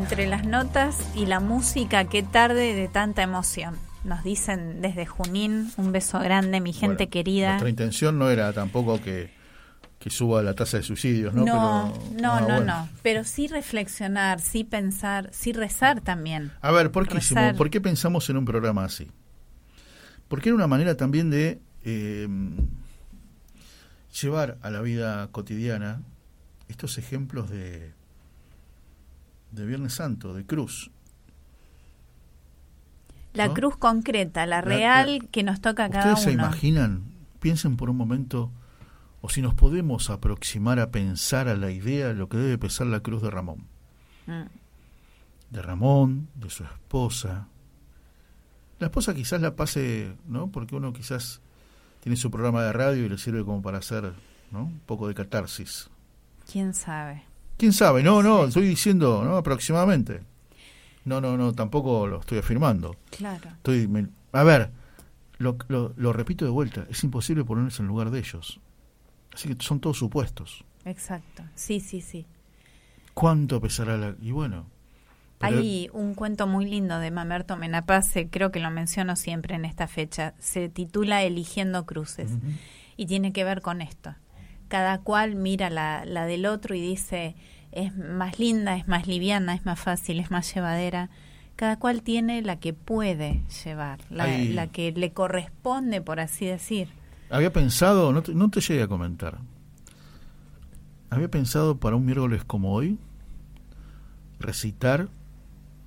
[0.03, 3.77] Entre las notas y la música, qué tarde de tanta emoción.
[4.03, 7.49] Nos dicen desde Junín, un beso grande, mi gente Bueno, querida.
[7.51, 9.31] Nuestra intención no era tampoco que,
[9.99, 11.45] que suba la tasa de suicidios, ¿no?
[11.45, 12.65] No, Pero- no, ah, no, bueno.
[12.65, 12.89] no.
[13.01, 16.51] Pero sí reflexionar, sí pensar, sí rezar también.
[16.59, 17.55] A ver, ¿por qué, hicimos-.
[17.55, 19.09] ¿por qué pensamos en un programa así?
[20.27, 22.27] Porque era una manera también de eh,
[24.21, 26.01] llevar a la vida cotidiana
[26.67, 27.93] estos ejemplos de,
[29.53, 30.91] de Viernes Santo, de cruz.
[33.33, 33.53] La ¿no?
[33.53, 36.43] cruz concreta, la real la- que nos toca a cada ¿Ustedes se uno.
[36.45, 37.03] imaginan?
[37.39, 38.51] Piensen por un momento,
[39.21, 42.87] o si nos podemos aproximar a pensar a la idea de lo que debe pesar
[42.87, 43.67] la cruz de Ramón.
[44.27, 44.43] Mm.
[45.49, 47.47] de Ramón, de su esposa.
[48.79, 50.47] La esposa quizás la pase, ¿no?
[50.51, 51.41] Porque uno quizás
[51.99, 54.13] tiene su programa de radio y le sirve como para hacer,
[54.49, 54.63] ¿no?
[54.63, 55.89] Un poco de catarsis.
[56.51, 57.23] ¿Quién sabe?
[57.57, 58.03] ¿Quién sabe?
[58.03, 59.37] No, no, estoy diciendo, ¿no?
[59.37, 60.21] Aproximadamente.
[61.05, 62.95] No, no, no, tampoco lo estoy afirmando.
[63.11, 63.49] Claro.
[63.57, 64.71] Estoy, me- a ver,
[65.37, 68.59] lo, lo, lo repito de vuelta, es imposible ponerse en lugar de ellos.
[69.33, 70.63] Así que son todos supuestos.
[70.85, 71.43] Exacto.
[71.55, 72.25] Sí, sí, sí.
[73.13, 74.15] ¿Cuánto pesará la...?
[74.21, 74.65] Y bueno...
[75.39, 79.89] Hay un cuento muy lindo de Mamerto Menapace, creo que lo menciono siempre en esta
[79.89, 80.35] fecha.
[80.39, 82.31] Se titula Eligiendo Cruces
[82.95, 84.15] y tiene que ver con esto.
[84.67, 87.35] Cada cual mira la, la del otro y dice,
[87.71, 91.09] es más linda, es más liviana, es más fácil, es más llevadera.
[91.55, 96.87] Cada cual tiene la que puede llevar, la, que le corresponde, por así decir.
[97.29, 99.37] Había pensado, no te, no te llegué a comentar,
[101.11, 102.97] había pensado para un miércoles como hoy
[104.39, 105.09] recitar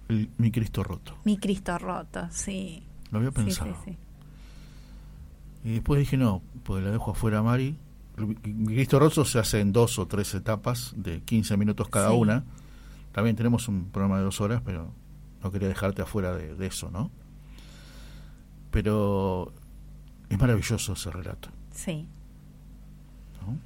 [0.09, 1.17] el, Mi Cristo Roto.
[1.25, 2.85] Mi Cristo roto, sí.
[3.11, 3.75] Lo había Sí, pensado.
[3.85, 3.99] sí, sí.
[5.69, 7.77] Y después dije, no, pues la dejo afuera a Mari.
[8.67, 12.17] Cristo Roto se hace en dos o tres etapas de 15 minutos cada Sí.
[12.17, 12.45] una.
[13.13, 14.91] También tenemos un programa de dos horas, pero
[15.43, 17.11] no quería dejarte afuera de, de eso, ¿no?
[18.71, 19.53] Pero
[20.29, 21.49] es maravilloso ese relato.
[21.73, 22.07] Sí.
[23.47, 23.57] ¿no?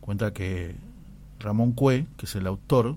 [0.00, 0.74] Cuenta que
[1.40, 2.96] Ramón Cue, que es el autor,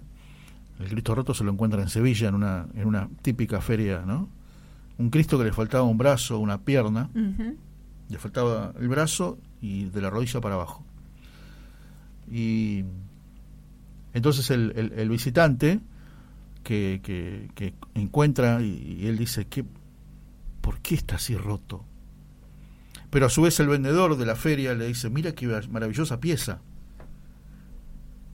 [0.79, 4.27] el Cristo roto se lo encuentra en Sevilla, en una, en una típica feria, ¿no?
[4.97, 7.09] Un Cristo que le faltaba un brazo, una pierna,
[8.09, 10.85] le faltaba el brazo y de la rodilla para abajo.
[12.31, 12.83] Y
[14.13, 15.79] entonces el, visitante
[16.63, 19.65] que, que- encuentra y, y él dice, ¿qué,
[20.61, 21.85] ¿por qué está así roto?
[23.09, 26.59] Pero a su vez el vendedor de la feria le dice, mira qué maravillosa pieza.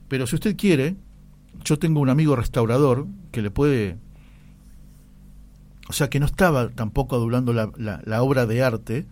[0.08, 0.96] Pero si usted quiere,
[1.64, 3.98] yo tengo un amigo restaurador que le puede...
[5.88, 9.06] O sea, que no estaba tampoco adulando la, la- la obra de arte,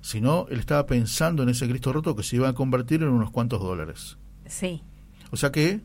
[0.00, 3.30] sino él estaba pensando en ese Cristo roto que se iba a convertir en unos
[3.30, 4.18] cuantos dólares.
[4.46, 4.82] Sí.
[5.30, 5.80] O sea que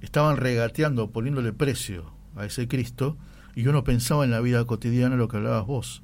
[0.00, 3.16] estaban regateando, poniéndole precio a ese Cristo,
[3.54, 6.02] y uno pensaba en la vida cotidiana lo que hablabas vos.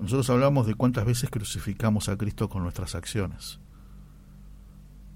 [0.00, 3.58] Nosotros hablamos de cuántas veces crucificamos a Cristo con nuestras acciones.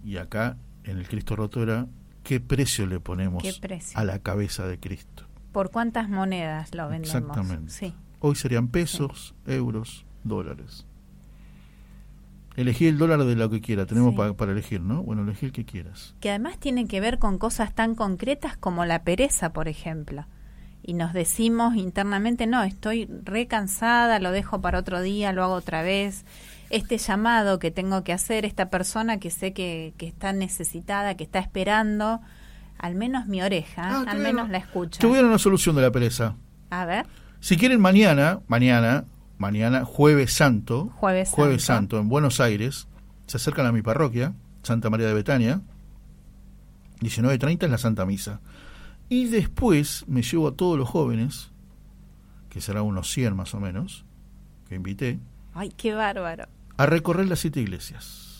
[0.05, 1.87] Y acá, en el Cristo roto, era
[2.25, 3.45] qué precio le ponemos
[3.95, 5.25] a la cabeza de Cristo.
[5.53, 7.15] ¿Por cuántas monedas lo vendemos?
[7.15, 7.71] Exactamente.
[7.71, 7.95] Sí.
[8.19, 10.87] Hoy serían pesos, euros, dólares.
[12.57, 14.17] Elegí el dólar de lo que quiera, tenemos Sí.
[14.17, 15.03] pa- para elegir, ¿no?
[15.03, 16.15] Bueno, elegí el que quieras.
[16.21, 20.27] Que además tiene que ver con cosas tan concretas como la pereza, por ejemplo.
[20.83, 25.55] Y nos decimos internamente, no, estoy re cansada, lo dejo para otro día, lo hago
[25.55, 26.25] otra vez.
[26.71, 31.25] Este llamado que tengo que hacer, esta persona que sé que, que está necesitada, que
[31.25, 32.21] está esperando,
[32.79, 34.99] al menos mi oreja, Ah, al menos la escucha.
[34.99, 36.35] Te voy a dar una solución de la pereza.
[36.71, 37.07] A ver,
[37.41, 39.05] Si quieren mañana, mañana,
[39.43, 41.97] mañana, jueves santo, Jueves jueves Santo.
[41.97, 42.89] santo en Buenos Aires,
[43.27, 44.33] se acercan a mi parroquia,
[44.63, 45.61] Santa María de Betania,
[47.01, 48.41] 19.30 es la Santa Misa.
[49.09, 51.51] Y después me llevo a todos los jóvenes,
[52.49, 54.05] que serán unos 100 más o menos,
[54.69, 55.19] que invité,
[55.55, 56.47] ay, qué bárbaro.
[56.79, 58.32] a recorrer las siete iglesias.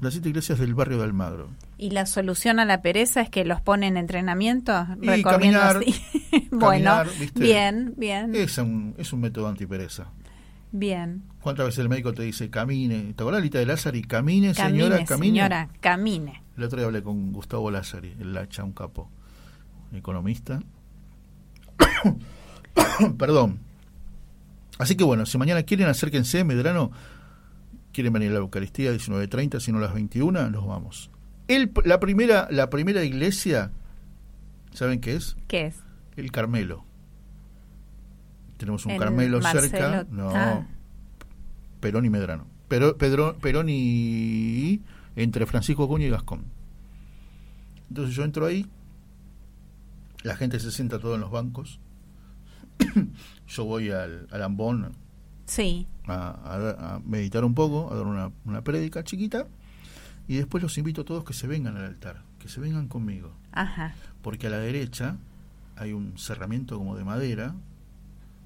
[0.00, 1.48] Las siete iglesias del barrio de Almagro.
[1.78, 4.86] ¿Y la solución a la pereza es que los ponen en entrenamiento?
[5.00, 5.94] Y caminar, así.
[6.50, 7.02] bueno,
[7.34, 10.06] bien, bien, Es un, es un método antipereza.
[10.72, 11.22] bien.
[11.40, 13.12] ¿Cuántas veces el médico te dice camine?
[13.14, 13.98] ¿Te acordás, Lita de Lázaro?
[14.08, 15.26] Camine, Camine, señora, camine.
[15.38, 16.42] señora, camine.
[16.56, 19.10] El otro día hablé con Gustavo Lázari, el Lacha, un capo,
[19.92, 20.60] economista.
[23.18, 23.60] Perdón.
[24.78, 26.90] Así que bueno, si mañana quieren, acérquense, Medrano,
[27.94, 31.10] quieren venir a la Eucaristía 19.30, si no a las 21, nos vamos.
[31.48, 33.70] El, la, primera, la primera iglesia,
[34.72, 35.36] ¿saben qué es?
[35.48, 35.76] ¿Qué es?
[36.16, 36.84] El Carmelo.
[38.56, 40.06] Tenemos un El Carmelo Marcelo- cerca.
[40.10, 40.66] No, Ah.
[41.80, 42.46] Perón y Medrano.
[42.68, 44.80] Pero, Pedro, Perón y
[45.16, 46.44] entre Francisco Acuña y Gascón.
[47.88, 48.66] Entonces yo entro ahí,
[50.22, 51.78] la gente se sienta todo en los bancos,
[53.46, 54.92] yo voy al, al ambón
[55.46, 59.46] Sí, a, a- a meditar un poco, a dar una, una prédica chiquita,
[60.26, 63.32] y después los invito a todos que se vengan al altar, que se vengan conmigo,
[63.52, 63.94] ajá.
[64.22, 65.16] porque a la derecha
[65.76, 67.54] hay un cerramiento como de madera,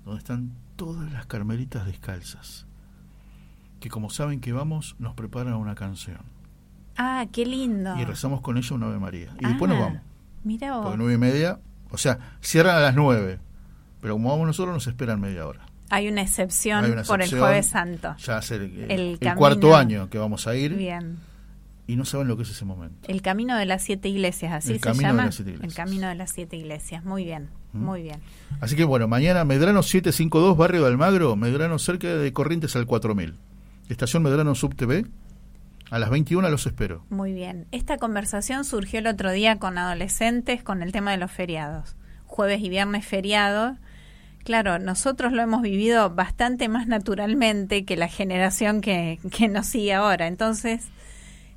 [0.04, 2.66] donde están todas las carmelitas descalzas,
[3.80, 6.18] que como saben que vamos, nos preparan una canción.
[6.96, 7.96] Ah, qué lindo.
[7.96, 9.32] Y rezamos con ella una Ave María.
[9.38, 10.00] Y después nos Ah, vamos.
[10.42, 10.82] Mira vos.
[10.82, 11.60] Porque nueve y media,
[11.92, 13.38] o sea, cierran a las nueve.
[14.00, 15.66] Pero como vamos nosotros, nos esperan media hora.
[15.90, 17.30] Hay una excepción Hay una por el.
[17.30, 18.14] Jueves Santo.
[18.18, 19.36] Ya hace el, El el camino.
[19.38, 21.18] cuarto año que vamos a ir Bien.
[21.86, 23.08] y no saben lo que es ese momento.
[23.10, 25.30] El camino de las siete iglesias, así El se llama.
[25.62, 27.04] El camino de las siete iglesias.
[27.04, 27.84] Muy bien, ¿Mm?
[27.84, 28.20] muy bien.
[28.60, 33.34] Así que bueno, mañana Medrano 752, barrio de Almagro, Medrano cerca de Corrientes al 4000.
[33.88, 35.06] Estación Medrano Sub TV.
[35.90, 37.02] A las 21 los espero.
[37.08, 37.66] Muy bien.
[37.72, 41.96] Esta conversación surgió el otro día con adolescentes con el tema de los feriados.
[42.26, 43.78] Jueves y viernes feriado.
[44.48, 49.92] Claro, nosotros lo hemos vivido bastante más naturalmente que la generación que, que nos sigue
[49.92, 50.26] ahora.
[50.26, 50.86] Entonces,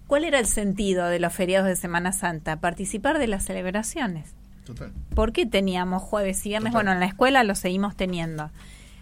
[0.07, 2.57] ¿cuál era el sentido de los feriados de Semana Santa?
[2.59, 4.33] Participar de las celebraciones.
[4.65, 4.91] Total.
[5.15, 6.73] ¿Por qué teníamos jueves y viernes?
[6.73, 6.83] Total.
[6.83, 8.51] Bueno, en la escuela lo seguimos teniendo.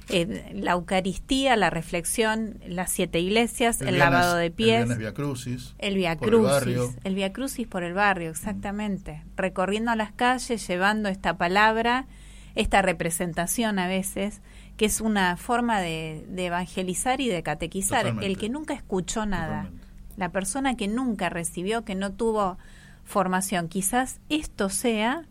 [0.10, 4.68] Eh, la Eucaristía, la reflexión, las siete iglesias, el, viernes- lavado de El pies.
[4.86, 5.74] viernes Via Crucis.
[5.80, 6.94] El Via el Crucis, barrio.
[7.04, 9.24] el Via Crucis por el barrio, exactamente.
[9.36, 12.06] Recorriendo las calles, llevando esta palabra,
[12.56, 14.42] esta representación a veces,
[14.78, 18.00] que es una forma de, de evangelizar y de catequizar.
[18.02, 18.28] Totalmente.
[18.28, 19.88] El que nunca escuchó nada, Totalmente.
[20.18, 22.58] la persona que nunca recibió, que no tuvo
[23.04, 25.26] formación, quizás esto sea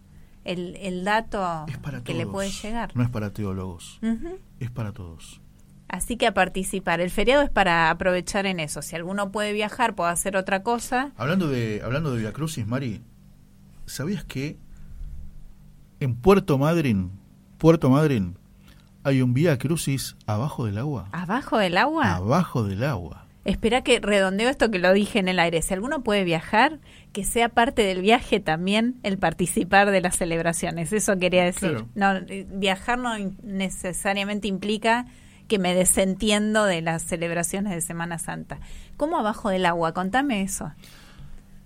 [0.44, 2.16] el, el dato para que todos.
[2.18, 2.90] le puede llegar.
[2.96, 4.00] No es para teólogos.
[4.60, 5.40] Es para todos.
[5.88, 7.00] Así que a participar.
[7.00, 8.82] El feriado es para aprovechar en eso.
[8.82, 11.12] Si alguno puede viajar, puede hacer otra cosa.
[11.16, 13.00] Hablando de, hablando de Via Crucis, Mari,
[13.86, 14.58] ¿sabías que
[16.00, 17.10] en Puerto Madryn,
[17.58, 18.36] Puerto Madryn,
[19.04, 21.08] hay un Vía Crucis abajo del agua.
[21.12, 22.14] ¿Abajo del agua?
[22.14, 23.24] Abajo del agua.
[23.44, 25.62] Espera que redondeo esto que lo dije en el aire.
[25.62, 26.80] Si alguno puede viajar,
[27.12, 30.92] que sea parte del viaje también el participar de las celebraciones.
[30.92, 31.86] Eso quería decir.
[31.94, 32.20] Claro.
[32.20, 32.26] No,
[32.58, 35.06] viajar no necesariamente implica
[35.46, 38.60] que me desentiendo de las celebraciones de Semana Santa.
[38.98, 39.94] ¿Cómo abajo del agua?
[39.94, 40.70] Contame eso.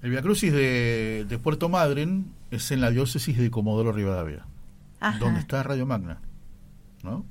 [0.02, 4.46] El Via Crucis de, de Puerto Madryn es en la diócesis de Comodoro Rivadavia,
[5.00, 5.18] Ajá.
[5.18, 6.20] donde está Radio Magna,
[7.02, 7.24] ¿no?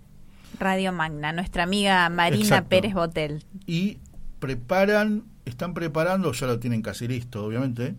[0.59, 2.69] Radio Magna, nuestra amiga Marina Exacto.
[2.69, 3.43] Pérez Botel.
[3.65, 3.97] Y
[4.39, 7.95] preparan, están preparando, ya lo tienen casi listo, obviamente.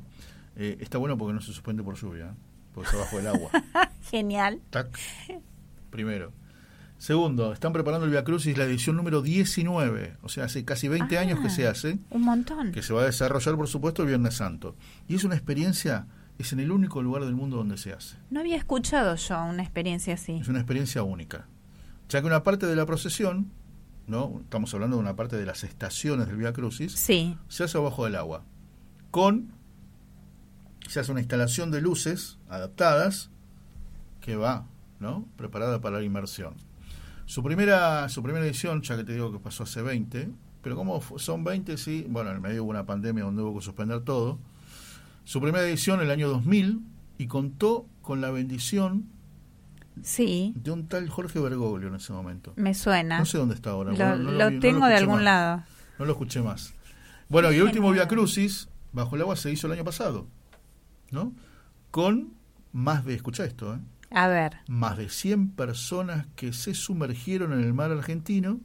[0.57, 2.35] Eh, está bueno porque no se suspende por lluvia,
[2.75, 3.51] porque es abajo del agua.
[4.11, 4.61] Genial.
[4.71, 4.99] Tac.
[5.91, 6.33] Primero.
[7.07, 11.19] Segundo, están preparando el Via Crucis, la edición número 19, o sea, hace casi 20
[11.19, 11.51] años que Ah.
[11.51, 11.99] se hace.
[12.11, 12.71] Un montón.
[12.71, 14.77] que se va a desarrollar, por supuesto, el Viernes Santo.
[15.09, 16.07] Y es una experiencia,
[16.39, 18.19] es en el único lugar del mundo donde se hace.
[18.31, 20.35] No había escuchado yo una experiencia así.
[20.35, 21.49] Es una experiencia única.
[22.09, 23.51] Ya que una parte de la procesión,
[24.07, 24.39] ¿no?
[24.45, 27.37] Estamos hablando de una parte de las estaciones del Vía Crucis, Sí.
[27.49, 28.45] se hace abajo del agua.
[29.11, 29.51] Con.
[30.89, 33.29] Se hace una instalación de luces adaptadas
[34.21, 34.67] que va,
[35.01, 35.27] ¿no?
[35.37, 36.55] Preparada para la inmersión.
[37.27, 40.31] Su primera, su primera edición, ya que te digo que pasó hace 20,
[40.63, 43.65] pero como son 20, sí, bueno, en el medio hubo una pandemia donde hubo que
[43.65, 44.39] suspender todo.
[45.25, 46.81] Su primera edición en el año 2000
[47.19, 49.07] y contó con la bendición
[50.03, 52.55] Sí, de un tal Jorge Bergoglio en ese momento.
[52.57, 53.19] me suena.
[53.19, 53.91] No sé dónde está ahora.
[53.93, 55.25] Lo, bueno, no lo vi- no tengo de algún más.
[55.25, 55.63] lado.
[55.99, 56.73] No lo escuché más.
[57.29, 57.91] Bueno, y el último.
[57.93, 60.27] Via Crucis, bajo el agua, se hizo el año pasado,
[61.11, 61.33] ¿no?
[61.91, 62.33] Con
[62.73, 63.79] más de, escucha esto, ¿eh?
[64.15, 64.59] A ver.
[64.69, 68.61] más de 100 personas que se sumergieron en el mar argentino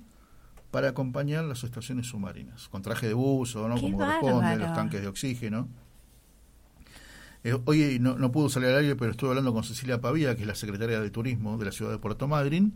[0.71, 3.75] para acompañar las estaciones submarinas, con traje de buzo, ¿no?
[3.75, 5.67] ¡Qué como corresponde, los tanques de oxígeno.
[7.43, 10.41] Eh, hoy no, no pudo salir al aire, pero estuve hablando con Cecilia Pavía, que
[10.41, 12.73] es la secretaria de Turismo de la ciudad de Puerto Madryn.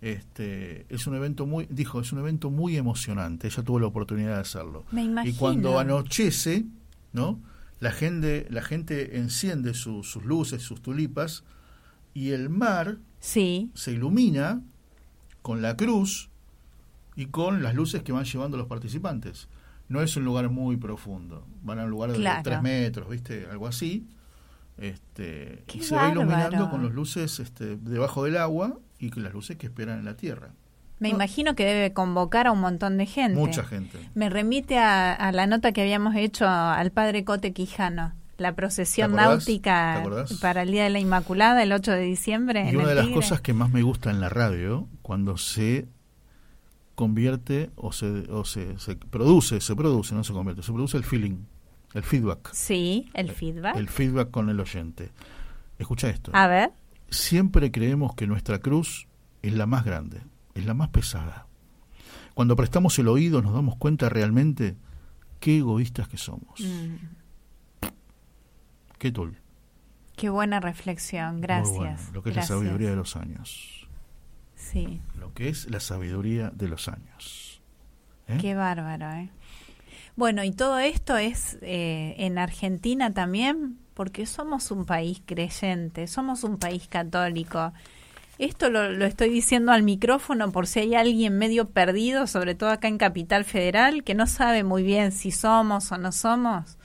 [0.00, 3.46] Este, es un evento muy, dijo, es un evento muy emocionante.
[3.48, 4.84] Ella tuvo la oportunidad de hacerlo.
[4.90, 5.34] Me imagino.
[5.34, 6.64] Y cuando anochece,
[7.12, 7.38] ¿no?
[7.80, 11.44] La gente, la gente enciende su- sus luces, sus tulipas,
[12.14, 13.70] y el mar Sí.
[13.74, 14.62] se ilumina
[15.42, 16.30] con la cruz
[17.16, 19.48] y con las luces que van llevando los participantes.
[19.88, 22.30] No es un lugar muy profundo, van a un lugar de.
[22.44, 23.46] 3 metros, ¿viste?
[23.50, 24.06] Algo así.
[24.78, 29.22] Este, Qué y se va iluminando con las luces este, debajo del agua y con
[29.22, 30.50] las luces que esperan en la tierra.
[31.00, 31.16] Me No.
[31.16, 33.38] imagino que debe convocar a un montón de gente.
[33.38, 33.98] Mucha gente.
[34.14, 39.14] Me remite a, a la nota que habíamos hecho al padre Cote Quijano, la procesión
[39.14, 40.02] náutica
[40.40, 42.64] para el Día de la Inmaculada, el 8 de diciembre.
[42.64, 43.20] Y en una el de las Tigre.
[43.20, 45.86] cosas que más me gusta en la radio, cuando se
[46.94, 51.04] convierte o se, o se, se produce, se produce, no se convierte, se produce el
[51.04, 51.44] feeling,
[51.94, 52.50] el feedback.
[52.52, 53.76] Sí, el feedback.
[53.76, 55.10] El feedback con el oyente.
[55.78, 56.30] Escucha esto.
[56.34, 56.70] A ver.
[57.10, 59.06] Siempre creemos que nuestra cruz
[59.42, 60.22] es la más grande,
[60.54, 61.46] es la más pesada.
[62.34, 64.76] Cuando prestamos el oído nos damos cuenta realmente
[65.40, 66.60] qué egoístas que somos.
[66.60, 67.19] Mm,
[69.00, 69.38] Qué tol.
[70.14, 71.74] qué buena reflexión, gracias.
[71.74, 71.96] bueno.
[72.12, 73.88] Lo que es la sabiduría de los años.
[74.54, 77.62] Sí, Lo que es la sabiduría de los años.
[78.28, 78.36] ¿Eh?
[78.38, 79.30] qué bárbaro, ¿eh?
[80.16, 86.44] Bueno, y todo esto es eh, en Argentina también, porque somos un país creyente, somos
[86.44, 87.72] un país católico.
[88.36, 92.68] Esto lo, lo estoy diciendo al micrófono por si hay alguien medio perdido, sobre todo
[92.68, 96.76] acá en Capital Federal, que no sabe muy bien si somos o no somos.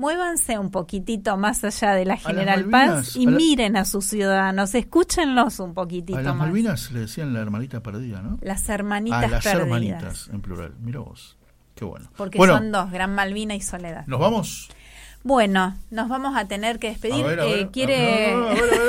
[0.00, 3.84] Muévanse un poquitito más allá de la General Malvinas, Paz y a la- miren a
[3.84, 6.46] sus ciudadanos, escúchenlos un poquitito A las más.
[6.46, 8.38] Malvinas le decían la hermanita perdida, ¿no?
[8.40, 9.62] Las hermanitas a las perdidas.
[9.62, 10.72] hermanitas, en plural.
[10.80, 11.36] Mira vos.
[11.74, 12.10] Qué bueno.
[12.16, 14.06] Porque bueno, son dos, Gran Malvina y Soledad.
[14.06, 14.70] ¿nos vamos?
[15.22, 17.26] Bueno, nos vamos a tener que despedir.
[17.70, 18.32] Quiere...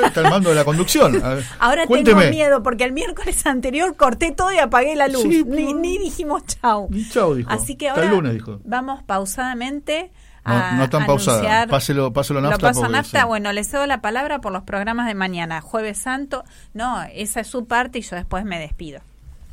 [0.06, 1.22] está el mando de la conducción.
[1.22, 2.22] A ver, Ahora cuénteme.
[2.22, 5.20] tengo miedo porque el miércoles anterior corté todo y apagué la luz.
[5.22, 6.88] Sí, ni, dijimos chau.
[6.90, 7.50] Ni chau, dijo.
[7.50, 8.60] Así que Hasta ahora el lunes, dijo.
[8.64, 10.10] vamos pausadamente
[10.44, 11.66] a no tan pausada.
[11.66, 12.68] Páselo, páselo a Lo nafta.
[12.68, 13.20] paso a nafta.
[13.22, 13.26] sí.
[13.26, 15.60] Bueno, le cedo la palabra por los programas de mañana.
[15.60, 16.44] Jueves Santo.
[16.74, 19.00] No, esa es su parte y yo después me despido.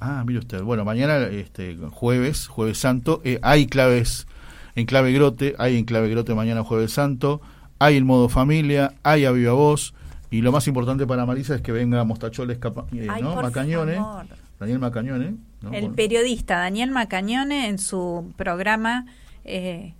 [0.01, 0.61] Ah, mire usted.
[0.63, 4.27] Bueno, mañana, este, jueves, jueves santo, eh, hay claves
[4.75, 7.41] en clave grote, hay en clave grote mañana jueves santo,
[7.79, 9.93] hay en modo familia, hay a viva voz,
[10.31, 12.59] y lo más importante para Marisa es que venga Mostacholes,
[12.93, 13.35] eh, Ay, ¿no?
[13.35, 14.25] Macañone, favor.
[14.57, 15.35] Daniel Macañone.
[15.61, 15.73] ¿no?
[15.73, 15.95] El Bueno.
[15.95, 19.05] periodista Daniel Macañone en su programa
[19.43, 19.95] eh,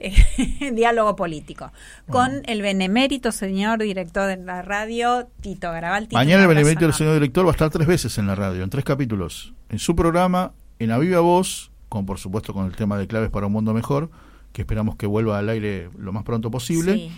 [0.74, 1.72] diálogo político
[2.08, 6.04] con el benemérito señor director de la radio Tito Garabal.
[6.04, 8.62] Tito Mañana el benemérito del señor director va a estar tres veces en la radio,
[8.62, 12.76] en tres capítulos, en su programa, en A Viva Voz, con por supuesto con el
[12.76, 14.10] tema de claves para un mundo mejor,
[14.52, 17.10] que esperamos que vuelva al aire lo más pronto posible,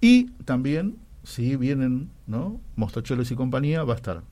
[0.00, 2.60] y también si vienen, ¿no?
[2.76, 4.22] Mostacholes y compañía va a estar.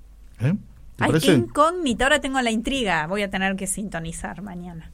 [0.40, 0.54] ¿Eh?
[0.96, 4.92] ¿Te Ay, incógnita, ahora tengo la intriga, voy a tener que sintonizar mañana.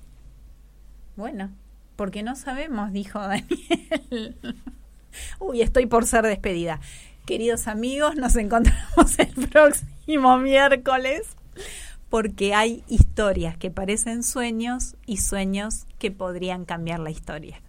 [1.16, 1.50] Bueno
[2.00, 4.34] porque no sabemos, dijo Daniel.
[5.38, 6.80] Uy, estoy por ser despedida.
[7.26, 11.36] Queridos amigos, nos encontramos el próximo miércoles
[12.08, 17.60] porque hay historias que parecen sueños y sueños que podrían cambiar la historia.